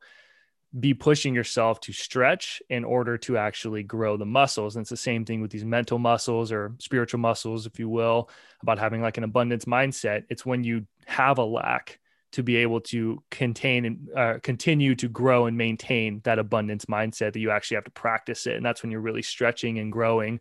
be 0.79 0.93
pushing 0.93 1.35
yourself 1.35 1.81
to 1.81 1.91
stretch 1.91 2.61
in 2.69 2.85
order 2.85 3.17
to 3.17 3.37
actually 3.37 3.83
grow 3.83 4.15
the 4.15 4.25
muscles. 4.25 4.75
And 4.75 4.83
it's 4.83 4.89
the 4.89 4.97
same 4.97 5.25
thing 5.25 5.41
with 5.41 5.51
these 5.51 5.65
mental 5.65 5.99
muscles 5.99 6.51
or 6.51 6.73
spiritual 6.79 7.19
muscles 7.19 7.65
if 7.65 7.77
you 7.77 7.89
will 7.89 8.29
about 8.61 8.79
having 8.79 9.01
like 9.01 9.17
an 9.17 9.25
abundance 9.25 9.65
mindset. 9.65 10.23
It's 10.29 10.45
when 10.45 10.63
you 10.63 10.85
have 11.07 11.39
a 11.39 11.43
lack 11.43 11.99
to 12.31 12.43
be 12.43 12.55
able 12.57 12.79
to 12.79 13.21
contain 13.29 13.83
and 13.83 14.09
uh, 14.15 14.39
continue 14.41 14.95
to 14.95 15.09
grow 15.09 15.47
and 15.47 15.57
maintain 15.57 16.21
that 16.23 16.39
abundance 16.39 16.85
mindset 16.85 17.33
that 17.33 17.39
you 17.39 17.51
actually 17.51 17.75
have 17.75 17.83
to 17.83 17.91
practice 17.91 18.47
it. 18.47 18.55
And 18.55 18.65
that's 18.65 18.81
when 18.81 18.91
you're 18.91 19.01
really 19.01 19.21
stretching 19.21 19.77
and 19.79 19.91
growing 19.91 20.39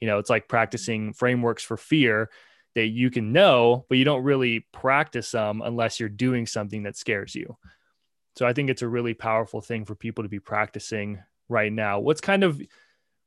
you 0.00 0.06
know 0.06 0.18
it's 0.18 0.30
like 0.30 0.48
practicing 0.48 1.12
frameworks 1.12 1.62
for 1.62 1.76
fear 1.76 2.30
that 2.74 2.86
you 2.86 3.10
can 3.10 3.32
know 3.32 3.84
but 3.88 3.98
you 3.98 4.04
don't 4.04 4.22
really 4.22 4.66
practice 4.72 5.30
them 5.30 5.62
unless 5.64 5.98
you're 5.98 6.08
doing 6.08 6.46
something 6.46 6.84
that 6.84 6.96
scares 6.96 7.34
you 7.34 7.56
so 8.36 8.46
i 8.46 8.52
think 8.52 8.70
it's 8.70 8.82
a 8.82 8.88
really 8.88 9.14
powerful 9.14 9.60
thing 9.60 9.84
for 9.84 9.94
people 9.94 10.24
to 10.24 10.28
be 10.28 10.40
practicing 10.40 11.22
right 11.48 11.72
now 11.72 11.98
what's 11.98 12.20
kind 12.20 12.44
of 12.44 12.60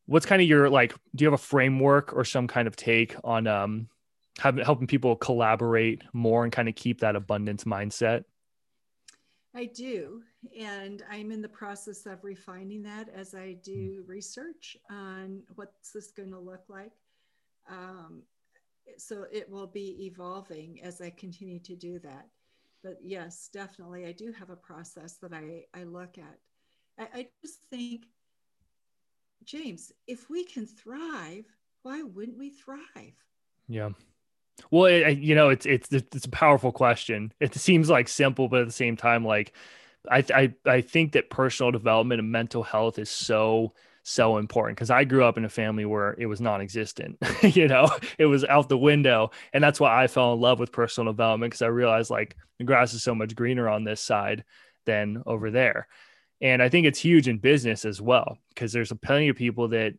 what's 0.06 0.26
kind 0.26 0.42
of 0.42 0.48
your 0.48 0.70
like 0.70 0.94
do 1.16 1.24
you 1.24 1.28
have 1.28 1.40
a 1.40 1.44
framework 1.44 2.14
or 2.14 2.24
some 2.24 2.48
kind 2.48 2.68
of 2.68 2.76
take 2.76 3.16
on 3.24 3.48
um 3.48 3.88
helping 4.40 4.88
people 4.88 5.16
collaborate 5.16 6.04
more 6.14 6.44
and 6.44 6.52
kind 6.54 6.70
of 6.70 6.76
keep 6.76 7.02
that 7.02 7.16
abundance 7.16 7.64
mindset? 7.64 8.24
I 9.54 9.66
do. 9.66 10.24
And 10.60 11.04
I'm 11.10 11.32
in 11.32 11.42
the 11.42 11.50
process 11.50 12.06
of 12.06 12.24
refining 12.24 12.82
that 12.84 13.10
as 13.10 13.36
I 13.36 13.58
do 13.64 14.04
research 14.08 14.76
on 14.90 15.44
what's 15.56 15.92
this 15.92 16.12
going 16.12 16.32
to 16.32 16.40
look 16.40 16.64
like. 16.68 16.94
Um, 17.70 18.24
so 18.98 19.26
it 19.32 19.50
will 19.50 19.68
be 19.68 20.06
evolving 20.06 20.82
as 20.84 21.00
I 21.00 21.12
continue 21.12 21.60
to 21.60 21.76
do 21.76 22.00
that. 22.00 22.28
But 22.84 22.98
yes, 23.04 23.50
definitely, 23.54 24.08
I 24.08 24.12
do 24.12 24.32
have 24.32 24.50
a 24.50 24.56
process 24.56 25.18
that 25.18 25.34
I, 25.34 25.66
I 25.80 25.84
look 25.84 26.18
at. 26.18 26.40
I, 26.98 27.20
I 27.20 27.28
just 27.44 27.60
think, 27.70 28.06
James, 29.44 29.92
if 30.08 30.30
we 30.30 30.44
can 30.44 30.66
thrive, 30.66 31.46
why 31.84 32.02
wouldn't 32.02 32.40
we 32.40 32.50
thrive? 32.50 33.14
Yeah. 33.68 33.90
Well, 34.72 34.86
it, 34.86 35.20
you 35.20 35.36
know, 35.36 35.50
it's 35.50 35.66
it's 35.66 35.92
it's 35.92 36.26
a 36.26 36.30
powerful 36.30 36.72
question. 36.72 37.32
It 37.40 37.54
seems 37.56 37.90
like 37.90 38.08
simple, 38.08 38.48
but 38.48 38.62
at 38.62 38.68
the 38.68 38.74
same 38.74 38.98
time, 38.98 39.26
like 39.26 39.54
I 40.10 40.24
I 40.34 40.54
I 40.66 40.82
think 40.82 41.14
that 41.14 41.30
personal 41.30 41.72
development 41.72 42.20
and 42.20 42.32
mental 42.32 42.64
health 42.64 43.00
is 43.00 43.10
so 43.10 43.74
so 44.04 44.38
important 44.38 44.78
because 44.78 44.90
I 44.90 45.04
grew 45.04 45.24
up 45.24 45.38
in 45.38 45.46
a 45.46 45.50
family 45.50 45.86
where 45.86 46.16
it 46.18 46.26
was 46.26 46.42
non-existent. 46.42 47.18
you 47.44 47.68
know, 47.68 47.90
it 48.18 48.26
was 48.26 48.44
out 48.46 48.70
the 48.70 48.78
window, 48.78 49.32
and 49.54 49.64
that's 49.64 49.80
why 49.80 50.04
I 50.04 50.08
fell 50.08 50.34
in 50.34 50.40
love 50.40 50.60
with 50.60 50.72
personal 50.72 51.14
development 51.14 51.52
because 51.52 51.62
I 51.62 51.68
realized 51.68 52.10
like 52.10 52.36
the 52.58 52.64
grass 52.64 52.94
is 52.94 53.04
so 53.04 53.16
much 53.16 53.36
greener 53.36 53.70
on 53.70 53.84
this 53.84 54.02
side 54.02 54.44
than 54.86 55.22
over 55.26 55.52
there. 55.52 55.88
And 56.42 56.62
I 56.64 56.70
think 56.70 56.88
it's 56.88 57.00
huge 57.00 57.28
in 57.28 57.38
business 57.38 57.86
as 57.86 58.02
well 58.02 58.38
because 58.50 58.74
there's 58.74 58.92
a 58.92 58.96
plenty 58.96 59.30
of 59.30 59.36
people 59.36 59.70
that 59.70 59.94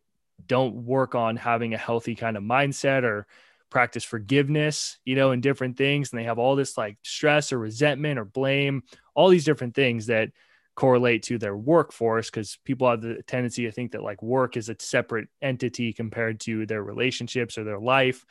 don't 0.45 0.85
work 0.85 1.15
on 1.15 1.37
having 1.37 1.73
a 1.73 1.77
healthy 1.77 2.15
kind 2.15 2.35
of 2.35 2.43
mindset 2.43 3.03
or 3.03 3.27
practice 3.73 4.03
forgiveness, 4.03 4.99
you 5.03 5.15
know, 5.15 5.31
and 5.31 5.41
different 5.41 5.77
things. 5.77 6.11
And 6.11 6.19
they 6.19 6.25
have 6.25 6.37
all 6.37 6.55
this 6.55 6.77
like 6.77 6.97
stress 7.01 7.51
or 7.51 7.57
resentment 7.57 8.19
or 8.19 8.23
blame, 8.23 8.83
all 9.15 9.29
these 9.29 9.43
different 9.43 9.73
things 9.73 10.05
that 10.05 10.29
correlate 10.75 11.23
to 11.23 11.39
their 11.39 11.57
workforce 11.57 12.29
because 12.29 12.59
people 12.65 12.87
have 12.87 13.01
the 13.01 13.23
tendency 13.23 13.63
to 13.63 13.71
think 13.71 13.91
that 13.91 14.03
like 14.03 14.21
work 14.21 14.57
is 14.57 14.69
a 14.69 14.75
separate 14.79 15.27
entity 15.41 15.91
compared 15.91 16.39
to 16.41 16.67
their 16.67 16.83
relationships 16.83 17.57
or 17.57 17.63
their 17.63 17.79
life 17.79 18.23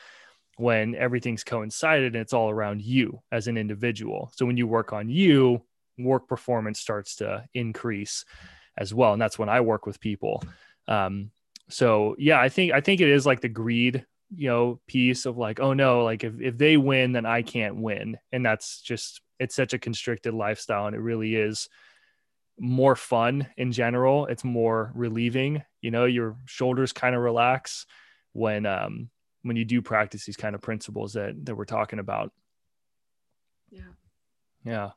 when 0.58 0.94
everything's 0.94 1.42
coincided 1.42 2.14
and 2.14 2.22
it's 2.22 2.32
all 2.32 2.48
around 2.48 2.80
you 2.80 3.20
as 3.32 3.48
an 3.48 3.56
individual. 3.56 4.30
So 4.36 4.46
when 4.46 4.56
you 4.56 4.68
work 4.68 4.92
on 4.92 5.08
you, 5.08 5.62
work 5.98 6.28
performance 6.28 6.78
starts 6.78 7.16
to 7.16 7.44
increase 7.52 8.24
as 8.78 8.94
well. 8.94 9.12
And 9.12 9.20
that's 9.20 9.40
when 9.40 9.48
I 9.48 9.60
work 9.60 9.86
with 9.86 9.98
people. 9.98 10.40
Um, 10.86 11.32
so 11.68 12.14
yeah, 12.16 12.40
I 12.40 12.48
think 12.48 12.72
I 12.72 12.80
think 12.80 13.00
it 13.00 13.08
is 13.08 13.26
like 13.26 13.40
the 13.40 13.48
greed 13.48 14.06
you 14.34 14.48
know 14.48 14.80
piece 14.86 15.26
of 15.26 15.36
like 15.36 15.60
oh 15.60 15.72
no 15.74 16.04
like 16.04 16.24
if, 16.24 16.40
if 16.40 16.56
they 16.56 16.76
win 16.76 17.12
then 17.12 17.26
i 17.26 17.42
can't 17.42 17.76
win. 17.76 18.18
And 18.32 18.44
that's 18.44 18.80
just 18.80 19.20
it's 19.38 19.54
such 19.54 19.74
a 19.74 19.78
constricted 19.78 20.34
lifestyle 20.34 20.86
and 20.86 20.96
it 20.96 21.00
really 21.00 21.34
is 21.34 21.68
more 22.58 22.94
fun 22.94 23.48
in 23.56 23.72
general. 23.72 24.26
It's 24.26 24.44
more 24.44 24.92
relieving 24.94 25.62
you 25.80 25.90
know 25.90 26.04
your 26.04 26.36
shoulders 26.46 26.92
kind 26.92 27.14
of 27.14 27.22
relax 27.22 27.86
when 28.32 28.66
um 28.66 29.10
when 29.42 29.56
you 29.56 29.64
do 29.64 29.82
practice 29.82 30.24
these 30.24 30.36
kind 30.36 30.54
of 30.54 30.60
principles 30.62 31.14
that 31.14 31.44
that 31.44 31.54
we're 31.54 31.64
talking 31.64 31.98
about. 31.98 32.32
Yeah. 33.70 33.82
Yeah. 34.64 34.90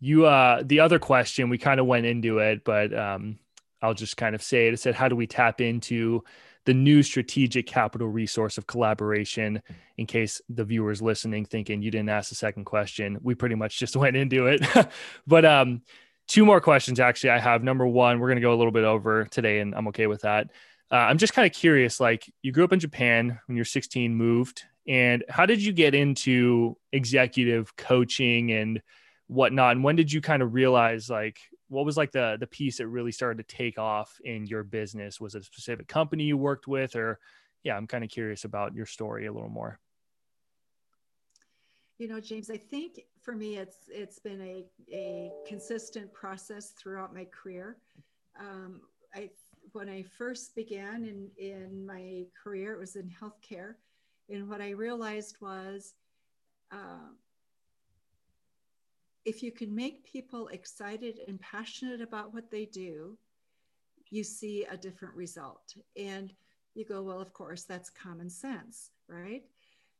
You 0.00 0.26
uh 0.26 0.62
the 0.64 0.80
other 0.80 0.98
question 0.98 1.48
we 1.48 1.58
kind 1.58 1.80
of 1.80 1.86
went 1.86 2.06
into 2.06 2.38
it 2.38 2.64
but 2.64 2.96
um 2.96 3.38
i'll 3.80 3.94
just 3.94 4.16
kind 4.16 4.34
of 4.34 4.42
say 4.42 4.68
it. 4.68 4.74
It 4.74 4.80
said 4.80 4.94
how 4.94 5.08
do 5.08 5.16
we 5.16 5.26
tap 5.26 5.60
into 5.60 6.22
the 6.66 6.74
new 6.74 7.02
strategic 7.02 7.66
capital 7.66 8.08
resource 8.08 8.58
of 8.58 8.66
collaboration 8.66 9.62
in 9.96 10.06
case 10.06 10.40
the 10.48 10.64
viewers 10.64 11.02
listening 11.02 11.44
thinking 11.44 11.82
you 11.82 11.90
didn't 11.90 12.08
ask 12.08 12.28
the 12.28 12.34
second 12.34 12.64
question. 12.64 13.18
We 13.22 13.34
pretty 13.34 13.54
much 13.54 13.78
just 13.78 13.96
went 14.04 14.16
into 14.16 14.46
it. 14.46 14.66
But 15.26 15.44
um 15.44 15.82
two 16.26 16.44
more 16.46 16.60
questions 16.60 17.00
actually 17.00 17.30
i 17.30 17.38
have. 17.38 17.62
Number 17.62 17.86
one 17.86 18.18
we're 18.18 18.28
going 18.28 18.36
to 18.36 18.42
go 18.42 18.54
a 18.54 18.56
little 18.56 18.72
bit 18.72 18.84
over 18.84 19.24
today 19.26 19.60
and 19.60 19.74
i'm 19.74 19.88
okay 19.88 20.06
with 20.06 20.22
that. 20.22 20.50
Uh, 20.90 20.96
i'm 20.96 21.18
just 21.18 21.32
kind 21.32 21.46
of 21.46 21.52
curious 21.52 22.00
like 22.00 22.30
you 22.42 22.52
grew 22.52 22.64
up 22.64 22.72
in 22.72 22.80
japan 22.80 23.40
when 23.46 23.56
you're 23.56 23.64
16 23.64 24.14
moved 24.14 24.64
and 24.86 25.24
how 25.28 25.46
did 25.46 25.62
you 25.62 25.72
get 25.72 25.94
into 25.94 26.76
executive 26.92 27.74
coaching 27.76 28.52
and 28.52 28.82
whatnot? 29.26 29.76
And 29.76 29.84
when 29.84 29.96
did 29.96 30.12
you 30.12 30.20
kind 30.20 30.42
of 30.42 30.54
realize 30.54 31.08
like 31.08 31.38
what 31.68 31.84
was 31.84 31.96
like 31.96 32.12
the 32.12 32.36
the 32.38 32.46
piece 32.46 32.78
that 32.78 32.88
really 32.88 33.12
started 33.12 33.46
to 33.46 33.56
take 33.56 33.78
off 33.78 34.18
in 34.24 34.46
your 34.46 34.62
business? 34.62 35.20
Was 35.20 35.34
it 35.34 35.42
a 35.42 35.44
specific 35.44 35.88
company 35.88 36.24
you 36.24 36.36
worked 36.36 36.66
with? 36.66 36.96
Or 36.96 37.18
yeah 37.64 37.76
i'm 37.76 37.86
kind 37.86 38.04
of 38.04 38.10
curious 38.10 38.44
about 38.44 38.74
your 38.74 38.86
story 38.86 39.26
a 39.26 39.32
little 39.32 39.48
more. 39.48 39.80
You 41.98 42.08
know 42.08 42.20
james 42.20 42.50
i 42.50 42.56
think 42.56 43.00
for 43.20 43.34
me 43.34 43.56
it's 43.56 43.78
it's 43.88 44.18
been 44.18 44.40
a, 44.40 44.64
a 44.92 45.32
consistent 45.48 46.12
process 46.12 46.70
throughout 46.70 47.14
my 47.14 47.24
career. 47.24 47.78
Um, 48.38 48.82
i 49.14 49.30
when 49.72 49.88
i 49.88 50.02
first 50.02 50.54
began 50.54 51.04
in 51.04 51.28
in 51.38 51.86
my 51.86 52.24
career 52.40 52.74
it 52.74 52.78
was 52.78 52.96
in 52.96 53.10
healthcare. 53.10 53.74
And 54.28 54.48
what 54.48 54.60
i 54.60 54.70
realized 54.70 55.36
was 55.40 55.94
uh, 56.72 57.12
if 59.24 59.42
you 59.42 59.52
can 59.52 59.74
make 59.74 60.04
people 60.04 60.48
excited 60.48 61.20
and 61.28 61.40
passionate 61.40 62.00
about 62.00 62.34
what 62.34 62.50
they 62.50 62.66
do 62.66 63.16
you 64.10 64.22
see 64.22 64.64
a 64.70 64.76
different 64.76 65.14
result 65.14 65.74
and 65.96 66.32
you 66.74 66.84
go 66.84 67.02
well 67.02 67.20
of 67.20 67.32
course 67.32 67.64
that's 67.64 67.90
common 67.90 68.28
sense 68.28 68.90
right 69.08 69.44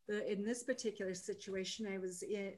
the, 0.06 0.30
in 0.30 0.44
this 0.44 0.62
particular 0.62 1.14
situation, 1.14 1.86
I 1.86 1.98
was 1.98 2.22
in, 2.22 2.52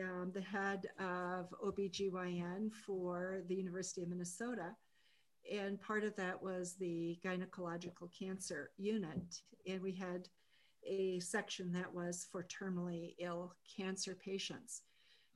um, 0.00 0.32
the 0.34 0.40
head 0.40 0.86
of 0.98 1.54
OBGYN 1.64 2.72
for 2.72 3.42
the 3.48 3.54
University 3.54 4.02
of 4.02 4.08
Minnesota. 4.08 4.74
And 5.50 5.80
part 5.80 6.04
of 6.04 6.16
that 6.16 6.42
was 6.42 6.74
the 6.74 7.18
gynecological 7.24 8.10
cancer 8.18 8.70
unit. 8.76 9.40
And 9.66 9.80
we 9.80 9.92
had 9.92 10.28
a 10.86 11.20
section 11.20 11.72
that 11.72 11.92
was 11.92 12.26
for 12.30 12.44
terminally 12.44 13.14
ill 13.18 13.54
cancer 13.76 14.16
patients. 14.22 14.82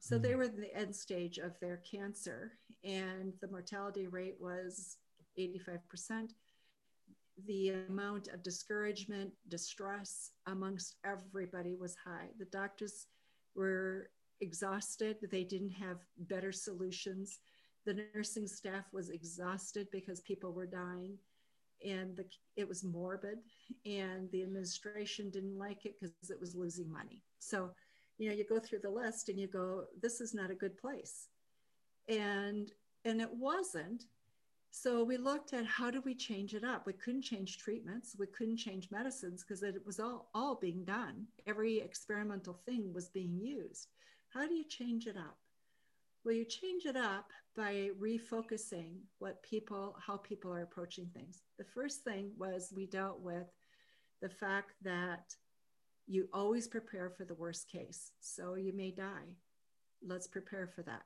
So 0.03 0.19
they 0.19 0.33
hmm. 0.33 0.39
were 0.39 0.45
in 0.45 0.61
the 0.61 0.77
end 0.77 0.95
stage 0.95 1.39
of 1.39 1.59
their 1.61 1.81
cancer, 1.91 2.53
and 2.85 3.33
the 3.41 3.49
mortality 3.49 4.09
rate 4.09 4.37
was 4.41 4.97
85% 5.39 6.31
the 7.47 7.71
amount 7.89 8.29
of 8.29 8.43
discouragement, 8.43 9.33
distress 9.49 10.33
amongst 10.47 10.97
everybody 11.05 11.75
was 11.75 11.97
high. 12.05 12.29
The 12.39 12.45
doctors 12.47 13.07
were 13.55 14.11
exhausted, 14.41 15.17
they 15.31 15.45
didn't 15.45 15.71
have 15.71 15.99
better 16.19 16.53
solutions. 16.53 17.39
The 17.85 18.05
nursing 18.15 18.47
staff 18.47 18.85
was 18.93 19.11
exhausted 19.11 19.89
because 19.91 20.21
people 20.21 20.53
were 20.53 20.67
dying 20.67 21.17
and 21.85 22.17
the, 22.17 22.25
it 22.57 22.69
was 22.69 22.85
morbid 22.85 23.39
and 23.85 24.31
the 24.31 24.43
administration 24.43 25.31
didn't 25.31 25.59
like 25.59 25.85
it 25.85 25.95
because 26.01 26.31
it 26.31 26.41
was 26.41 26.55
losing 26.55 26.91
money. 26.91 27.23
So, 27.39 27.71
you 28.19 28.29
know, 28.29 28.35
you 28.35 28.45
go 28.45 28.59
through 28.59 28.81
the 28.81 28.91
list 28.91 29.29
and 29.29 29.39
you 29.39 29.47
go, 29.47 29.85
this 30.01 30.21
is 30.21 30.35
not 30.35 30.51
a 30.51 30.55
good 30.55 30.77
place. 30.77 31.29
And 32.09 32.71
and 33.05 33.21
it 33.21 33.33
wasn't 33.33 34.05
so 34.75 35.05
we 35.05 35.19
looked 35.19 35.53
at 35.53 35.67
how 35.67 35.91
do 35.91 36.01
we 36.01 36.15
change 36.15 36.55
it 36.55 36.65
up? 36.65 36.87
We 36.87 36.95
couldn't 36.95 37.23
change 37.23 37.59
treatments, 37.59 38.17
we 38.19 38.27
couldn't 38.27 38.57
change 38.57 38.91
medicines 38.91 39.45
because 39.45 39.63
it 39.63 39.75
was 39.85 40.01
all, 40.01 40.31
all 40.35 40.55
being 40.55 40.83
done. 40.83 41.27
Every 41.47 41.79
experimental 41.79 42.55
thing 42.65 42.91
was 42.95 43.11
being 43.11 43.37
used. 43.37 43.89
How 44.31 44.49
do 44.49 44.55
you 44.55 44.65
change 44.65 45.07
it 45.07 45.17
up? 45.17 45.37
Well, 46.25 46.35
you 46.35 46.47
change 46.47 46.87
it 46.87 46.97
up 46.97 47.31
by 47.55 47.91
refocusing 48.01 48.95
what 49.19 49.43
people, 49.43 49.95
how 50.05 50.17
people 50.17 50.51
are 50.55 50.63
approaching 50.63 51.11
things. 51.13 51.43
The 51.59 51.65
first 51.65 52.03
thing 52.03 52.31
was 52.39 52.73
we 52.75 52.87
dealt 52.87 53.21
with 53.21 53.53
the 54.23 54.31
fact 54.31 54.73
that 54.85 55.35
you 56.07 56.29
always 56.33 56.69
prepare 56.69 57.11
for 57.11 57.25
the 57.25 57.35
worst 57.35 57.71
case. 57.71 58.13
So 58.21 58.55
you 58.55 58.73
may 58.75 58.91
die. 58.91 59.37
Let's 60.07 60.27
prepare 60.27 60.67
for 60.67 60.83
that. 60.83 61.03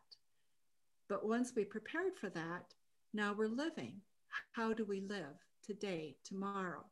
But 1.08 1.26
once 1.26 1.52
we 1.54 1.64
prepared 1.64 2.16
for 2.20 2.30
that, 2.30 2.74
now 3.12 3.34
we're 3.36 3.48
living. 3.48 4.00
How 4.52 4.72
do 4.72 4.84
we 4.84 5.00
live 5.00 5.36
today, 5.64 6.16
tomorrow? 6.24 6.84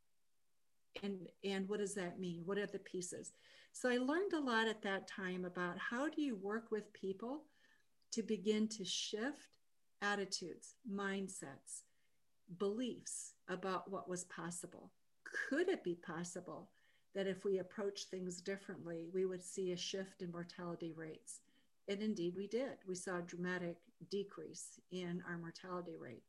And, 1.02 1.28
and 1.42 1.68
what 1.68 1.80
does 1.80 1.94
that 1.94 2.20
mean? 2.20 2.42
What 2.44 2.58
are 2.58 2.66
the 2.66 2.78
pieces? 2.78 3.32
So 3.72 3.90
I 3.90 3.96
learned 3.96 4.32
a 4.32 4.40
lot 4.40 4.68
at 4.68 4.82
that 4.82 5.08
time 5.08 5.44
about 5.44 5.76
how 5.78 6.08
do 6.08 6.22
you 6.22 6.36
work 6.36 6.70
with 6.70 6.92
people 6.92 7.42
to 8.12 8.22
begin 8.22 8.68
to 8.68 8.84
shift 8.84 9.58
attitudes, 10.00 10.76
mindsets, 10.90 11.82
beliefs 12.58 13.32
about 13.48 13.90
what 13.90 14.08
was 14.08 14.24
possible. 14.24 14.92
Could 15.48 15.68
it 15.68 15.82
be 15.82 15.96
possible 15.96 16.70
that 17.14 17.26
if 17.26 17.44
we 17.44 17.58
approach 17.58 18.04
things 18.04 18.40
differently, 18.40 19.06
we 19.12 19.24
would 19.24 19.42
see 19.42 19.72
a 19.72 19.76
shift 19.76 20.22
in 20.22 20.30
mortality 20.32 20.92
rates? 20.96 21.40
And 21.88 22.02
indeed, 22.02 22.34
we 22.36 22.46
did. 22.46 22.78
We 22.86 22.94
saw 22.94 23.18
a 23.18 23.22
dramatic 23.22 23.76
decrease 24.10 24.80
in 24.90 25.22
our 25.28 25.38
mortality 25.38 25.96
rate. 25.96 26.22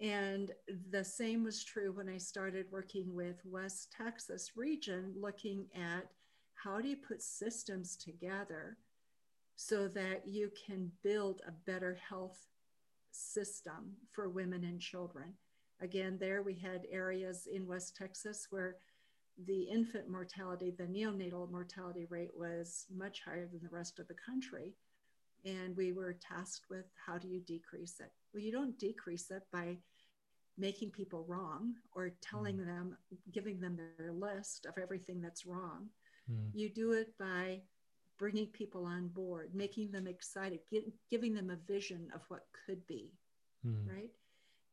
And 0.00 0.52
the 0.90 1.04
same 1.04 1.44
was 1.44 1.62
true 1.62 1.92
when 1.92 2.08
I 2.08 2.16
started 2.16 2.66
working 2.70 3.14
with 3.14 3.44
West 3.44 3.92
Texas 3.94 4.52
region, 4.56 5.12
looking 5.18 5.66
at 5.74 6.10
how 6.54 6.80
do 6.80 6.88
you 6.88 6.96
put 6.96 7.22
systems 7.22 7.96
together 7.96 8.78
so 9.56 9.88
that 9.88 10.26
you 10.26 10.50
can 10.66 10.90
build 11.02 11.42
a 11.46 11.52
better 11.70 11.98
health 12.08 12.46
system 13.10 13.92
for 14.10 14.28
women 14.28 14.64
and 14.64 14.80
children. 14.80 15.34
Again, 15.82 16.16
there 16.18 16.42
we 16.42 16.54
had 16.54 16.86
areas 16.90 17.46
in 17.52 17.66
West 17.66 17.96
Texas 17.96 18.46
where 18.50 18.76
the 19.46 19.62
infant 19.62 20.08
mortality, 20.08 20.74
the 20.76 20.84
neonatal 20.84 21.50
mortality 21.50 22.06
rate 22.10 22.32
was 22.36 22.86
much 22.94 23.22
higher 23.24 23.46
than 23.46 23.60
the 23.62 23.74
rest 23.74 23.98
of 23.98 24.08
the 24.08 24.14
country. 24.14 24.74
And 25.44 25.76
we 25.76 25.92
were 25.92 26.12
tasked 26.14 26.66
with 26.68 26.84
how 27.06 27.16
do 27.16 27.28
you 27.28 27.40
decrease 27.40 28.00
it? 28.00 28.12
Well, 28.34 28.42
you 28.42 28.52
don't 28.52 28.78
decrease 28.78 29.30
it 29.30 29.42
by 29.52 29.78
making 30.58 30.90
people 30.90 31.24
wrong 31.26 31.74
or 31.92 32.12
telling 32.20 32.56
mm. 32.56 32.66
them, 32.66 32.96
giving 33.32 33.60
them 33.60 33.78
their 33.98 34.12
list 34.12 34.66
of 34.66 34.76
everything 34.80 35.20
that's 35.20 35.46
wrong. 35.46 35.88
Mm. 36.30 36.50
You 36.52 36.68
do 36.68 36.92
it 36.92 37.14
by 37.18 37.62
bringing 38.18 38.46
people 38.48 38.84
on 38.84 39.08
board, 39.08 39.50
making 39.54 39.90
them 39.90 40.06
excited, 40.06 40.60
get, 40.70 40.84
giving 41.10 41.32
them 41.32 41.48
a 41.48 41.72
vision 41.72 42.08
of 42.14 42.20
what 42.28 42.44
could 42.66 42.86
be, 42.86 43.10
mm. 43.66 43.88
right? 43.88 44.10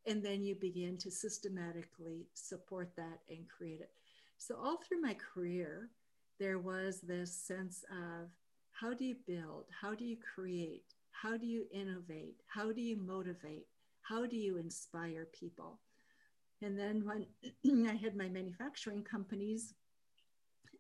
And 0.06 0.22
then 0.22 0.44
you 0.44 0.56
begin 0.56 0.98
to 0.98 1.12
systematically 1.12 2.28
support 2.34 2.92
that 2.98 3.20
and 3.30 3.48
create 3.48 3.80
it. 3.80 3.92
So, 4.38 4.56
all 4.56 4.78
through 4.78 5.02
my 5.02 5.16
career, 5.16 5.90
there 6.40 6.60
was 6.60 7.02
this 7.02 7.34
sense 7.34 7.84
of 7.92 8.30
how 8.72 8.94
do 8.94 9.06
you 9.06 9.16
build? 9.26 9.66
How 9.82 9.96
do 9.96 10.06
you 10.06 10.18
create? 10.36 10.94
How 11.12 11.36
do 11.36 11.48
you 11.48 11.66
innovate? 11.72 12.42
How 12.46 12.72
do 12.72 12.82
you 12.82 12.96
motivate? 12.98 13.66
How 14.02 14.26
do 14.26 14.38
you 14.38 14.58
inspire 14.58 15.28
people? 15.34 15.80
And 16.62 16.78
then 16.78 17.04
when 17.06 17.26
I 17.90 17.96
had 17.96 18.16
my 18.16 18.30
manufacturing 18.30 19.04
companies 19.04 19.74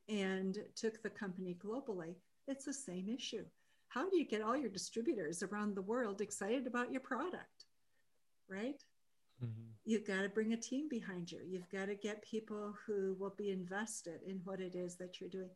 and 0.08 0.58
took 0.76 1.02
the 1.02 1.10
company 1.10 1.58
globally, 1.64 2.16
it's 2.48 2.66
the 2.66 2.74
same 2.74 3.10
issue. 3.10 3.46
How 3.90 4.10
do 4.10 4.18
you 4.18 4.26
get 4.26 4.42
all 4.42 4.56
your 4.56 4.70
distributors 4.70 5.44
around 5.44 5.76
the 5.76 5.82
world 5.82 6.22
excited 6.22 6.68
about 6.68 6.92
your 6.92 7.02
product? 7.02 7.66
Right? 8.48 8.82
Mm-hmm. 9.44 9.70
You've 9.86 10.08
got 10.08 10.22
to 10.22 10.30
bring 10.30 10.54
a 10.54 10.58
team 10.58 10.88
behind 10.90 11.32
you. 11.32 11.40
You've 11.48 11.70
got 11.70 11.86
to 11.86 11.96
get 11.96 12.22
people 12.24 12.74
who 12.86 13.16
will 13.20 13.36
be 13.38 13.52
invested 13.52 14.22
in 14.26 14.42
what 14.44 14.60
it 14.60 14.76
is 14.76 14.96
that 14.98 15.20
you're 15.20 15.30
doing. 15.30 15.50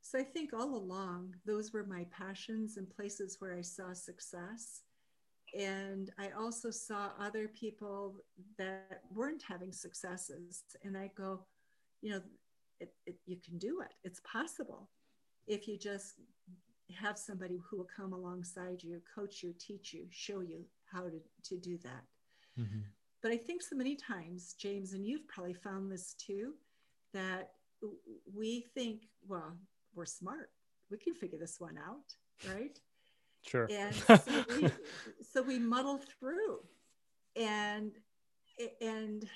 So 0.00 0.18
I 0.18 0.22
think 0.22 0.52
all 0.52 0.76
along, 0.76 1.34
those 1.46 1.72
were 1.72 1.84
my 1.84 2.06
passions 2.10 2.76
and 2.76 2.88
places 2.88 3.36
where 3.38 3.54
I 3.54 3.62
saw 3.62 3.94
success. 3.94 4.82
And 5.58 6.10
I 6.18 6.28
also 6.38 6.70
saw 6.70 7.10
other 7.18 7.48
people 7.48 8.16
that 8.58 9.00
weren't 9.10 9.42
having 9.48 9.72
successes. 9.72 10.64
And 10.82 10.96
I 10.96 11.10
go, 11.16 11.46
you 12.02 12.12
know, 12.12 12.20
it, 12.80 12.92
it, 13.06 13.16
you 13.24 13.38
can 13.42 13.56
do 13.56 13.80
it. 13.80 13.94
It's 14.04 14.20
possible 14.30 14.90
if 15.46 15.66
you 15.66 15.78
just 15.78 16.14
have 17.00 17.18
somebody 17.18 17.58
who 17.58 17.78
will 17.78 17.88
come 17.96 18.12
alongside 18.12 18.82
you, 18.82 19.00
coach 19.14 19.42
you, 19.42 19.54
teach 19.58 19.94
you, 19.94 20.06
show 20.10 20.40
you 20.40 20.64
how 20.92 21.04
to, 21.04 21.20
to 21.44 21.56
do 21.56 21.78
that. 21.78 22.04
Mm-hmm. 22.60 22.80
But 23.24 23.32
I 23.32 23.38
think 23.38 23.62
so 23.62 23.74
many 23.74 23.96
times, 23.96 24.54
James, 24.58 24.92
and 24.92 25.06
you've 25.06 25.26
probably 25.28 25.54
found 25.54 25.90
this 25.90 26.12
too, 26.12 26.52
that 27.14 27.52
we 28.34 28.66
think, 28.74 29.08
well, 29.26 29.56
we're 29.94 30.04
smart. 30.04 30.50
We 30.90 30.98
can 30.98 31.14
figure 31.14 31.38
this 31.38 31.58
one 31.58 31.78
out, 31.78 32.52
right? 32.52 32.78
Sure. 33.40 33.66
And 33.70 33.94
so 34.04 34.20
we, 34.50 34.70
so 35.22 35.42
we 35.42 35.58
muddle 35.58 36.02
through. 36.20 36.58
And 37.34 37.92
and 38.82 39.26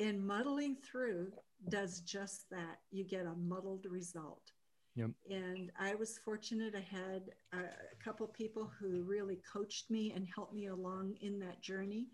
in 0.00 0.26
muddling 0.26 0.78
through 0.84 1.30
does 1.68 2.00
just 2.00 2.50
that. 2.50 2.80
You 2.90 3.04
get 3.04 3.24
a 3.24 3.34
muddled 3.36 3.86
result. 3.88 4.50
Yep. 4.96 5.10
And 5.30 5.70
I 5.78 5.94
was 5.94 6.18
fortunate. 6.18 6.74
I 6.74 6.80
had 6.80 7.22
a, 7.52 7.58
a 7.58 8.04
couple 8.04 8.26
people 8.26 8.70
who 8.80 9.02
really 9.02 9.38
coached 9.52 9.90
me 9.90 10.12
and 10.16 10.26
helped 10.34 10.54
me 10.54 10.66
along 10.66 11.16
in 11.20 11.38
that 11.40 11.60
journey. 11.60 12.06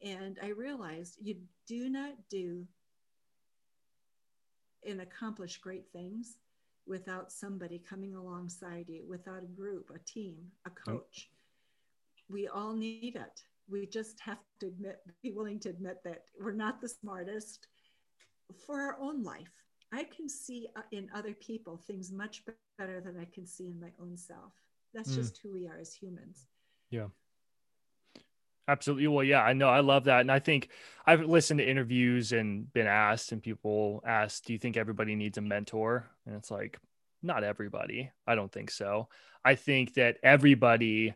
And 0.00 0.38
I 0.42 0.48
realized 0.48 1.18
you 1.20 1.36
do 1.66 1.88
not 1.88 2.12
do 2.30 2.64
and 4.86 5.00
accomplish 5.00 5.58
great 5.58 5.86
things 5.92 6.38
without 6.86 7.32
somebody 7.32 7.78
coming 7.78 8.14
alongside 8.14 8.84
you, 8.88 9.02
without 9.08 9.42
a 9.42 9.46
group, 9.46 9.90
a 9.92 9.98
team, 10.00 10.36
a 10.66 10.70
coach. 10.70 11.30
Yep. 12.18 12.30
We 12.30 12.48
all 12.48 12.74
need 12.74 13.16
it. 13.16 13.42
We 13.68 13.86
just 13.86 14.20
have 14.20 14.38
to 14.60 14.66
admit, 14.66 15.00
be 15.22 15.32
willing 15.32 15.58
to 15.60 15.70
admit 15.70 16.02
that 16.04 16.24
we're 16.38 16.52
not 16.52 16.80
the 16.80 16.88
smartest 16.88 17.66
for 18.66 18.80
our 18.80 18.98
own 19.00 19.22
life 19.22 19.63
I 19.94 20.04
can 20.04 20.28
see 20.28 20.68
uh, 20.76 20.82
in 20.92 21.08
other 21.14 21.34
people 21.34 21.76
things 21.76 22.10
much 22.10 22.42
better 22.78 23.00
than 23.00 23.16
I 23.18 23.26
can 23.26 23.46
see 23.46 23.66
in 23.66 23.80
my 23.80 23.90
own 24.00 24.16
self. 24.16 24.52
That's 24.92 25.12
mm. 25.12 25.16
just 25.16 25.38
who 25.38 25.52
we 25.52 25.66
are 25.66 25.78
as 25.80 25.94
humans. 25.94 26.46
Yeah. 26.90 27.06
Absolutely. 28.66 29.06
Well, 29.08 29.24
yeah, 29.24 29.42
I 29.42 29.52
know. 29.52 29.68
I 29.68 29.80
love 29.80 30.04
that. 30.04 30.22
And 30.22 30.32
I 30.32 30.38
think 30.38 30.70
I've 31.06 31.20
listened 31.20 31.58
to 31.58 31.68
interviews 31.68 32.32
and 32.32 32.72
been 32.72 32.86
asked, 32.86 33.32
and 33.32 33.42
people 33.42 34.02
ask, 34.06 34.44
Do 34.44 34.54
you 34.54 34.58
think 34.58 34.76
everybody 34.76 35.14
needs 35.14 35.36
a 35.36 35.42
mentor? 35.42 36.08
And 36.26 36.34
it's 36.34 36.50
like, 36.50 36.78
not 37.22 37.44
everybody. 37.44 38.10
I 38.26 38.34
don't 38.34 38.52
think 38.52 38.70
so. 38.70 39.08
I 39.44 39.54
think 39.54 39.94
that 39.94 40.16
everybody 40.22 41.14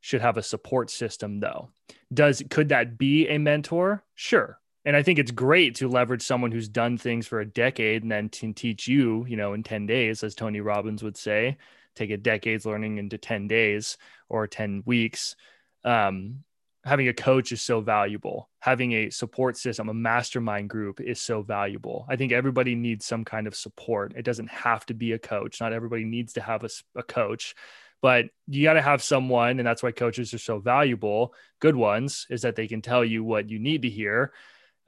should 0.00 0.20
have 0.20 0.36
a 0.36 0.42
support 0.42 0.90
system 0.90 1.40
though. 1.40 1.70
Does 2.12 2.42
could 2.50 2.68
that 2.68 2.98
be 2.98 3.28
a 3.28 3.38
mentor? 3.38 4.04
Sure. 4.14 4.58
And 4.84 4.94
I 4.94 5.02
think 5.02 5.18
it's 5.18 5.30
great 5.30 5.76
to 5.76 5.88
leverage 5.88 6.22
someone 6.22 6.52
who's 6.52 6.68
done 6.68 6.98
things 6.98 7.26
for 7.26 7.40
a 7.40 7.46
decade 7.46 8.02
and 8.02 8.12
then 8.12 8.28
to 8.30 8.52
teach 8.52 8.86
you, 8.86 9.24
you 9.26 9.36
know, 9.36 9.54
in 9.54 9.62
10 9.62 9.86
days, 9.86 10.22
as 10.22 10.34
Tony 10.34 10.60
Robbins 10.60 11.02
would 11.02 11.16
say, 11.16 11.56
take 11.94 12.10
a 12.10 12.16
decade's 12.16 12.66
learning 12.66 12.98
into 12.98 13.16
10 13.16 13.48
days 13.48 13.96
or 14.28 14.46
10 14.46 14.82
weeks. 14.84 15.36
Um, 15.84 16.44
having 16.84 17.08
a 17.08 17.14
coach 17.14 17.50
is 17.50 17.62
so 17.62 17.80
valuable. 17.80 18.50
Having 18.60 18.92
a 18.92 19.10
support 19.10 19.56
system, 19.56 19.88
a 19.88 19.94
mastermind 19.94 20.68
group 20.68 21.00
is 21.00 21.18
so 21.18 21.40
valuable. 21.40 22.04
I 22.08 22.16
think 22.16 22.32
everybody 22.32 22.74
needs 22.74 23.06
some 23.06 23.24
kind 23.24 23.46
of 23.46 23.56
support. 23.56 24.12
It 24.16 24.24
doesn't 24.24 24.50
have 24.50 24.84
to 24.86 24.94
be 24.94 25.12
a 25.12 25.18
coach. 25.18 25.62
Not 25.62 25.72
everybody 25.72 26.04
needs 26.04 26.34
to 26.34 26.42
have 26.42 26.62
a, 26.62 26.68
a 26.94 27.02
coach, 27.02 27.54
but 28.02 28.26
you 28.46 28.64
got 28.64 28.74
to 28.74 28.82
have 28.82 29.02
someone. 29.02 29.58
And 29.58 29.66
that's 29.66 29.82
why 29.82 29.92
coaches 29.92 30.34
are 30.34 30.38
so 30.38 30.58
valuable. 30.58 31.32
Good 31.58 31.76
ones 31.76 32.26
is 32.28 32.42
that 32.42 32.54
they 32.54 32.66
can 32.66 32.82
tell 32.82 33.02
you 33.02 33.24
what 33.24 33.48
you 33.48 33.58
need 33.58 33.82
to 33.82 33.88
hear 33.88 34.34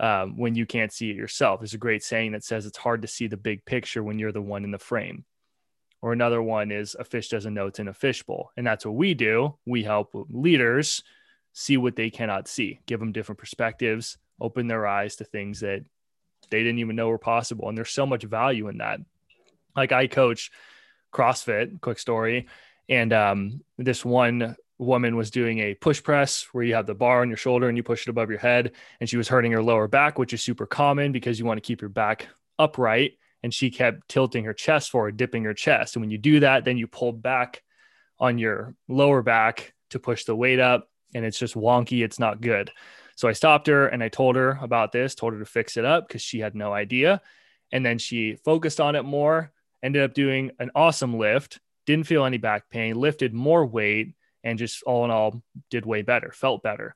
um, 0.00 0.36
when 0.36 0.54
you 0.54 0.66
can't 0.66 0.92
see 0.92 1.10
it 1.10 1.16
yourself. 1.16 1.60
There's 1.60 1.74
a 1.74 1.78
great 1.78 2.02
saying 2.02 2.32
that 2.32 2.44
says 2.44 2.66
it's 2.66 2.78
hard 2.78 3.02
to 3.02 3.08
see 3.08 3.26
the 3.26 3.36
big 3.36 3.64
picture 3.64 4.02
when 4.02 4.18
you're 4.18 4.32
the 4.32 4.42
one 4.42 4.64
in 4.64 4.70
the 4.70 4.78
frame. 4.78 5.24
Or 6.02 6.12
another 6.12 6.42
one 6.42 6.70
is 6.70 6.94
a 6.98 7.04
fish 7.04 7.28
doesn't 7.28 7.54
know 7.54 7.66
it's 7.66 7.78
in 7.78 7.88
a 7.88 7.94
fishbowl. 7.94 8.50
And 8.56 8.66
that's 8.66 8.84
what 8.84 8.94
we 8.94 9.14
do. 9.14 9.56
We 9.64 9.82
help 9.82 10.10
leaders 10.28 11.02
see 11.52 11.78
what 11.78 11.96
they 11.96 12.10
cannot 12.10 12.48
see, 12.48 12.80
give 12.86 13.00
them 13.00 13.12
different 13.12 13.38
perspectives, 13.38 14.18
open 14.40 14.66
their 14.68 14.86
eyes 14.86 15.16
to 15.16 15.24
things 15.24 15.60
that 15.60 15.84
they 16.50 16.58
didn't 16.58 16.80
even 16.80 16.96
know 16.96 17.08
were 17.08 17.18
possible. 17.18 17.68
And 17.68 17.76
there's 17.76 17.90
so 17.90 18.06
much 18.06 18.24
value 18.24 18.68
in 18.68 18.78
that. 18.78 19.00
Like 19.74 19.92
I 19.92 20.06
coach 20.06 20.50
CrossFit, 21.12 21.80
quick 21.80 21.98
story. 21.98 22.46
And 22.88 23.12
um, 23.12 23.64
this 23.78 24.04
one 24.04 24.54
woman 24.78 25.16
was 25.16 25.30
doing 25.30 25.58
a 25.60 25.74
push 25.74 26.02
press 26.02 26.46
where 26.52 26.64
you 26.64 26.74
have 26.74 26.86
the 26.86 26.94
bar 26.94 27.22
on 27.22 27.28
your 27.28 27.36
shoulder 27.36 27.68
and 27.68 27.76
you 27.76 27.82
push 27.82 28.06
it 28.06 28.10
above 28.10 28.28
your 28.28 28.38
head 28.38 28.72
and 29.00 29.08
she 29.08 29.16
was 29.16 29.28
hurting 29.28 29.52
her 29.52 29.62
lower 29.62 29.88
back 29.88 30.18
which 30.18 30.34
is 30.34 30.42
super 30.42 30.66
common 30.66 31.12
because 31.12 31.38
you 31.38 31.44
want 31.44 31.56
to 31.56 31.66
keep 31.66 31.80
your 31.80 31.88
back 31.88 32.28
upright 32.58 33.12
and 33.42 33.54
she 33.54 33.70
kept 33.70 34.08
tilting 34.08 34.44
her 34.44 34.52
chest 34.52 34.90
forward 34.90 35.16
dipping 35.16 35.44
her 35.44 35.54
chest. 35.54 35.96
And 35.96 36.02
when 36.02 36.10
you 36.10 36.18
do 36.18 36.40
that 36.40 36.64
then 36.64 36.76
you 36.76 36.86
pull 36.86 37.12
back 37.12 37.62
on 38.18 38.38
your 38.38 38.74
lower 38.88 39.22
back 39.22 39.72
to 39.90 39.98
push 39.98 40.24
the 40.24 40.36
weight 40.36 40.60
up 40.60 40.88
and 41.14 41.24
it's 41.24 41.38
just 41.38 41.54
wonky 41.54 42.04
it's 42.04 42.18
not 42.18 42.40
good. 42.40 42.70
So 43.16 43.28
i 43.28 43.32
stopped 43.32 43.68
her 43.68 43.88
and 43.88 44.02
i 44.02 44.08
told 44.08 44.36
her 44.36 44.58
about 44.60 44.92
this 44.92 45.14
told 45.14 45.32
her 45.32 45.38
to 45.38 45.46
fix 45.46 45.78
it 45.78 45.86
up 45.86 46.06
because 46.06 46.22
she 46.22 46.40
had 46.40 46.54
no 46.54 46.74
idea. 46.74 47.22
And 47.72 47.84
then 47.84 47.98
she 47.98 48.36
focused 48.44 48.80
on 48.80 48.94
it 48.94 49.04
more 49.04 49.52
ended 49.82 50.02
up 50.02 50.12
doing 50.12 50.50
an 50.58 50.70
awesome 50.74 51.18
lift 51.18 51.60
didn't 51.86 52.06
feel 52.06 52.24
any 52.24 52.36
back 52.36 52.68
pain 52.68 52.96
lifted 52.96 53.32
more 53.32 53.64
weight 53.64 54.14
and 54.46 54.60
just 54.60 54.84
all 54.84 55.04
in 55.04 55.10
all 55.10 55.42
did 55.70 55.84
way 55.84 56.02
better, 56.02 56.30
felt 56.32 56.62
better. 56.62 56.94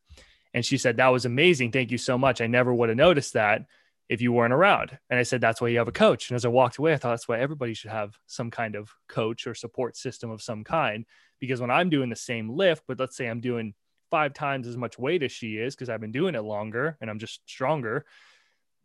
And 0.54 0.64
she 0.64 0.78
said, 0.78 0.96
That 0.96 1.08
was 1.08 1.24
amazing. 1.24 1.72
Thank 1.72 1.90
you 1.90 1.98
so 1.98 2.16
much. 2.16 2.40
I 2.40 2.46
never 2.46 2.72
would 2.72 2.88
have 2.88 2.96
noticed 2.96 3.34
that 3.34 3.66
if 4.08 4.20
you 4.20 4.32
weren't 4.32 4.52
around. 4.52 4.96
And 5.10 5.18
I 5.18 5.24
said, 5.24 5.40
That's 5.40 5.60
why 5.60 5.68
you 5.68 5.78
have 5.78 5.88
a 5.88 5.92
coach. 5.92 6.30
And 6.30 6.36
as 6.36 6.44
I 6.44 6.48
walked 6.48 6.78
away, 6.78 6.92
I 6.92 6.96
thought 6.96 7.10
that's 7.10 7.28
why 7.28 7.40
everybody 7.40 7.74
should 7.74 7.90
have 7.90 8.16
some 8.28 8.52
kind 8.52 8.76
of 8.76 8.88
coach 9.08 9.48
or 9.48 9.54
support 9.54 9.96
system 9.96 10.30
of 10.30 10.40
some 10.40 10.62
kind. 10.62 11.04
Because 11.40 11.60
when 11.60 11.72
I'm 11.72 11.90
doing 11.90 12.08
the 12.08 12.16
same 12.16 12.48
lift, 12.50 12.84
but 12.86 13.00
let's 13.00 13.16
say 13.16 13.26
I'm 13.26 13.40
doing 13.40 13.74
five 14.12 14.32
times 14.32 14.68
as 14.68 14.76
much 14.76 14.96
weight 14.96 15.24
as 15.24 15.32
she 15.32 15.56
is, 15.56 15.74
because 15.74 15.88
I've 15.88 16.00
been 16.00 16.12
doing 16.12 16.36
it 16.36 16.42
longer 16.42 16.96
and 17.00 17.10
I'm 17.10 17.18
just 17.18 17.40
stronger, 17.48 18.06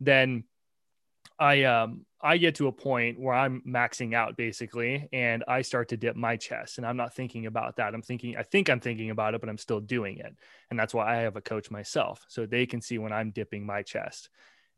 then 0.00 0.42
I 1.38 1.64
um 1.64 2.04
I 2.20 2.38
get 2.38 2.54
to 2.56 2.68
a 2.68 2.72
point 2.72 3.20
where 3.20 3.34
I'm 3.34 3.62
maxing 3.66 4.14
out 4.14 4.36
basically, 4.36 5.08
and 5.12 5.44
I 5.46 5.62
start 5.62 5.90
to 5.90 5.96
dip 5.96 6.16
my 6.16 6.36
chest, 6.36 6.78
and 6.78 6.86
I'm 6.86 6.96
not 6.96 7.14
thinking 7.14 7.46
about 7.46 7.76
that. 7.76 7.94
I'm 7.94 8.02
thinking, 8.02 8.36
I 8.36 8.42
think 8.42 8.70
I'm 8.70 8.80
thinking 8.80 9.10
about 9.10 9.34
it, 9.34 9.40
but 9.40 9.50
I'm 9.50 9.58
still 9.58 9.80
doing 9.80 10.18
it, 10.18 10.34
and 10.70 10.78
that's 10.78 10.94
why 10.94 11.12
I 11.12 11.22
have 11.22 11.36
a 11.36 11.42
coach 11.42 11.70
myself, 11.70 12.24
so 12.28 12.46
they 12.46 12.64
can 12.64 12.80
see 12.80 12.98
when 12.98 13.12
I'm 13.12 13.30
dipping 13.30 13.66
my 13.66 13.82
chest. 13.82 14.30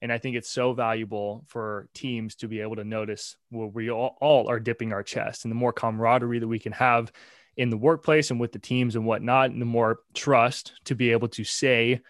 And 0.02 0.12
I 0.12 0.18
think 0.18 0.36
it's 0.36 0.50
so 0.50 0.72
valuable 0.74 1.44
for 1.48 1.88
teams 1.94 2.36
to 2.36 2.48
be 2.48 2.60
able 2.60 2.76
to 2.76 2.84
notice 2.84 3.36
where 3.50 3.66
we 3.66 3.90
all, 3.90 4.16
all 4.20 4.48
are 4.48 4.60
dipping 4.60 4.92
our 4.92 5.02
chest, 5.02 5.44
and 5.44 5.52
the 5.52 5.56
more 5.56 5.72
camaraderie 5.72 6.40
that 6.40 6.48
we 6.48 6.58
can 6.58 6.72
have 6.72 7.12
in 7.56 7.70
the 7.70 7.76
workplace 7.76 8.30
and 8.30 8.40
with 8.40 8.52
the 8.52 8.58
teams 8.58 8.96
and 8.96 9.06
whatnot, 9.06 9.50
and 9.50 9.60
the 9.60 9.66
more 9.66 10.00
trust 10.14 10.74
to 10.84 10.94
be 10.94 11.12
able 11.12 11.28
to 11.28 11.44
say 11.44 12.00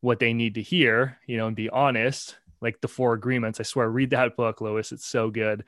what 0.00 0.18
they 0.18 0.32
need 0.32 0.54
to 0.54 0.62
hear, 0.62 1.18
you 1.26 1.36
know, 1.36 1.46
and 1.46 1.56
be 1.56 1.68
honest 1.68 2.36
like 2.60 2.80
the 2.80 2.88
four 2.88 3.12
agreements. 3.12 3.60
I 3.60 3.62
swear, 3.62 3.88
read 3.88 4.10
that 4.10 4.36
book, 4.36 4.60
Lois. 4.60 4.92
It's 4.92 5.06
so 5.06 5.30
good. 5.30 5.64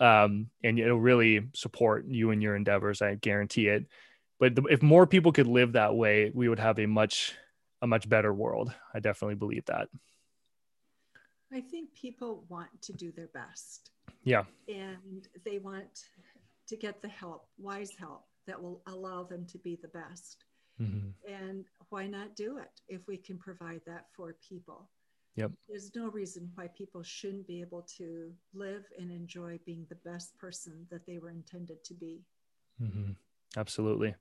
Um, 0.00 0.48
and 0.64 0.78
it'll 0.78 1.00
really 1.00 1.48
support 1.54 2.06
you 2.06 2.30
in 2.30 2.40
your 2.40 2.56
endeavors. 2.56 3.02
I 3.02 3.14
guarantee 3.14 3.68
it. 3.68 3.86
But 4.40 4.56
the, 4.56 4.62
if 4.64 4.82
more 4.82 5.06
people 5.06 5.32
could 5.32 5.46
live 5.46 5.72
that 5.72 5.94
way, 5.94 6.32
we 6.34 6.48
would 6.48 6.58
have 6.58 6.78
a 6.78 6.86
much, 6.86 7.34
a 7.80 7.86
much 7.86 8.08
better 8.08 8.32
world. 8.32 8.72
I 8.92 9.00
definitely 9.00 9.36
believe 9.36 9.64
that. 9.66 9.88
I 11.52 11.60
think 11.60 11.94
people 11.94 12.44
want 12.48 12.70
to 12.82 12.92
do 12.92 13.12
their 13.12 13.28
best. 13.28 13.90
Yeah. 14.24 14.44
And 14.68 15.28
they 15.44 15.58
want 15.58 16.04
to 16.68 16.76
get 16.76 17.02
the 17.02 17.08
help, 17.08 17.46
wise 17.58 17.92
help 17.98 18.24
that 18.46 18.60
will 18.60 18.82
allow 18.86 19.22
them 19.22 19.46
to 19.46 19.58
be 19.58 19.78
the 19.80 19.88
best. 19.88 20.44
Mm-hmm. 20.80 21.32
And 21.32 21.64
why 21.90 22.06
not 22.06 22.34
do 22.34 22.58
it 22.58 22.80
if 22.88 23.06
we 23.06 23.18
can 23.18 23.38
provide 23.38 23.82
that 23.86 24.06
for 24.16 24.34
people? 24.48 24.88
Yep. 25.36 25.52
There's 25.68 25.94
no 25.94 26.08
reason 26.08 26.50
why 26.54 26.68
people 26.76 27.02
shouldn't 27.02 27.46
be 27.46 27.60
able 27.60 27.82
to 27.96 28.32
live 28.52 28.84
and 28.98 29.10
enjoy 29.10 29.58
being 29.64 29.86
the 29.88 29.96
best 29.96 30.36
person 30.38 30.86
that 30.90 31.06
they 31.06 31.18
were 31.18 31.30
intended 31.30 31.82
to 31.84 31.94
be. 31.94 32.20
Mm-hmm. 32.82 33.12
Absolutely. 33.56 34.14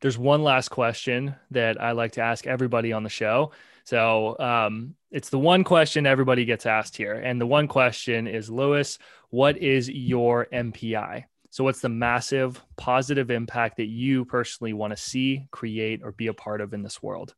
There's 0.00 0.18
one 0.18 0.42
last 0.42 0.68
question 0.68 1.34
that 1.50 1.80
I 1.80 1.92
like 1.92 2.12
to 2.12 2.22
ask 2.22 2.46
everybody 2.46 2.92
on 2.92 3.02
the 3.02 3.10
show. 3.10 3.52
So 3.84 4.38
um, 4.38 4.94
it's 5.10 5.28
the 5.28 5.38
one 5.38 5.64
question 5.64 6.06
everybody 6.06 6.44
gets 6.44 6.66
asked 6.66 6.96
here. 6.96 7.14
And 7.14 7.40
the 7.40 7.46
one 7.46 7.68
question 7.68 8.26
is 8.26 8.48
Lois, 8.48 8.98
what 9.30 9.58
is 9.58 9.88
your 9.88 10.46
MPI? 10.52 11.24
So, 11.52 11.64
what's 11.64 11.80
the 11.80 11.88
massive 11.88 12.62
positive 12.76 13.30
impact 13.32 13.78
that 13.78 13.88
you 13.88 14.24
personally 14.24 14.72
want 14.72 14.92
to 14.92 14.96
see, 14.96 15.48
create, 15.50 16.00
or 16.04 16.12
be 16.12 16.28
a 16.28 16.32
part 16.32 16.60
of 16.60 16.72
in 16.72 16.84
this 16.84 17.02
world? 17.02 17.34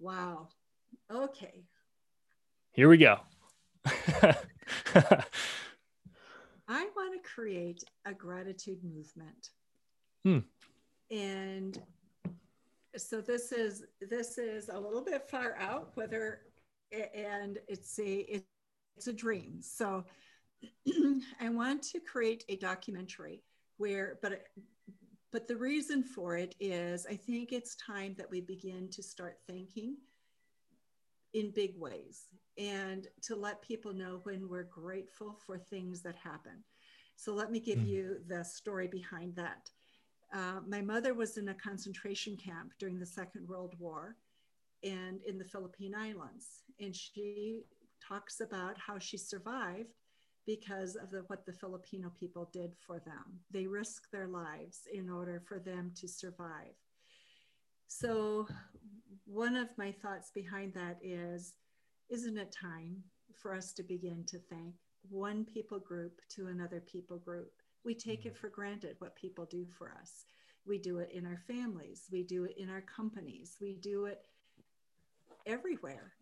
Wow. 0.00 0.48
Okay. 1.08 1.62
Here 2.72 2.88
we 2.88 2.96
go. 2.96 3.18
I 3.84 4.34
want 6.96 7.12
to 7.12 7.20
create 7.22 7.84
a 8.06 8.14
gratitude 8.14 8.82
movement. 8.82 9.50
Hmm. 10.24 10.38
And 11.10 11.78
so 12.96 13.20
this 13.20 13.52
is 13.52 13.84
this 14.00 14.38
is 14.38 14.70
a 14.70 14.78
little 14.78 15.04
bit 15.04 15.28
far 15.28 15.54
out 15.58 15.90
whether 15.96 16.40
and 17.14 17.58
it's 17.68 17.98
a 17.98 18.42
it's 18.96 19.06
a 19.06 19.12
dream. 19.12 19.60
So 19.60 20.04
I 21.40 21.50
want 21.50 21.82
to 21.82 22.00
create 22.00 22.44
a 22.48 22.56
documentary 22.56 23.42
where, 23.76 24.18
but 24.22 24.46
but 25.30 25.46
the 25.46 25.56
reason 25.56 26.02
for 26.02 26.38
it 26.38 26.54
is 26.58 27.04
I 27.04 27.16
think 27.16 27.52
it's 27.52 27.76
time 27.76 28.14
that 28.16 28.30
we 28.30 28.40
begin 28.40 28.88
to 28.92 29.02
start 29.02 29.40
thinking 29.46 29.96
in 31.34 31.50
big 31.50 31.74
ways 31.78 32.28
and 32.58 33.08
to 33.22 33.34
let 33.34 33.62
people 33.62 33.92
know 33.92 34.20
when 34.24 34.48
we're 34.48 34.64
grateful 34.64 35.38
for 35.46 35.58
things 35.58 36.02
that 36.02 36.16
happen. 36.16 36.62
So 37.16 37.32
let 37.32 37.50
me 37.50 37.60
give 37.60 37.78
mm. 37.78 37.88
you 37.88 38.16
the 38.28 38.44
story 38.44 38.88
behind 38.88 39.34
that. 39.36 39.70
Uh, 40.34 40.60
my 40.66 40.80
mother 40.80 41.14
was 41.14 41.36
in 41.36 41.48
a 41.48 41.54
concentration 41.54 42.36
camp 42.36 42.72
during 42.78 42.98
the 42.98 43.06
Second 43.06 43.46
World 43.48 43.74
War 43.78 44.16
and 44.82 45.20
in 45.26 45.38
the 45.38 45.44
Philippine 45.44 45.94
Islands. 45.94 46.62
And 46.80 46.94
she 46.94 47.62
talks 48.06 48.40
about 48.40 48.76
how 48.78 48.98
she 48.98 49.16
survived 49.16 49.94
because 50.46 50.96
of 50.96 51.10
the, 51.10 51.24
what 51.28 51.46
the 51.46 51.52
Filipino 51.52 52.10
people 52.18 52.50
did 52.52 52.72
for 52.84 52.98
them. 53.00 53.40
They 53.50 53.66
risked 53.66 54.10
their 54.10 54.26
lives 54.26 54.80
in 54.92 55.08
order 55.08 55.40
for 55.46 55.58
them 55.58 55.92
to 55.96 56.08
survive. 56.08 56.74
So, 57.94 58.48
one 59.26 59.54
of 59.54 59.68
my 59.76 59.92
thoughts 59.92 60.30
behind 60.30 60.72
that 60.72 60.96
is 61.02 61.52
isn't 62.08 62.38
it 62.38 62.50
time 62.50 63.02
for 63.34 63.54
us 63.54 63.74
to 63.74 63.82
begin 63.82 64.24
to 64.28 64.38
thank 64.38 64.74
one 65.10 65.44
people 65.44 65.78
group 65.78 66.18
to 66.30 66.46
another 66.46 66.80
people 66.80 67.18
group? 67.18 67.52
We 67.84 67.94
take 67.94 68.24
it 68.24 68.30
mm-hmm. 68.30 68.40
for 68.40 68.48
granted 68.48 68.96
what 68.98 69.14
people 69.14 69.44
do 69.44 69.66
for 69.78 69.92
us. 70.00 70.24
We 70.66 70.78
do 70.78 70.98
it 70.98 71.10
in 71.12 71.26
our 71.26 71.42
families, 71.46 72.08
we 72.10 72.22
do 72.22 72.44
it 72.44 72.54
in 72.56 72.70
our 72.70 72.80
companies, 72.80 73.58
we 73.60 73.74
do 73.74 74.06
it 74.06 74.24
everywhere. 75.46 76.12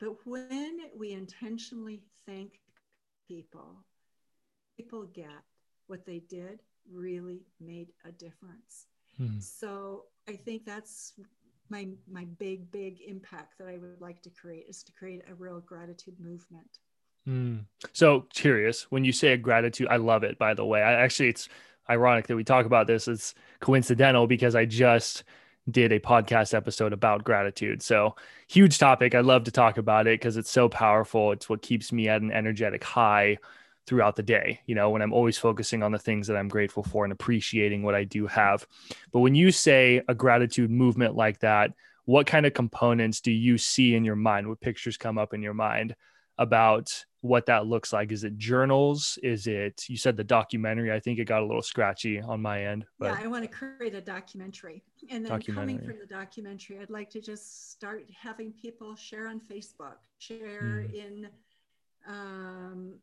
But 0.00 0.16
when 0.26 0.76
we 0.98 1.12
intentionally 1.12 2.02
thank 2.26 2.58
people, 3.28 3.84
people 4.76 5.04
get 5.04 5.44
what 5.86 6.04
they 6.04 6.18
did 6.18 6.60
really 6.92 7.42
made 7.60 7.92
a 8.04 8.10
difference. 8.10 8.86
Hmm. 9.16 9.38
So 9.40 10.04
I 10.28 10.32
think 10.32 10.64
that's 10.64 11.14
my 11.68 11.88
my 12.10 12.24
big 12.38 12.70
big 12.70 13.00
impact 13.06 13.58
that 13.58 13.68
I 13.68 13.78
would 13.78 14.00
like 14.00 14.22
to 14.22 14.30
create 14.30 14.66
is 14.68 14.82
to 14.84 14.92
create 14.92 15.22
a 15.30 15.34
real 15.34 15.60
gratitude 15.60 16.18
movement. 16.20 16.78
Mm. 17.28 17.64
So 17.92 18.26
curious 18.32 18.90
when 18.90 19.04
you 19.04 19.12
say 19.12 19.32
a 19.32 19.36
gratitude, 19.36 19.88
I 19.90 19.96
love 19.96 20.24
it. 20.24 20.38
By 20.38 20.54
the 20.54 20.64
way, 20.64 20.82
I 20.82 20.92
actually 20.92 21.28
it's 21.28 21.48
ironic 21.88 22.26
that 22.26 22.36
we 22.36 22.44
talk 22.44 22.66
about 22.66 22.86
this. 22.86 23.08
It's 23.08 23.34
coincidental 23.60 24.26
because 24.26 24.54
I 24.54 24.64
just 24.64 25.24
did 25.70 25.92
a 25.92 26.00
podcast 26.00 26.54
episode 26.54 26.92
about 26.92 27.24
gratitude. 27.24 27.82
So 27.82 28.16
huge 28.48 28.78
topic. 28.78 29.14
I 29.14 29.20
love 29.20 29.44
to 29.44 29.50
talk 29.50 29.78
about 29.78 30.06
it 30.06 30.20
because 30.20 30.36
it's 30.36 30.50
so 30.50 30.68
powerful. 30.68 31.32
It's 31.32 31.48
what 31.48 31.62
keeps 31.62 31.92
me 31.92 32.08
at 32.08 32.22
an 32.22 32.32
energetic 32.32 32.82
high 32.82 33.38
throughout 33.90 34.14
the 34.14 34.22
day, 34.22 34.60
you 34.66 34.74
know, 34.76 34.88
when 34.88 35.02
I'm 35.02 35.12
always 35.12 35.36
focusing 35.36 35.82
on 35.82 35.90
the 35.90 35.98
things 35.98 36.28
that 36.28 36.36
I'm 36.36 36.46
grateful 36.46 36.84
for 36.84 37.02
and 37.02 37.12
appreciating 37.12 37.82
what 37.82 37.96
I 37.96 38.04
do 38.04 38.28
have. 38.28 38.64
But 39.10 39.18
when 39.18 39.34
you 39.34 39.50
say 39.50 40.00
a 40.06 40.14
gratitude 40.14 40.70
movement 40.70 41.16
like 41.16 41.40
that, 41.40 41.72
what 42.04 42.24
kind 42.24 42.46
of 42.46 42.54
components 42.54 43.20
do 43.20 43.32
you 43.32 43.58
see 43.58 43.96
in 43.96 44.04
your 44.04 44.14
mind? 44.14 44.48
What 44.48 44.60
pictures 44.60 44.96
come 44.96 45.18
up 45.18 45.34
in 45.34 45.42
your 45.42 45.54
mind 45.54 45.96
about 46.38 47.04
what 47.20 47.46
that 47.46 47.66
looks 47.66 47.92
like? 47.92 48.12
Is 48.12 48.22
it 48.22 48.38
journals? 48.38 49.18
Is 49.24 49.48
it, 49.48 49.82
you 49.88 49.96
said 49.96 50.16
the 50.16 50.22
documentary? 50.22 50.92
I 50.92 51.00
think 51.00 51.18
it 51.18 51.24
got 51.24 51.42
a 51.42 51.44
little 51.44 51.60
scratchy 51.60 52.20
on 52.20 52.40
my 52.40 52.66
end. 52.66 52.86
But 53.00 53.18
yeah, 53.18 53.24
I 53.24 53.26
want 53.26 53.42
to 53.42 53.48
create 53.48 53.96
a 53.96 54.00
documentary. 54.00 54.84
And 55.10 55.24
then 55.24 55.32
documentary. 55.32 55.74
coming 55.74 55.84
from 55.84 55.98
the 55.98 56.06
documentary, 56.06 56.78
I'd 56.78 56.90
like 56.90 57.10
to 57.10 57.20
just 57.20 57.72
start 57.72 58.06
having 58.16 58.52
people 58.52 58.94
share 58.94 59.26
on 59.26 59.40
Facebook, 59.40 59.96
share 60.20 60.86
mm. 60.88 60.94
in 60.94 61.28
um, 62.08 62.94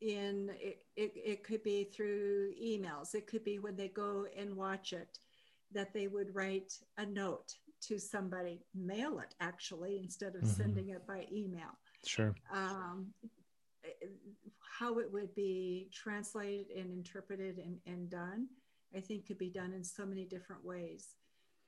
in 0.00 0.50
it, 0.60 0.82
it, 0.96 1.12
it 1.14 1.44
could 1.44 1.62
be 1.62 1.84
through 1.84 2.52
emails. 2.62 3.14
It 3.14 3.26
could 3.26 3.44
be 3.44 3.58
when 3.58 3.76
they 3.76 3.88
go 3.88 4.26
and 4.36 4.56
watch 4.56 4.92
it 4.92 5.18
that 5.72 5.92
they 5.92 6.06
would 6.08 6.34
write 6.34 6.72
a 6.96 7.06
note 7.06 7.54
to 7.80 7.98
somebody 7.98 8.60
mail 8.74 9.20
it 9.20 9.34
actually 9.40 9.98
instead 10.02 10.34
of 10.34 10.42
mm-hmm. 10.42 10.62
sending 10.62 10.88
it 10.90 11.06
by 11.06 11.26
email. 11.32 11.76
Sure. 12.04 12.34
Um, 12.52 13.08
how 14.78 14.98
it 14.98 15.12
would 15.12 15.34
be 15.34 15.88
translated 15.92 16.66
and 16.76 16.92
interpreted 16.92 17.58
and, 17.58 17.78
and 17.86 18.10
done 18.10 18.46
i 18.96 19.00
think 19.00 19.26
could 19.26 19.38
be 19.38 19.50
done 19.50 19.72
in 19.72 19.84
so 19.84 20.06
many 20.06 20.24
different 20.24 20.64
ways. 20.64 21.14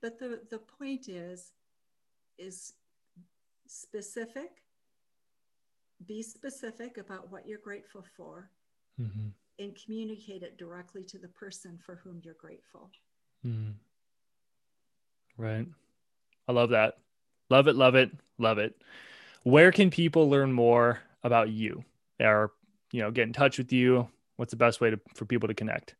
But 0.01 0.19
the, 0.19 0.41
the 0.51 0.59
point 0.59 1.09
is 1.09 1.53
is 2.39 2.73
specific 3.67 4.63
be 6.07 6.23
specific 6.23 6.99
about 6.99 7.31
what 7.31 7.47
you're 7.47 7.59
grateful 7.59 8.05
for 8.17 8.51
mm-hmm. 9.01 9.29
and 9.59 9.79
communicate 9.85 10.43
it 10.43 10.57
directly 10.59 11.05
to 11.05 11.19
the 11.19 11.29
person 11.29 11.79
for 11.85 11.97
whom 11.97 12.21
you're 12.25 12.35
grateful. 12.35 12.91
Mm-hmm. 13.47 13.73
Right. 15.37 15.67
I 16.49 16.53
love 16.53 16.71
that. 16.71 16.99
Love 17.49 17.67
it, 17.67 17.77
love 17.77 17.95
it, 17.95 18.11
love 18.39 18.59
it. 18.59 18.81
Where 19.43 19.73
can 19.73 19.91
people 19.91 20.29
learn 20.29 20.53
more 20.53 21.01
about 21.25 21.49
you 21.51 21.85
or, 22.21 22.53
you 22.93 23.01
know, 23.01 23.11
get 23.11 23.27
in 23.27 23.33
touch 23.33 23.59
with 23.59 23.73
you? 23.73 24.09
What's 24.37 24.51
the 24.51 24.57
best 24.57 24.81
way 24.81 24.91
to, 24.91 25.01
for 25.15 25.25
people 25.25 25.49
to 25.49 25.55
connect? 25.55 25.95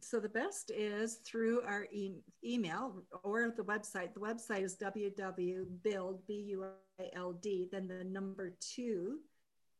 So 0.00 0.18
the 0.18 0.28
best 0.28 0.70
is 0.74 1.16
through 1.24 1.62
our 1.62 1.86
e- 1.92 2.22
email 2.44 3.02
or 3.22 3.52
the 3.56 3.62
website. 3.62 4.14
The 4.14 4.20
website 4.20 4.62
is 4.62 4.76
www.build, 4.76 6.26
B-U-I-L-D, 6.26 7.68
then 7.70 7.88
the 7.88 8.04
number 8.04 8.54
two, 8.60 9.18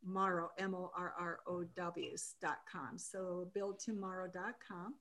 Morrow, 0.04 0.50
M-O-R-R-O-W 0.58 2.16
dot 2.40 2.58
com. 2.70 2.98
So 2.98 3.50
buildtomorrow.com 3.56 4.94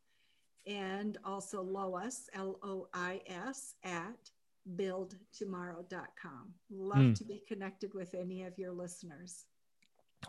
and 0.68 1.18
also 1.26 1.62
Lois, 1.62 2.30
L-O-I-S 2.34 3.76
at 3.84 4.32
buildtomorrow.com. 4.76 6.54
Love 6.70 6.98
mm. 6.98 7.16
to 7.16 7.24
be 7.24 7.42
connected 7.48 7.94
with 7.94 8.14
any 8.14 8.44
of 8.44 8.58
your 8.58 8.72
listeners. 8.72 9.46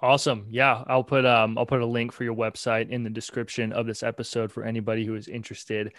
Awesome. 0.01 0.47
Yeah, 0.51 0.82
I'll 0.86 1.05
put 1.05 1.24
um 1.24 1.57
I'll 1.57 1.66
put 1.66 1.80
a 1.80 1.86
link 1.86 2.12
for 2.12 2.24
your 2.24 2.34
website 2.34 2.88
in 2.90 3.05
the 3.05 3.11
description 3.11 3.72
of 3.72 3.86
this 3.86 4.03
episode 4.03 4.51
for 4.51 4.64
anybody 4.64 5.05
who 5.05 5.14
is 5.14 5.28
interested. 5.28 5.93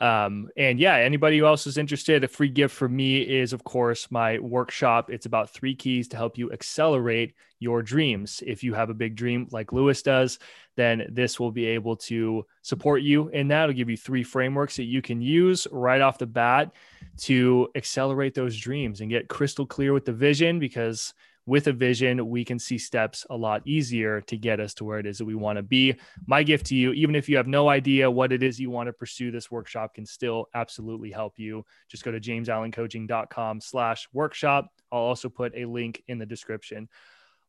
Um, 0.00 0.48
and 0.56 0.80
yeah, 0.80 0.96
anybody 0.96 1.38
who 1.38 1.46
else 1.46 1.68
is 1.68 1.78
interested, 1.78 2.24
a 2.24 2.28
free 2.28 2.48
gift 2.48 2.74
for 2.74 2.88
me 2.88 3.22
is, 3.22 3.52
of 3.52 3.62
course, 3.62 4.10
my 4.10 4.40
workshop. 4.40 5.08
It's 5.08 5.26
about 5.26 5.50
three 5.50 5.76
keys 5.76 6.08
to 6.08 6.16
help 6.16 6.36
you 6.36 6.50
accelerate 6.50 7.34
your 7.60 7.80
dreams. 7.80 8.42
If 8.44 8.64
you 8.64 8.74
have 8.74 8.90
a 8.90 8.94
big 8.94 9.14
dream 9.14 9.46
like 9.52 9.72
Lewis 9.72 10.02
does, 10.02 10.40
then 10.74 11.06
this 11.12 11.38
will 11.38 11.52
be 11.52 11.66
able 11.66 11.94
to 11.96 12.44
support 12.62 13.02
you 13.02 13.28
in 13.28 13.46
that. 13.48 13.64
It'll 13.64 13.76
give 13.76 13.88
you 13.88 13.96
three 13.96 14.24
frameworks 14.24 14.74
that 14.76 14.84
you 14.84 15.00
can 15.00 15.20
use 15.20 15.68
right 15.70 16.00
off 16.00 16.18
the 16.18 16.26
bat 16.26 16.72
to 17.18 17.68
accelerate 17.76 18.34
those 18.34 18.56
dreams 18.56 19.00
and 19.00 19.10
get 19.10 19.28
crystal 19.28 19.64
clear 19.64 19.92
with 19.92 20.06
the 20.06 20.12
vision 20.12 20.58
because 20.58 21.14
with 21.46 21.66
a 21.66 21.72
vision, 21.72 22.28
we 22.28 22.44
can 22.44 22.58
see 22.58 22.78
steps 22.78 23.26
a 23.28 23.36
lot 23.36 23.62
easier 23.66 24.22
to 24.22 24.36
get 24.36 24.60
us 24.60 24.72
to 24.74 24.84
where 24.84 24.98
it 24.98 25.06
is 25.06 25.18
that 25.18 25.26
we 25.26 25.34
want 25.34 25.58
to 25.58 25.62
be. 25.62 25.96
My 26.26 26.42
gift 26.42 26.66
to 26.66 26.76
you, 26.76 26.92
even 26.92 27.14
if 27.14 27.28
you 27.28 27.36
have 27.36 27.46
no 27.46 27.68
idea 27.68 28.10
what 28.10 28.32
it 28.32 28.42
is 28.42 28.58
you 28.58 28.70
want 28.70 28.86
to 28.86 28.92
pursue, 28.92 29.30
this 29.30 29.50
workshop 29.50 29.94
can 29.94 30.06
still 30.06 30.48
absolutely 30.54 31.10
help 31.10 31.38
you. 31.38 31.64
Just 31.88 32.04
go 32.04 32.10
to 32.10 32.20
jamesallencoaching.com 32.20 33.60
slash 33.60 34.08
workshop. 34.12 34.70
I'll 34.90 35.00
also 35.00 35.28
put 35.28 35.52
a 35.54 35.66
link 35.66 36.02
in 36.08 36.18
the 36.18 36.26
description. 36.26 36.88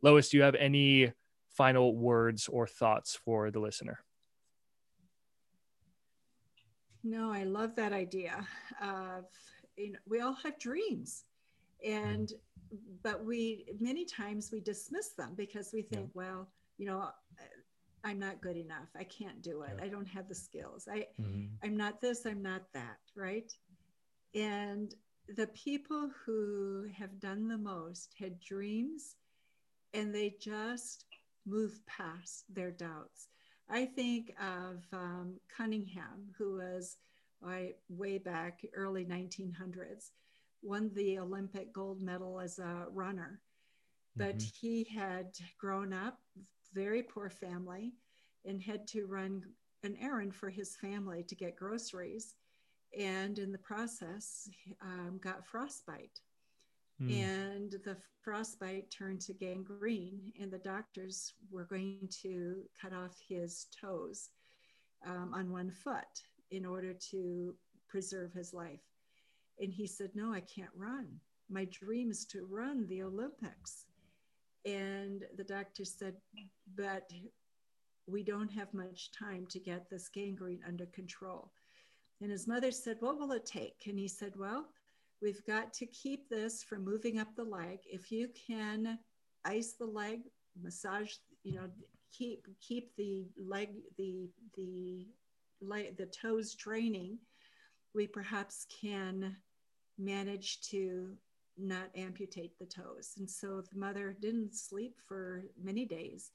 Lois, 0.02 0.30
do 0.30 0.38
you 0.38 0.44
have 0.44 0.56
any 0.56 1.14
final 1.50 1.96
words 1.96 2.50
or 2.50 2.68
thoughts 2.68 3.16
for 3.16 3.50
the 3.50 3.60
listener? 3.60 4.00
No, 7.02 7.32
I 7.32 7.44
love 7.44 7.76
that 7.76 7.94
idea 7.94 8.46
of, 8.82 9.26
you 9.78 9.94
know, 9.94 10.00
we 10.08 10.20
all 10.20 10.36
have 10.44 10.60
dreams 10.60 11.24
and 11.86 12.34
but 13.04 13.24
we 13.24 13.66
many 13.80 14.06
times 14.06 14.50
we 14.52 14.60
dismiss 14.60 15.10
them 15.10 15.34
because 15.36 15.70
we 15.74 15.84
think 15.84 16.08
yeah. 16.08 16.12
well 16.14 16.50
you 16.78 16.86
know 16.86 17.10
i'm 18.04 18.20
not 18.20 18.42
good 18.42 18.58
enough. 18.58 18.90
I 18.98 19.04
can't 19.04 19.42
do 19.42 19.64
it. 19.64 19.72
Yeah. 19.78 19.86
i 19.86 19.88
don't 19.88 20.08
have 20.08 20.28
the 20.28 20.36
skills. 20.36 20.88
I 20.92 21.08
mm-hmm. 21.22 21.46
i'm 21.64 21.78
not 21.78 22.02
this 22.02 22.26
i'm 22.26 22.42
not 22.42 22.64
that 22.74 22.98
right? 23.16 23.52
And 24.34 24.94
the 25.36 25.48
people 25.48 26.12
who 26.26 26.88
have 26.96 27.20
done 27.20 27.48
the 27.48 27.58
most 27.58 28.14
had 28.20 28.40
dreams 28.40 29.16
and 29.94 30.14
they 30.14 30.36
just 30.40 31.06
moved 31.48 31.86
past 31.86 32.44
their 32.54 32.72
doubts. 32.72 33.30
I 33.70 33.86
think 33.86 34.36
of 34.40 34.84
um, 34.94 35.36
cunningham 35.56 36.34
who 36.38 36.58
was 36.58 36.98
I, 37.46 37.74
way 37.90 38.18
back 38.18 38.62
early 38.76 39.06
1900s 39.06 40.12
won 40.66 40.92
the 40.94 41.20
Olympic 41.20 41.72
gold 41.74 42.02
medal 42.02 42.40
as 42.40 42.60
a 42.60 42.86
runner. 42.92 43.40
But 44.16 44.38
mm-hmm. 44.38 44.48
he 44.60 44.84
had 44.84 45.28
grown 45.60 45.94
up 45.94 46.20
very 46.74 47.04
poor 47.04 47.30
family 47.30 47.94
and 48.46 48.62
had 48.62 48.88
to 48.88 49.06
run 49.06 49.44
an 49.84 49.98
errand 50.02 50.34
for 50.34 50.50
his 50.50 50.76
family 50.76 51.24
to 51.24 51.36
get 51.36 51.56
groceries. 51.56 52.36
And 52.98 53.38
in 53.40 53.52
the 53.52 53.58
process, 53.58 54.50
um, 54.82 55.20
got 55.22 55.46
frostbite. 55.46 56.20
Mm. 57.02 57.24
And 57.24 57.72
the 57.84 57.98
frostbite 58.22 58.90
turned 58.90 59.20
to 59.22 59.34
gangrene, 59.34 60.32
and 60.40 60.50
the 60.50 60.60
doctors 60.60 61.34
were 61.52 61.66
going 61.66 62.08
to 62.22 62.64
cut 62.82 62.94
off 62.94 63.18
his 63.28 63.68
toes 63.82 64.30
um, 65.06 65.34
on 65.34 65.52
one 65.52 65.72
foot 65.72 66.04
in 66.52 66.66
order 66.66 66.94
to 67.12 67.54
preserve 67.90 68.32
his 68.34 68.54
life. 68.54 68.80
And 69.60 69.72
he 69.72 69.88
said, 69.88 70.12
No, 70.16 70.34
I 70.34 70.42
can't 70.42 70.70
run. 70.76 71.08
My 71.50 71.66
dream 71.66 72.12
is 72.12 72.26
to 72.26 72.46
run 72.50 72.88
the 72.88 73.04
Olympics. 73.04 73.86
And 74.66 75.24
the 75.38 75.44
doctor 75.44 75.86
said, 75.86 76.16
But 76.76 77.10
we 78.08 78.24
don't 78.24 78.52
have 78.52 78.74
much 78.74 79.12
time 79.12 79.46
to 79.50 79.60
get 79.60 79.90
this 79.90 80.10
gangrene 80.10 80.62
under 80.68 80.86
control. 80.88 81.52
And 82.22 82.32
his 82.32 82.48
mother 82.48 82.72
said, 82.72 82.98
What 83.00 83.20
will 83.20 83.32
it 83.32 83.46
take? 83.46 83.84
And 83.88 83.98
he 83.98 84.08
said, 84.08 84.34
Well, 84.36 84.68
we've 85.22 85.46
got 85.46 85.74
to 85.74 85.86
keep 85.86 86.30
this 86.30 86.64
from 86.64 86.84
moving 86.84 87.20
up 87.20 87.36
the 87.36 87.44
leg. 87.44 87.80
If 87.86 88.12
you 88.12 88.30
can 88.48 89.00
ice 89.46 89.74
the 89.74 89.86
leg, 89.86 90.22
massage, 90.62 91.14
you 91.44 91.56
know, 91.56 91.70
keep 92.12 92.48
keep 92.62 92.96
the 92.96 93.26
leg, 93.38 93.70
the 93.98 94.30
the 94.56 95.08
leg, 95.62 95.98
the 95.98 96.06
toes 96.06 96.56
draining, 96.56 97.18
we 97.94 98.08
perhaps 98.08 98.66
can 98.82 99.36
manage 99.98 100.62
to 100.70 101.16
not 101.58 101.90
amputate 101.96 102.58
the 102.60 102.66
toes. 102.66 103.14
And 103.18 103.30
so 103.30 103.62
the 103.62 103.80
mother 103.80 104.16
didn't 104.20 104.54
sleep 104.54 104.98
for 105.08 105.46
many 105.62 105.86
days, 105.86 106.32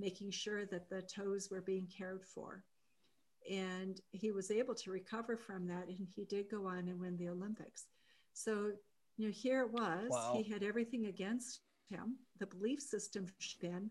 making 0.00 0.32
sure 0.32 0.66
that 0.66 0.88
the 0.88 1.02
toes 1.02 1.48
were 1.50 1.60
being 1.60 1.86
cared 1.86 2.24
for. 2.24 2.64
And 3.50 4.00
he 4.12 4.32
was 4.32 4.50
able 4.50 4.74
to 4.74 4.90
recover 4.90 5.36
from 5.36 5.66
that, 5.68 5.86
and 5.86 6.08
he 6.14 6.24
did 6.24 6.50
go 6.50 6.66
on 6.66 6.88
and 6.88 6.98
win 6.98 7.16
the 7.16 7.28
Olympics. 7.28 7.86
So, 8.32 8.72
you 9.16 9.26
know, 9.26 9.32
here 9.32 9.60
it 9.60 9.70
was. 9.70 10.08
Wow. 10.08 10.34
He 10.36 10.50
had 10.50 10.62
everything 10.62 11.06
against 11.06 11.60
him. 11.88 12.16
The 12.40 12.46
belief 12.46 12.80
system 12.80 13.26
been, 13.60 13.90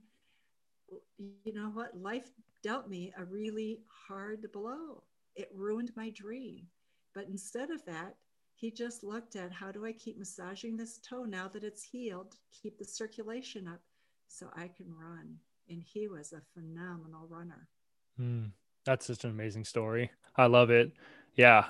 you 1.18 1.54
know 1.54 1.70
what? 1.70 1.96
Life 1.96 2.30
dealt 2.62 2.90
me 2.90 3.14
a 3.18 3.24
really 3.24 3.80
hard 4.08 4.52
blow. 4.52 5.04
It 5.36 5.50
ruined 5.54 5.92
my 5.96 6.10
dream. 6.10 6.68
But 7.14 7.28
instead 7.30 7.70
of 7.70 7.86
that, 7.86 8.16
he 8.64 8.72
just 8.72 9.04
looked 9.04 9.36
at 9.36 9.52
how 9.52 9.74
do 9.74 9.86
I 9.86 9.92
keep 9.92 10.18
massaging 10.18 10.78
this 10.78 10.98
toe 11.00 11.26
now 11.26 11.50
that 11.50 11.66
it's 11.66 11.84
healed, 11.84 12.38
keep 12.50 12.80
the 12.80 12.86
circulation 12.86 13.68
up 13.68 13.82
so 14.30 14.48
I 14.56 14.70
can 14.70 14.86
run. 14.98 15.36
And 15.70 15.84
he 15.84 16.08
was 16.08 16.32
a 16.32 16.40
phenomenal 16.54 17.28
runner. 17.28 17.68
Mm, 18.18 18.52
that's 18.86 19.08
such 19.08 19.26
an 19.26 19.32
amazing 19.32 19.66
story. 19.66 20.12
I 20.38 20.46
love 20.46 20.70
it. 20.70 20.94
Yeah. 21.36 21.66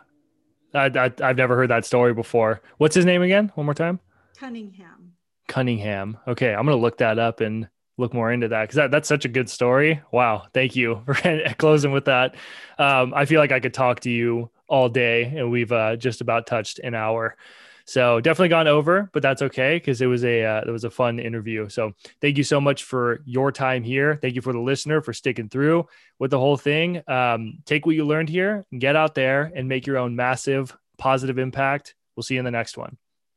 I, 0.76 0.86
I, 0.86 1.12
I've 1.24 1.36
never 1.36 1.56
heard 1.56 1.72
that 1.72 1.84
story 1.84 2.14
before. 2.14 2.62
What's 2.78 2.94
his 2.94 3.06
name 3.06 3.24
again? 3.24 3.52
One 3.56 3.66
more 3.66 3.74
time. 3.74 4.00
Cunningham. 4.38 5.14
Cunningham. 5.48 6.20
Okay. 6.28 6.54
I'm 6.54 6.64
going 6.64 6.78
to 6.78 6.82
look 6.82 7.00
that 7.00 7.18
up 7.18 7.42
and 7.42 7.68
look 7.98 8.14
more 8.14 8.32
into 8.32 8.50
that 8.50 8.66
because 8.66 8.76
that, 8.76 8.92
that's 8.92 9.10
such 9.10 9.26
a 9.26 9.30
good 9.30 9.50
story. 9.50 10.00
Wow. 10.12 10.46
Thank 10.54 10.76
you 10.76 11.02
for 11.08 11.16
closing 11.58 11.92
with 11.92 12.06
that. 12.06 12.36
Um, 12.78 13.16
I 13.16 13.26
feel 13.26 13.40
like 13.40 13.52
I 13.52 13.60
could 13.60 13.74
talk 13.74 14.02
to 14.02 14.12
you 14.12 14.52
all 14.74 14.90
day 14.90 15.26
and 15.26 15.52
we've 15.52 15.72
uh, 15.72 15.96
just 15.96 16.20
about 16.20 16.48
touched 16.48 16.80
an 16.80 16.96
hour. 16.96 17.38
So 17.86 18.20
definitely 18.20 18.50
gone 18.50 18.68
over, 18.68 19.10
but 19.14 19.22
that's 19.22 19.44
okay 19.44 19.76
because 19.76 20.02
it 20.02 20.08
was 20.08 20.24
a 20.24 20.44
uh, 20.44 20.62
it 20.66 20.72
was 20.72 20.84
a 20.84 20.90
fun 20.90 21.20
interview. 21.20 21.70
So 21.70 21.94
thank 22.22 22.38
you 22.38 22.44
so 22.44 22.60
much 22.60 22.84
for 22.84 23.22
your 23.26 23.52
time 23.52 23.84
here. 23.84 24.18
Thank 24.20 24.34
you 24.34 24.42
for 24.42 24.52
the 24.52 24.60
listener 24.60 25.02
for 25.02 25.14
sticking 25.14 25.48
through 25.48 25.86
with 26.18 26.32
the 26.32 26.40
whole 26.40 26.58
thing. 26.58 27.04
Um, 27.08 27.60
take 27.66 27.86
what 27.86 27.96
you 27.96 28.06
learned 28.06 28.30
here, 28.30 28.66
get 28.76 28.96
out 28.96 29.14
there, 29.14 29.52
and 29.54 29.68
make 29.70 29.86
your 29.86 30.00
own 30.00 30.16
massive 30.16 30.76
positive 30.98 31.38
impact. 31.38 31.94
We'll 32.16 32.24
see 32.24 32.34
you 32.34 32.40
in 32.40 32.46
the 32.46 32.52
next 32.52 32.76
one. 32.78 32.98